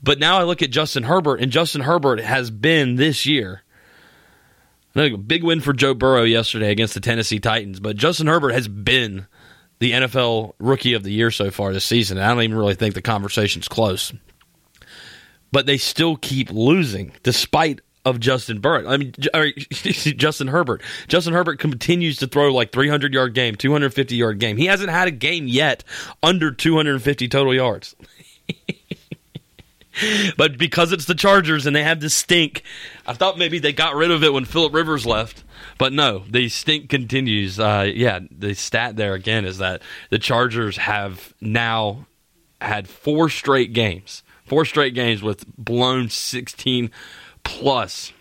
[0.01, 3.61] But now I look at Justin Herbert, and Justin Herbert has been this year
[4.95, 9.27] big win for Joe Burrow yesterday against the Tennessee Titans, but Justin Herbert has been
[9.79, 12.17] the NFL Rookie of the Year so far this season.
[12.17, 14.13] I don't even really think the conversation's close.
[15.51, 18.87] But they still keep losing despite of Justin Burrow.
[18.87, 19.13] I mean,
[19.71, 20.81] Justin Herbert.
[21.07, 24.57] Justin Herbert continues to throw like 300 yard game, 250 yard game.
[24.57, 25.83] He hasn't had a game yet
[26.21, 27.95] under 250 total yards.
[30.37, 32.63] but because it's the Chargers and they have this stink,
[33.05, 35.43] I thought maybe they got rid of it when Philip Rivers left.
[35.77, 37.59] But no, the stink continues.
[37.59, 42.05] Uh, yeah, the stat there again is that the Chargers have now
[42.61, 46.91] had four straight games, four straight games with blown 16
[47.43, 48.13] plus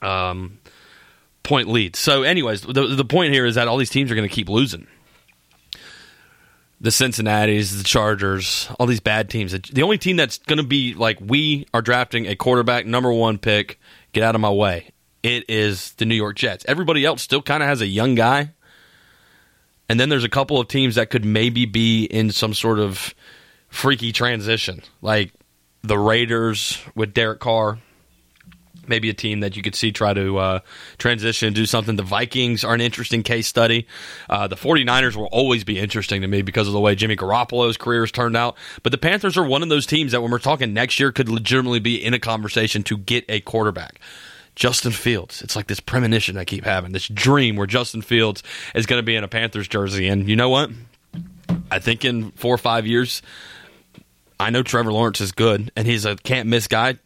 [0.00, 0.58] um,
[1.42, 1.98] point leads.
[1.98, 4.48] So, anyways, the, the point here is that all these teams are going to keep
[4.48, 4.86] losing
[6.82, 9.52] the Cincinnati's, the Chargers, all these bad teams.
[9.52, 13.38] The only team that's going to be like, we are drafting a quarterback, number one
[13.38, 13.78] pick,
[14.12, 14.90] get out of my way.
[15.22, 16.64] It is the New York Jets.
[16.66, 18.50] Everybody else still kind of has a young guy.
[19.88, 23.14] And then there's a couple of teams that could maybe be in some sort of
[23.68, 25.32] freaky transition, like
[25.82, 27.78] the Raiders with Derek Carr
[28.86, 30.60] maybe a team that you could see try to uh,
[30.98, 31.96] transition and do something.
[31.96, 33.86] The Vikings are an interesting case study.
[34.28, 37.76] Uh, the 49ers will always be interesting to me because of the way Jimmy Garoppolo's
[37.76, 38.56] career has turned out.
[38.82, 41.28] But the Panthers are one of those teams that when we're talking next year could
[41.28, 44.00] legitimately be in a conversation to get a quarterback.
[44.54, 45.42] Justin Fields.
[45.42, 48.42] It's like this premonition I keep having, this dream where Justin Fields
[48.74, 50.08] is going to be in a Panthers jersey.
[50.08, 50.70] And you know what?
[51.70, 53.22] I think in four or five years,
[54.38, 56.98] I know Trevor Lawrence is good and he's a can't miss guy.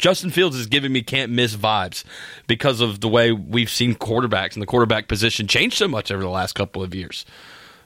[0.00, 2.04] Justin Fields is giving me can't miss vibes
[2.46, 6.22] because of the way we've seen quarterbacks and the quarterback position change so much over
[6.22, 7.24] the last couple of years.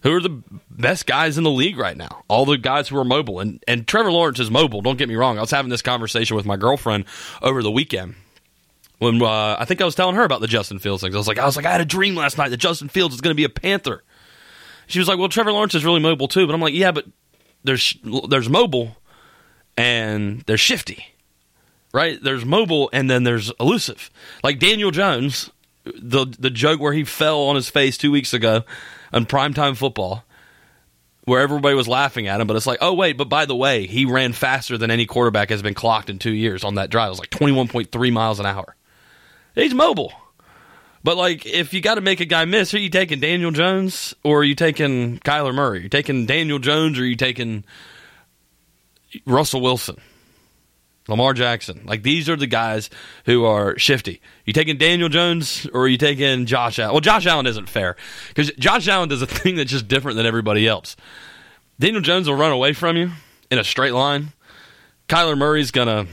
[0.02, 2.24] Who are the best guys in the league right now?
[2.28, 3.40] All the guys who are mobile.
[3.40, 4.82] And, and Trevor Lawrence is mobile.
[4.82, 5.38] Don't get me wrong.
[5.38, 7.06] I was having this conversation with my girlfriend
[7.40, 8.14] over the weekend
[8.98, 11.14] when uh, I think I was telling her about the Justin Fields things.
[11.14, 13.14] I was like, I was like, I had a dream last night that Justin Fields
[13.14, 14.02] is going to be a Panther.
[14.86, 16.46] She was like, Well, Trevor Lawrence is really mobile too.
[16.46, 17.06] But I'm like, Yeah, but
[17.64, 17.96] there's
[18.28, 18.96] there's mobile
[19.76, 21.13] and they're shifty,
[21.94, 22.20] right?
[22.20, 24.10] There's mobile and then there's elusive.
[24.42, 25.50] Like Daniel Jones,
[25.84, 28.64] the the joke where he fell on his face two weeks ago
[29.12, 30.24] on primetime football.
[31.26, 33.86] Where everybody was laughing at him, but it's like, oh wait, but by the way,
[33.86, 37.06] he ran faster than any quarterback has been clocked in two years on that drive.
[37.06, 38.76] It was like twenty one point three miles an hour.
[39.54, 40.12] He's mobile.
[41.02, 44.14] But like, if you got to make a guy miss, are you taking Daniel Jones
[44.22, 45.78] or are you taking Kyler Murray?
[45.78, 47.64] Are you taking Daniel Jones or are you taking
[49.26, 49.96] Russell Wilson,
[51.08, 51.82] Lamar Jackson?
[51.84, 52.90] Like these are the guys
[53.26, 54.20] who are shifty.
[54.44, 56.94] You taking Daniel Jones or are you taking Josh Allen?
[56.94, 57.96] Well, Josh Allen isn't fair
[58.28, 60.96] because Josh Allen does a thing that's just different than everybody else.
[61.78, 63.10] Daniel Jones will run away from you
[63.50, 64.32] in a straight line.
[65.08, 66.06] Kyler Murray's gonna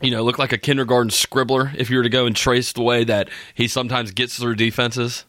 [0.00, 2.82] you know, look like a kindergarten scribbler if you were to go and trace the
[2.82, 5.24] way that he sometimes gets through defenses.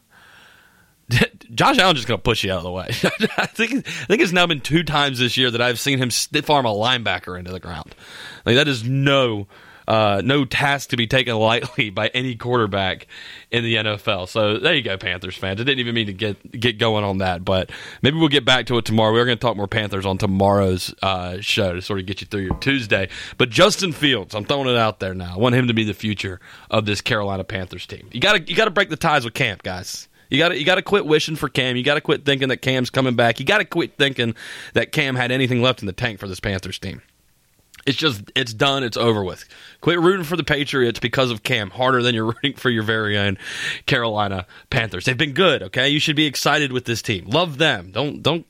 [1.54, 2.88] Josh Allen's just going to push you out of the way.
[3.38, 6.12] I think I think it's now been two times this year that I've seen him
[6.12, 7.94] stiff arm a linebacker into the ground.
[8.46, 9.48] Like that is no
[9.88, 13.08] uh, no task to be taken lightly by any quarterback
[13.50, 14.30] in the NFL.
[14.30, 15.60] So there you go, Panthers fans.
[15.60, 17.72] I didn't even mean to get get going on that, but
[18.02, 19.12] maybe we'll get back to it tomorrow.
[19.12, 22.28] We're going to talk more Panthers on tomorrow's uh, show to sort of get you
[22.28, 23.10] through your Tuesday.
[23.38, 25.34] But Justin Fields, I'm throwing it out there now.
[25.36, 26.40] I want him to be the future
[26.70, 28.08] of this Carolina Panthers team.
[28.12, 30.08] You got to you got to break the ties with Cam, guys.
[30.32, 31.76] You got you got to quit wishing for Cam.
[31.76, 33.40] You got to quit thinking that Cam's coming back.
[33.40, 34.34] You got to quit thinking
[34.74, 37.02] that Cam had anything left in the tank for this Panthers team.
[37.86, 38.84] It's just it's done.
[38.84, 39.44] It's over with.
[39.82, 43.18] Quit rooting for the Patriots because of Cam harder than you're rooting for your very
[43.18, 43.38] own
[43.88, 45.04] Carolina Panthers.
[45.04, 45.64] They've been good.
[45.64, 47.28] Okay, you should be excited with this team.
[47.28, 47.92] Love them.
[47.92, 48.46] Don't don't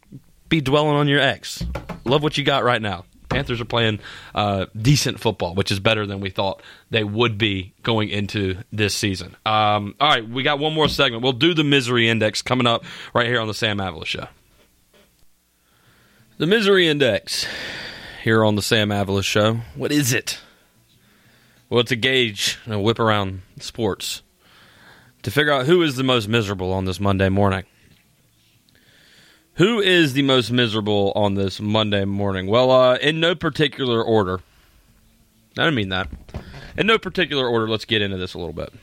[0.50, 1.66] be dwelling on your ex.
[2.06, 3.06] Love what you got right now.
[3.32, 4.00] Panthers are playing
[4.36, 8.94] uh, decent football, which is better than we thought they would be going into this
[8.94, 9.36] season.
[9.46, 11.24] Um, all right, we got one more segment.
[11.24, 12.84] We'll do the misery index coming up
[13.14, 14.28] right here on the Sam Avolis Show.
[16.38, 17.46] The misery index
[18.24, 19.62] here on the Sam Avolis Show.
[19.76, 20.40] What is it?
[21.70, 24.24] Well, it's a gauge, and a whip around sports
[25.24, 27.64] to figure out who is the most miserable on this Monday morning.
[29.62, 32.48] Who is the most miserable on this Monday morning?
[32.48, 34.40] Well, uh, in no particular order.
[35.56, 36.10] I don't mean that.
[36.76, 38.74] In no particular order, let's get into this a little bit.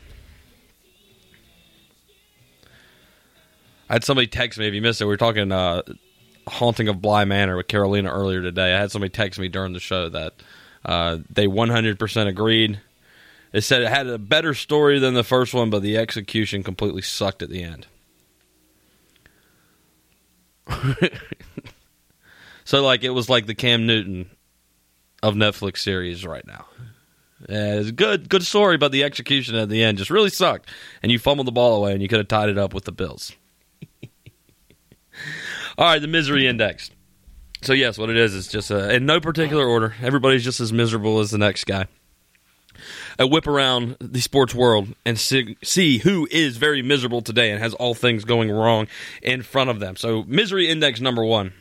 [3.91, 5.07] I had somebody text me if you missed it.
[5.07, 5.83] We were talking uh,
[6.47, 8.73] Haunting of Bly Manor with Carolina earlier today.
[8.73, 10.35] I had somebody text me during the show that
[10.85, 12.81] uh, they 100% agreed.
[13.51, 17.03] They said it had a better story than the first one, but the execution completely
[17.03, 17.89] sucked at the end.
[22.65, 24.31] so, like, it was like the Cam Newton
[25.23, 26.67] of Netflix series right now.
[27.49, 30.69] Yeah, it's good, good story, but the execution at the end just really sucked,
[31.03, 32.93] and you fumbled the ball away, and you could have tied it up with the
[32.93, 33.33] Bills.
[35.79, 36.91] All right, the misery index.
[37.63, 39.95] So yes, what it is is just a, in no particular order.
[40.03, 41.87] Everybody's just as miserable as the next guy.
[43.19, 47.61] I whip around the sports world and see, see who is very miserable today and
[47.61, 48.87] has all things going wrong
[49.23, 49.97] in front of them.
[49.97, 51.53] So misery index number one.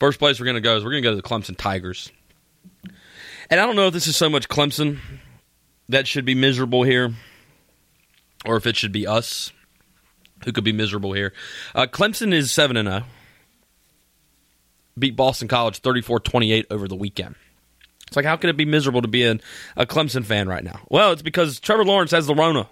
[0.00, 2.10] First place we're going to go is we're going to go to the Clemson Tigers.
[3.50, 4.98] And I don't know if this is so much Clemson
[5.88, 7.12] that should be miserable here,
[8.44, 9.52] or if it should be us
[10.44, 11.32] who could be miserable here.
[11.74, 13.04] Uh, Clemson is 7 and 0.
[14.98, 17.36] Beat Boston College 34 28 over the weekend.
[18.12, 19.38] It's like, how could it be miserable to be a,
[19.86, 20.80] Clemson fan right now?
[20.90, 22.68] Well, it's because Trevor Lawrence has the Rona.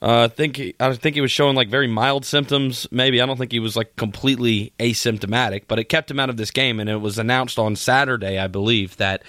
[0.00, 2.86] Uh, I think he, I think he was showing like very mild symptoms.
[2.92, 6.36] Maybe I don't think he was like completely asymptomatic, but it kept him out of
[6.36, 6.78] this game.
[6.78, 9.24] And it was announced on Saturday, I believe, that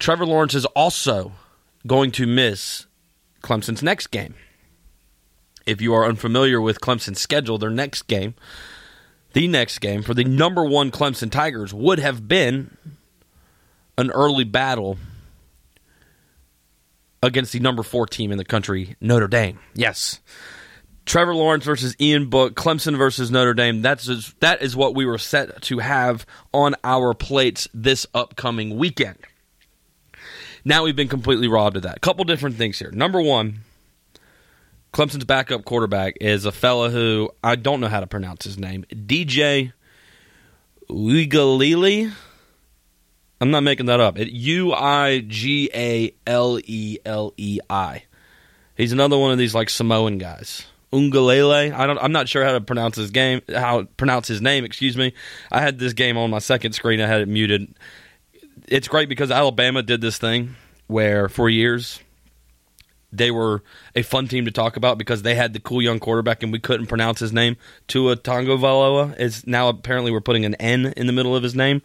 [0.00, 1.30] Trevor Lawrence is also
[1.86, 2.86] going to miss
[3.40, 4.34] Clemson's next game.
[5.64, 8.34] If you are unfamiliar with Clemson's schedule, their next game,
[9.32, 12.76] the next game for the number one Clemson Tigers would have been
[14.00, 14.98] an early battle
[17.22, 19.58] against the number four team in the country, Notre Dame.
[19.74, 20.20] Yes.
[21.04, 23.82] Trevor Lawrence versus Ian Book, Clemson versus Notre Dame.
[23.82, 28.78] That's just, that is what we were set to have on our plates this upcoming
[28.78, 29.18] weekend.
[30.64, 31.96] Now we've been completely robbed of that.
[31.96, 32.90] A couple different things here.
[32.90, 33.60] Number one,
[34.92, 38.84] Clemson's backup quarterback is a fella who I don't know how to pronounce his name.
[38.90, 39.72] DJ
[40.88, 42.12] Uigalele.
[43.40, 44.16] I'm not making that up.
[44.18, 48.04] U I G A L E L E I.
[48.76, 50.66] He's another one of these like Samoan guys.
[50.92, 51.72] Ungalele.
[51.72, 51.98] I don't.
[51.98, 53.40] I'm not sure how to pronounce his game.
[53.48, 54.64] How pronounce his name?
[54.64, 55.14] Excuse me.
[55.50, 57.00] I had this game on my second screen.
[57.00, 57.72] I had it muted.
[58.68, 60.56] It's great because Alabama did this thing
[60.86, 62.00] where for years
[63.12, 63.62] they were
[63.94, 66.58] a fun team to talk about because they had the cool young quarterback and we
[66.58, 67.56] couldn't pronounce his name.
[67.88, 71.82] Tua Tagovailoa is now apparently we're putting an N in the middle of his name.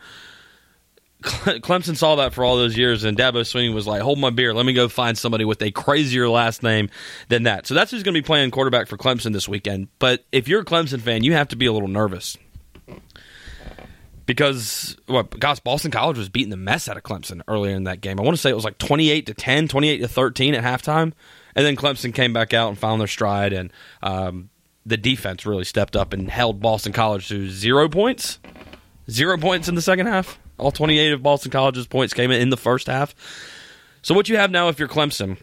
[1.25, 4.53] Clemson saw that for all those years, and Dabo Swinney was like, "Hold my beer,
[4.53, 6.89] let me go find somebody with a crazier last name
[7.29, 9.87] than that." So that's who's going to be playing quarterback for Clemson this weekend.
[9.99, 12.37] But if you're a Clemson fan, you have to be a little nervous
[14.25, 18.01] because what gosh, Boston College was beating the mess out of Clemson earlier in that
[18.01, 18.19] game.
[18.19, 21.13] I want to say it was like 28 to 10, 28 to 13 at halftime,
[21.55, 23.71] and then Clemson came back out and found their stride, and
[24.01, 24.49] um,
[24.85, 28.39] the defense really stepped up and held Boston College to zero points,
[29.09, 30.39] zero points in the second half.
[30.57, 33.13] All 28 of Boston College's points came in the first half.
[34.01, 35.37] So what you have now, if you're Clemson,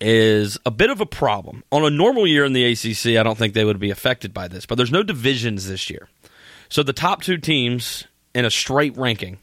[0.00, 1.64] is a bit of a problem.
[1.72, 4.48] On a normal year in the ACC, I don't think they would be affected by
[4.48, 6.08] this, but there's no divisions this year.
[6.68, 8.04] So the top two teams
[8.34, 9.38] in a straight ranking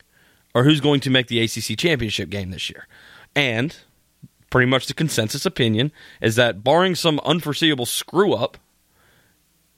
[0.53, 2.87] are who's going to make the ACC championship game this year.
[3.35, 3.75] And
[4.49, 5.91] pretty much the consensus opinion
[6.21, 8.57] is that barring some unforeseeable screw up,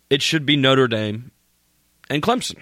[0.09, 1.31] it should be Notre Dame
[2.09, 2.57] and Clemson.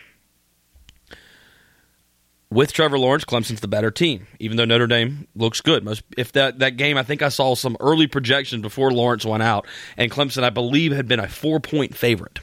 [2.55, 5.83] With Trevor Lawrence, Clemson's the better team, even though Notre Dame looks good.
[5.83, 9.43] Most if that, that game, I think I saw some early projections before Lawrence went
[9.43, 9.67] out,
[9.97, 12.39] and Clemson, I believe, had been a four point favorite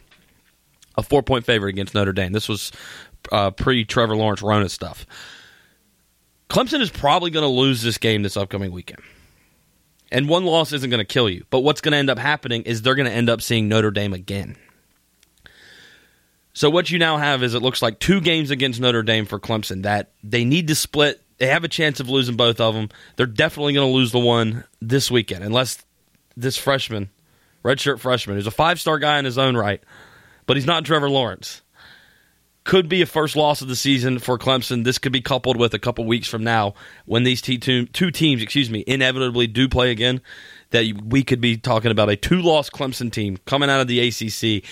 [0.98, 2.32] a four point favorite against Notre Dame.
[2.32, 2.72] This was
[3.32, 5.06] uh, pre Trevor Lawrence Rona stuff.
[6.51, 9.01] Clemson is probably going to lose this game this upcoming weekend.
[10.10, 11.47] And one loss isn't going to kill you.
[11.48, 13.90] But what's going to end up happening is they're going to end up seeing Notre
[13.90, 14.56] Dame again.
[16.54, 19.40] So what you now have is it looks like two games against Notre Dame for
[19.40, 21.22] Clemson that they need to split.
[21.38, 22.90] They have a chance of losing both of them.
[23.16, 25.82] They're definitely going to lose the one this weekend unless
[26.36, 27.10] this freshman,
[27.64, 29.82] redshirt freshman, who's a five star guy in his own right,
[30.46, 31.62] but he's not Trevor Lawrence.
[32.64, 34.84] Could be a first loss of the season for Clemson.
[34.84, 36.74] This could be coupled with a couple weeks from now
[37.06, 40.20] when these two, two teams, excuse me, inevitably do play again.
[40.70, 44.64] That we could be talking about a two-loss Clemson team coming out of the ACC,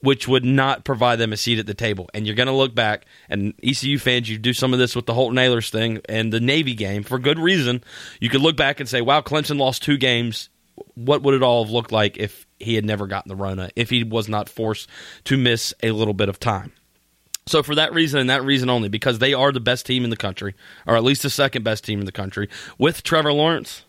[0.00, 2.08] which would not provide them a seat at the table.
[2.14, 5.06] And you're going to look back, and ECU fans, you do some of this with
[5.06, 7.82] the Holton Ahlers thing and the Navy game for good reason.
[8.20, 10.50] You could look back and say, "Wow, Clemson lost two games.
[10.94, 13.68] What would it all have looked like if he had never gotten the Rona uh,
[13.76, 14.88] if he was not forced
[15.24, 16.72] to miss a little bit of time.
[17.46, 20.10] So for that reason and that reason only, because they are the best team in
[20.10, 20.54] the country,
[20.86, 23.84] or at least the second best team in the country, with Trevor Lawrence,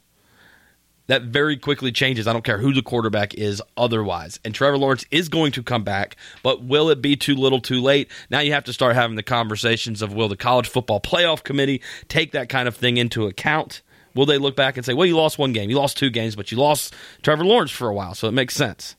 [1.09, 2.27] that very quickly changes.
[2.27, 4.39] I don't care who the quarterback is otherwise.
[4.45, 7.81] And Trevor Lawrence is going to come back, but will it be too little too
[7.81, 8.11] late?
[8.29, 11.81] Now you have to start having the conversations of will the college football playoff committee
[12.09, 13.81] take that kind of thing into account?
[14.13, 16.35] Will they look back and say, well, you lost one game, you lost two games,
[16.35, 18.95] but you lost Trevor Lawrence for a while, so it makes sense.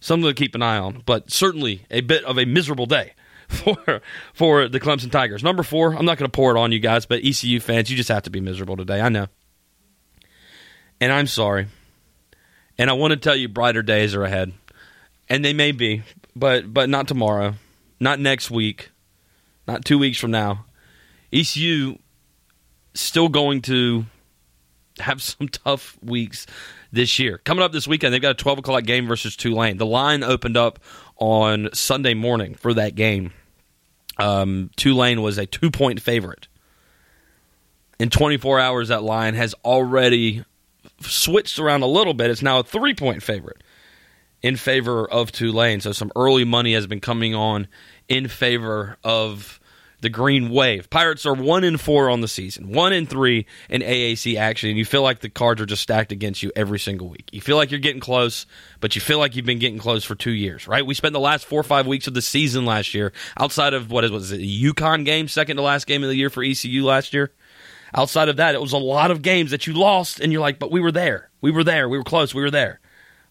[0.00, 3.14] Something to keep an eye on, but certainly a bit of a miserable day
[3.48, 4.02] for
[4.34, 5.42] for the Clemson Tigers.
[5.42, 7.96] Number four, I'm not going to pour it on you guys, but ECU fans, you
[7.96, 9.00] just have to be miserable today.
[9.00, 9.28] I know,
[11.02, 11.66] and I'm sorry,
[12.78, 14.52] and I want to tell you, brighter days are ahead,
[15.28, 16.04] and they may be,
[16.36, 17.54] but but not tomorrow,
[17.98, 18.90] not next week,
[19.66, 20.64] not two weeks from now.
[21.32, 21.98] ECU
[22.94, 24.06] still going to
[25.00, 26.46] have some tough weeks
[26.92, 27.38] this year.
[27.38, 29.78] Coming up this weekend, they've got a 12 o'clock game versus Tulane.
[29.78, 30.78] The line opened up
[31.16, 33.32] on Sunday morning for that game.
[34.18, 36.46] Um, Tulane was a two point favorite.
[37.98, 40.44] In 24 hours, that line has already
[41.10, 42.30] switched around a little bit.
[42.30, 43.62] It's now a three point favorite
[44.42, 45.80] in favor of Tulane.
[45.80, 47.68] So some early money has been coming on
[48.08, 49.60] in favor of
[50.02, 50.90] the Green Wave.
[50.90, 54.76] Pirates are one in four on the season, one in three in AAC action, and
[54.76, 57.30] you feel like the cards are just stacked against you every single week.
[57.32, 58.44] You feel like you're getting close,
[58.80, 60.84] but you feel like you've been getting close for two years, right?
[60.84, 63.92] We spent the last four or five weeks of the season last year outside of
[63.92, 66.42] what is was it, a UConn game, second to last game of the year for
[66.42, 67.32] ECU last year.
[67.94, 70.58] Outside of that, it was a lot of games that you lost, and you're like,
[70.58, 72.80] but we were there, we were there, we were close, we were there.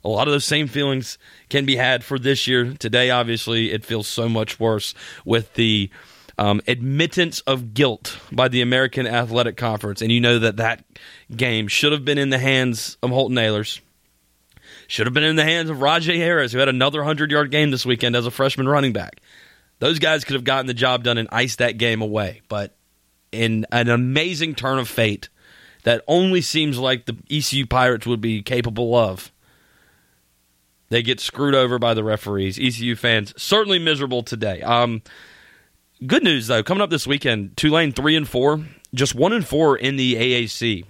[0.04, 1.18] A lot of those same feelings
[1.50, 2.74] can be had for this year.
[2.74, 5.90] Today, obviously, it feels so much worse with the
[6.38, 10.84] um, admittance of guilt by the American Athletic Conference, and you know that that
[11.36, 13.80] game should have been in the hands of Holton Ahlers,
[14.88, 17.72] should have been in the hands of Rahjai Harris, who had another hundred yard game
[17.72, 19.22] this weekend as a freshman running back.
[19.80, 22.76] Those guys could have gotten the job done and iced that game away, but
[23.32, 25.30] in an amazing turn of fate
[25.84, 29.32] that only seems like the ECU Pirates would be capable of,
[30.90, 32.60] They get screwed over by the referees.
[32.60, 34.62] ECU fans certainly miserable today.
[34.62, 35.02] Um,
[36.06, 39.78] good news though, coming up this weekend, Tulane three and four, just one and four
[39.78, 40.86] in the AAC.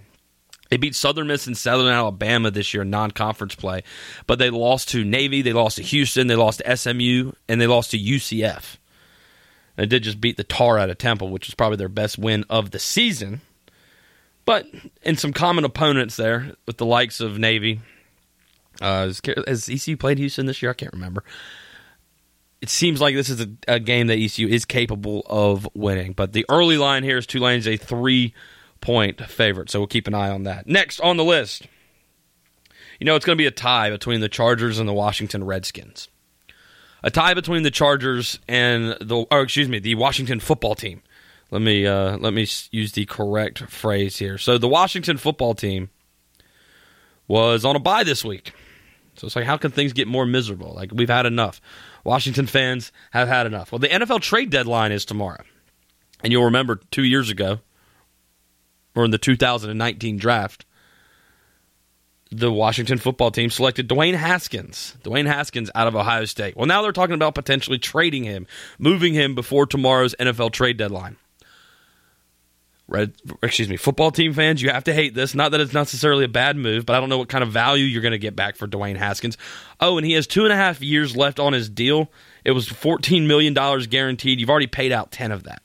[0.70, 3.84] They beat Southern Miss and Southern Alabama this year in non-conference play,
[4.26, 7.68] but they lost to Navy, they lost to Houston, they lost to SMU, and they
[7.68, 8.78] lost to UCF.
[9.82, 12.46] They did just beat the tar out of Temple, which was probably their best win
[12.52, 13.42] of the season.
[14.46, 14.68] But
[15.02, 17.82] in some common opponents there, with the likes of Navy,
[18.80, 19.12] uh,
[19.48, 20.70] has, ECU played Houston this year?
[20.70, 21.24] I can't remember.
[22.62, 26.14] It seems like this is a, a, game that ECU is capable of winning.
[26.14, 28.36] But the early line here is Tulane's a three
[28.82, 30.68] point favorite, so we'll keep an eye on that.
[30.68, 31.66] Next on the list,
[33.00, 36.08] you know, it's going to be a tie between the Chargers and the Washington Redskins.
[37.04, 41.02] A tie between the Chargers and the, or excuse me, the Washington football team.
[41.50, 44.38] Let me uh, let me use the correct phrase here.
[44.38, 45.90] So the Washington football team
[47.28, 48.54] was on a bye this week.
[49.16, 50.74] So it's like, how can things get more miserable?
[50.74, 51.60] Like we've had enough.
[52.04, 53.72] Washington fans have had enough.
[53.72, 55.44] Well, the NFL trade deadline is tomorrow,
[56.24, 57.60] and you'll remember two years ago,
[58.96, 60.66] or in the 2019 draft,
[62.32, 64.96] the Washington football team selected Dwayne Haskins.
[65.04, 66.56] Dwayne Haskins out of Ohio State.
[66.56, 68.48] Well, now they're talking about potentially trading him,
[68.80, 71.18] moving him before tomorrow's NFL trade deadline.
[72.88, 75.34] Red, excuse me, football team fans, you have to hate this.
[75.34, 77.86] Not that it's necessarily a bad move, but I don't know what kind of value
[77.86, 79.38] you're going to get back for Dwayne Haskins.
[79.80, 82.10] Oh, and he has two and a half years left on his deal.
[82.44, 84.40] It was $14 million guaranteed.
[84.40, 85.62] You've already paid out 10 of that.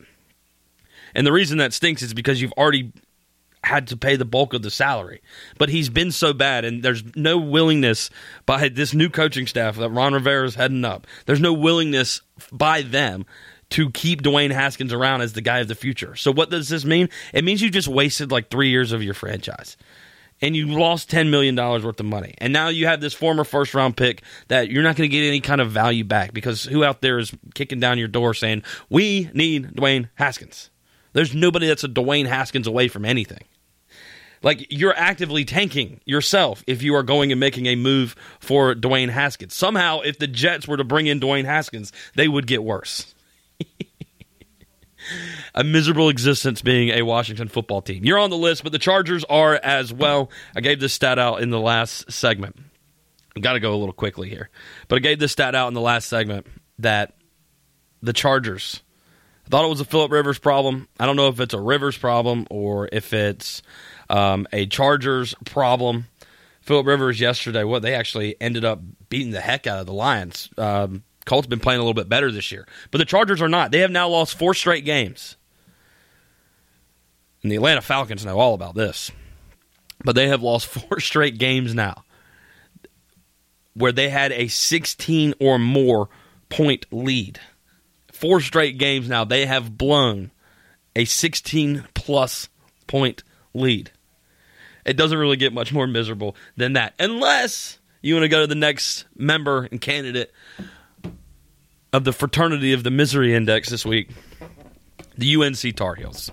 [1.16, 2.92] And the reason that stinks is because you've already
[3.66, 5.20] had to pay the bulk of the salary.
[5.58, 8.10] But he's been so bad, and there's no willingness
[8.46, 11.06] by this new coaching staff that Ron Rivera is heading up.
[11.26, 12.22] There's no willingness
[12.52, 13.26] by them
[13.70, 16.14] to keep Dwayne Haskins around as the guy of the future.
[16.14, 17.08] So what does this mean?
[17.34, 19.76] It means you just wasted like three years of your franchise.
[20.40, 22.34] And you lost $10 million worth of money.
[22.38, 25.26] And now you have this former first round pick that you're not going to get
[25.26, 28.62] any kind of value back because who out there is kicking down your door saying,
[28.90, 30.70] we need Dwayne Haskins?
[31.14, 33.44] There's nobody that's a Dwayne Haskins away from anything.
[34.46, 39.08] Like you're actively tanking yourself if you are going and making a move for Dwayne
[39.08, 39.56] Haskins.
[39.56, 43.12] Somehow, if the Jets were to bring in Dwayne Haskins, they would get worse.
[45.56, 48.04] a miserable existence being a Washington football team.
[48.04, 50.30] You're on the list, but the Chargers are as well.
[50.54, 52.56] I gave this stat out in the last segment.
[53.34, 54.48] I've got to go a little quickly here.
[54.86, 56.46] But I gave this stat out in the last segment
[56.78, 57.16] that
[58.00, 58.80] the Chargers,
[59.44, 60.86] I thought it was a Philip Rivers problem.
[61.00, 63.62] I don't know if it's a Rivers problem or if it's
[64.08, 66.06] um, a Chargers problem.
[66.60, 70.48] Philip Rivers yesterday, what they actually ended up beating the heck out of the Lions.
[70.58, 73.70] Um, Colts been playing a little bit better this year, but the Chargers are not.
[73.70, 75.36] They have now lost four straight games,
[77.42, 79.10] and the Atlanta Falcons know all about this.
[80.04, 82.04] But they have lost four straight games now,
[83.74, 86.08] where they had a 16 or more
[86.48, 87.40] point lead.
[88.12, 90.30] Four straight games now they have blown
[90.94, 92.48] a 16 plus
[92.86, 93.22] point
[93.52, 93.90] lead.
[94.86, 98.46] It doesn't really get much more miserable than that, unless you want to go to
[98.46, 100.32] the next member and candidate
[101.92, 104.10] of the fraternity of the misery index this week
[105.18, 106.30] the UNC Tar Heels.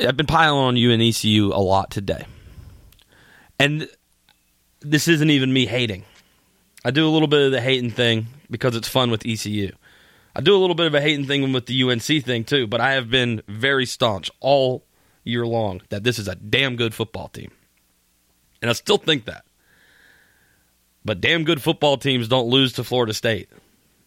[0.00, 2.24] I've been piling on UNECU a lot today.
[3.58, 3.88] And
[4.80, 6.04] this isn't even me hating.
[6.82, 9.72] I do a little bit of the hating thing because it's fun with ECU.
[10.34, 12.80] I do a little bit of a hating thing with the UNC thing too, but
[12.80, 14.84] I have been very staunch all
[15.30, 17.50] year long that this is a damn good football team.
[18.60, 19.44] And I still think that.
[21.04, 23.48] But damn good football teams don't lose to Florida State.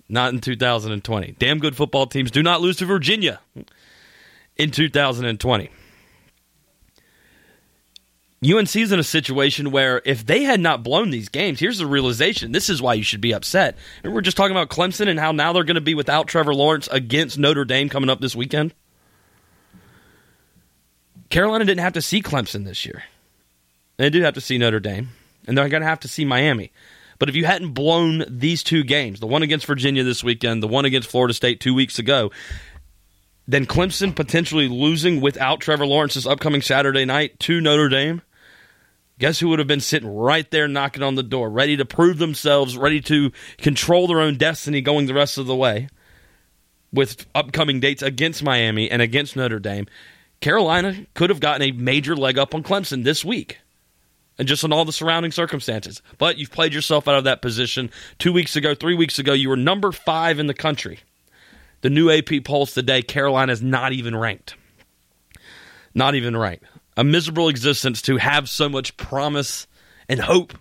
[0.10, 1.36] Not in 2020.
[1.40, 3.40] Damn good football teams do not lose to Virginia
[4.58, 5.70] in 2020.
[8.44, 11.88] UNC is in a situation where if they had not blown these games, here's the
[11.88, 12.52] realization.
[12.52, 13.78] This is why you should be upset.
[14.04, 16.54] And we're just talking about Clemson and how now they're going to be without Trevor
[16.54, 18.74] Lawrence against Notre Dame coming up this weekend.
[21.34, 23.02] Carolina didn't have to see Clemson this year.
[23.98, 25.10] They do have to see Notre Dame
[25.48, 26.72] and they're going to have to see Miami.
[27.18, 30.68] But if you hadn't blown these two games, the one against Virginia this weekend, the
[30.68, 32.32] one against Florida State two weeks ago,
[33.48, 38.22] then Clemson potentially losing without Trevor Lawrence this upcoming Saturday night to Notre Dame.
[39.18, 42.20] Guess who would have been sitting right there knocking on the door, ready to prove
[42.20, 45.90] themselves, ready to control their own destiny going the rest of the way
[46.92, 49.88] with upcoming dates against Miami and against Notre Dame?
[50.44, 53.60] Carolina could have gotten a major leg up on Clemson this week
[54.38, 56.02] and just on all the surrounding circumstances.
[56.18, 57.90] But you've played yourself out of that position.
[58.20, 61.00] Two weeks ago, three weeks ago, you were number five in the country.
[61.80, 64.56] The new AP polls today, Carolina is not even ranked.
[65.96, 66.66] Not even ranked.
[66.98, 69.66] A miserable existence to have so much promise
[70.10, 70.56] and hope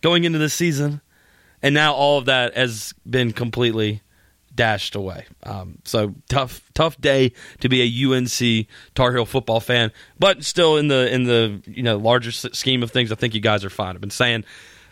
[0.00, 1.02] going into this season,
[1.60, 4.00] and now all of that has been completely
[4.56, 5.26] dashed away.
[5.42, 10.76] Um, so tough, tough day to be a UNC Tar Heel football fan, but still
[10.76, 13.70] in the in the you know larger scheme of things, I think you guys are
[13.70, 13.94] fine.
[13.94, 14.44] I've been saying,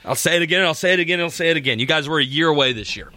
[0.04, 1.78] I'll say it again, I'll say it again, I'll say it again.
[1.78, 3.10] You guys were a year away this year.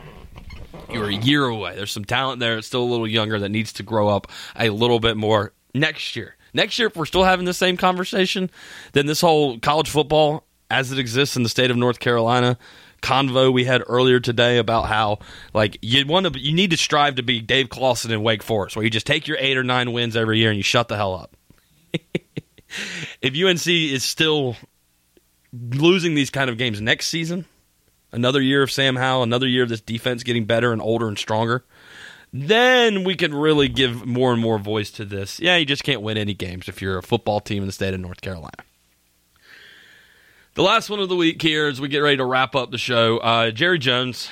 [0.89, 1.75] You were a year away.
[1.75, 2.57] There's some talent there.
[2.57, 6.15] It's still a little younger that needs to grow up a little bit more next
[6.15, 6.35] year.
[6.53, 8.49] Next year, if we're still having the same conversation,
[8.93, 12.57] then this whole college football as it exists in the state of North Carolina
[13.01, 15.19] convo we had earlier today about how
[15.53, 18.75] like you want to you need to strive to be Dave Clawson in Wake Forest,
[18.75, 20.95] where you just take your eight or nine wins every year and you shut the
[20.95, 21.35] hell up.
[23.21, 24.55] if UNC is still
[25.53, 27.45] losing these kind of games next season,
[28.11, 31.17] another year of Sam Howell, another year of this defense getting better and older and
[31.17, 31.63] stronger,
[32.33, 35.39] then we can really give more and more voice to this.
[35.39, 37.93] Yeah, you just can't win any games if you're a football team in the state
[37.93, 38.63] of North Carolina.
[40.57, 42.79] The last one of the week here as we get ready to wrap up the
[42.79, 43.19] show.
[43.19, 44.27] Uh, Jerry Jones.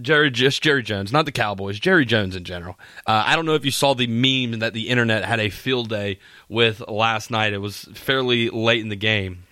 [0.00, 2.78] Jerry, just Jerry Jones, not the Cowboys, Jerry Jones in general.
[3.04, 5.88] Uh, I don't know if you saw the meme that the internet had a field
[5.88, 7.52] day with last night.
[7.52, 9.42] It was fairly late in the game.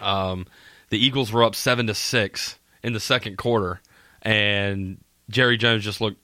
[0.00, 0.46] Um,
[0.88, 3.82] the Eagles were up seven to six in the second quarter,
[4.22, 4.96] and
[5.28, 6.22] Jerry Jones just looked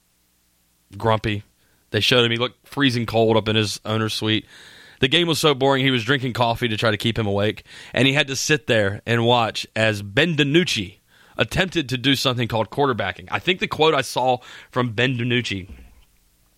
[0.97, 1.43] grumpy.
[1.91, 4.47] They showed him he looked freezing cold up in his owner's suite.
[5.03, 7.65] The game was so boring, he was drinking coffee to try to keep him awake,
[7.93, 10.99] and he had to sit there and watch as Ben DiNucci
[11.37, 13.27] attempted to do something called quarterbacking.
[13.29, 14.39] I think the quote I saw
[14.71, 15.69] from Ben DiNucci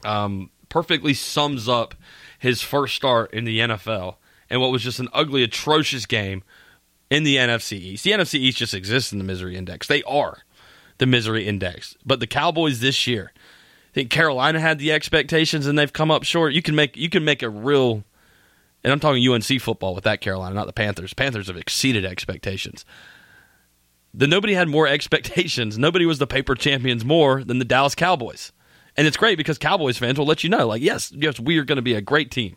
[0.04, 1.94] um, perfectly sums up
[2.38, 4.16] his first start in the NFL
[4.50, 6.42] and what was just an ugly, atrocious game
[7.08, 8.04] in the NFC East.
[8.04, 9.86] The NFC East just exists in the misery index.
[9.86, 10.40] They are
[10.98, 11.96] the misery index.
[12.04, 16.24] But the Cowboys this year, I think Carolina had the expectations and they've come up
[16.24, 16.52] short.
[16.52, 18.04] You can make you can make a real
[18.84, 21.14] and I'm talking UNC football with that Carolina, not the Panthers.
[21.14, 22.84] Panthers have exceeded expectations.
[24.12, 25.78] The nobody had more expectations.
[25.78, 28.52] Nobody was the paper champions more than the Dallas Cowboys.
[28.96, 31.64] And it's great because Cowboys fans will let you know, like, yes, yes, we are
[31.64, 32.56] going to be a great team.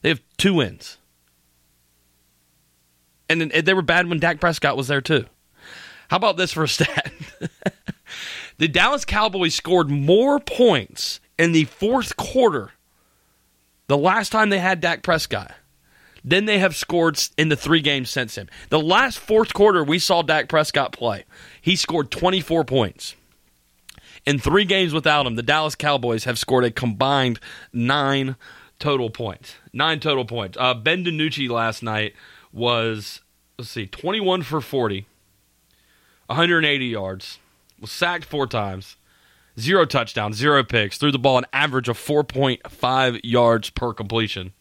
[0.00, 0.96] They have two wins.
[3.28, 5.26] And they were bad when Dak Prescott was there too.
[6.08, 7.12] How about this for a stat?
[8.58, 12.70] the Dallas Cowboys scored more points in the fourth quarter
[13.88, 15.52] the last time they had Dak Prescott
[16.24, 18.48] then they have scored in the three games since him.
[18.68, 21.24] The last fourth quarter we saw Dak Prescott play,
[21.60, 23.14] he scored 24 points.
[24.26, 27.40] In three games without him, the Dallas Cowboys have scored a combined
[27.72, 28.36] nine
[28.78, 29.54] total points.
[29.72, 30.58] Nine total points.
[30.60, 32.14] Uh, ben DiNucci last night
[32.52, 33.22] was
[33.58, 35.06] let's see, 21 for 40,
[36.26, 37.38] 180 yards,
[37.80, 38.96] was sacked four times,
[39.58, 44.52] zero touchdowns, zero picks, threw the ball an average of 4.5 yards per completion.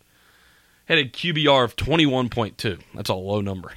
[0.85, 2.81] Had a QBR of 21.2.
[2.95, 3.73] That's a low number.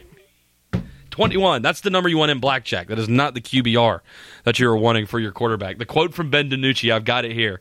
[1.11, 1.61] 21.
[1.61, 2.89] That's the number you want in blackjack.
[2.89, 4.01] That is not the QBR
[4.45, 5.79] that you're wanting for your quarterback.
[5.79, 7.61] The quote from Ben DiNucci, I've got it here,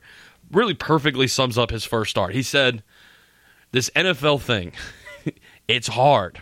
[0.52, 2.34] really perfectly sums up his first start.
[2.34, 2.84] He said,
[3.72, 4.74] This NFL thing,
[5.68, 6.42] it's hard.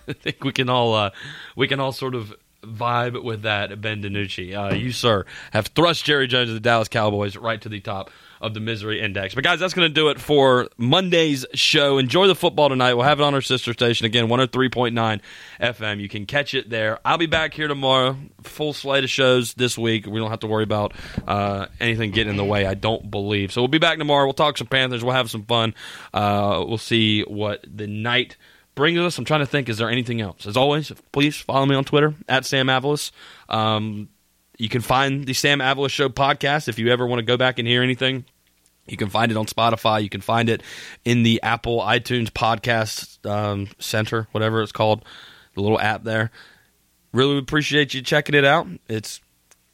[0.08, 1.10] I think we can all uh,
[1.56, 4.56] we can all sort of vibe with that, Ben DiNucci.
[4.56, 8.10] Uh, you, sir, have thrust Jerry Jones of the Dallas Cowboys right to the top
[8.40, 9.34] of the misery index.
[9.34, 11.98] But, guys, that's going to do it for Monday's show.
[11.98, 12.94] Enjoy the football tonight.
[12.94, 15.20] We'll have it on our sister station, again, 103.9
[15.60, 16.00] FM.
[16.00, 16.98] You can catch it there.
[17.04, 18.16] I'll be back here tomorrow.
[18.42, 20.06] Full slate of shows this week.
[20.06, 20.94] We don't have to worry about
[21.26, 23.52] uh, anything getting in the way, I don't believe.
[23.52, 24.24] So, we'll be back tomorrow.
[24.24, 25.04] We'll talk some Panthers.
[25.04, 25.74] We'll have some fun.
[26.14, 28.36] Uh, we'll see what the night–
[28.74, 29.18] brings us.
[29.18, 30.46] I'm trying to think, is there anything else?
[30.46, 33.10] As always, please follow me on Twitter at Sam Avolis.
[33.48, 34.08] Um,
[34.58, 37.58] you can find the Sam Avolis Show podcast if you ever want to go back
[37.58, 38.24] and hear anything.
[38.86, 40.02] You can find it on Spotify.
[40.02, 40.62] You can find it
[41.04, 45.04] in the Apple iTunes podcast um, center, whatever it's called,
[45.54, 46.30] the little app there.
[47.12, 48.66] Really appreciate you checking it out.
[48.88, 49.20] It's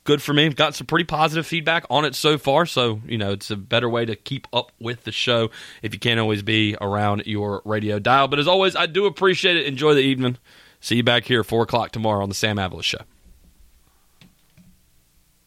[0.07, 0.49] good for me.
[0.49, 3.89] Got some pretty positive feedback on it so far, so you know it's a better
[3.89, 5.51] way to keep up with the show
[5.83, 8.29] if you can't always be around your radio dial.
[8.29, 9.67] But as always, I do appreciate it.
[9.67, 10.39] Enjoy the evening.
[10.81, 13.01] See you back here four o'clock tomorrow on the Sam Avolis Show.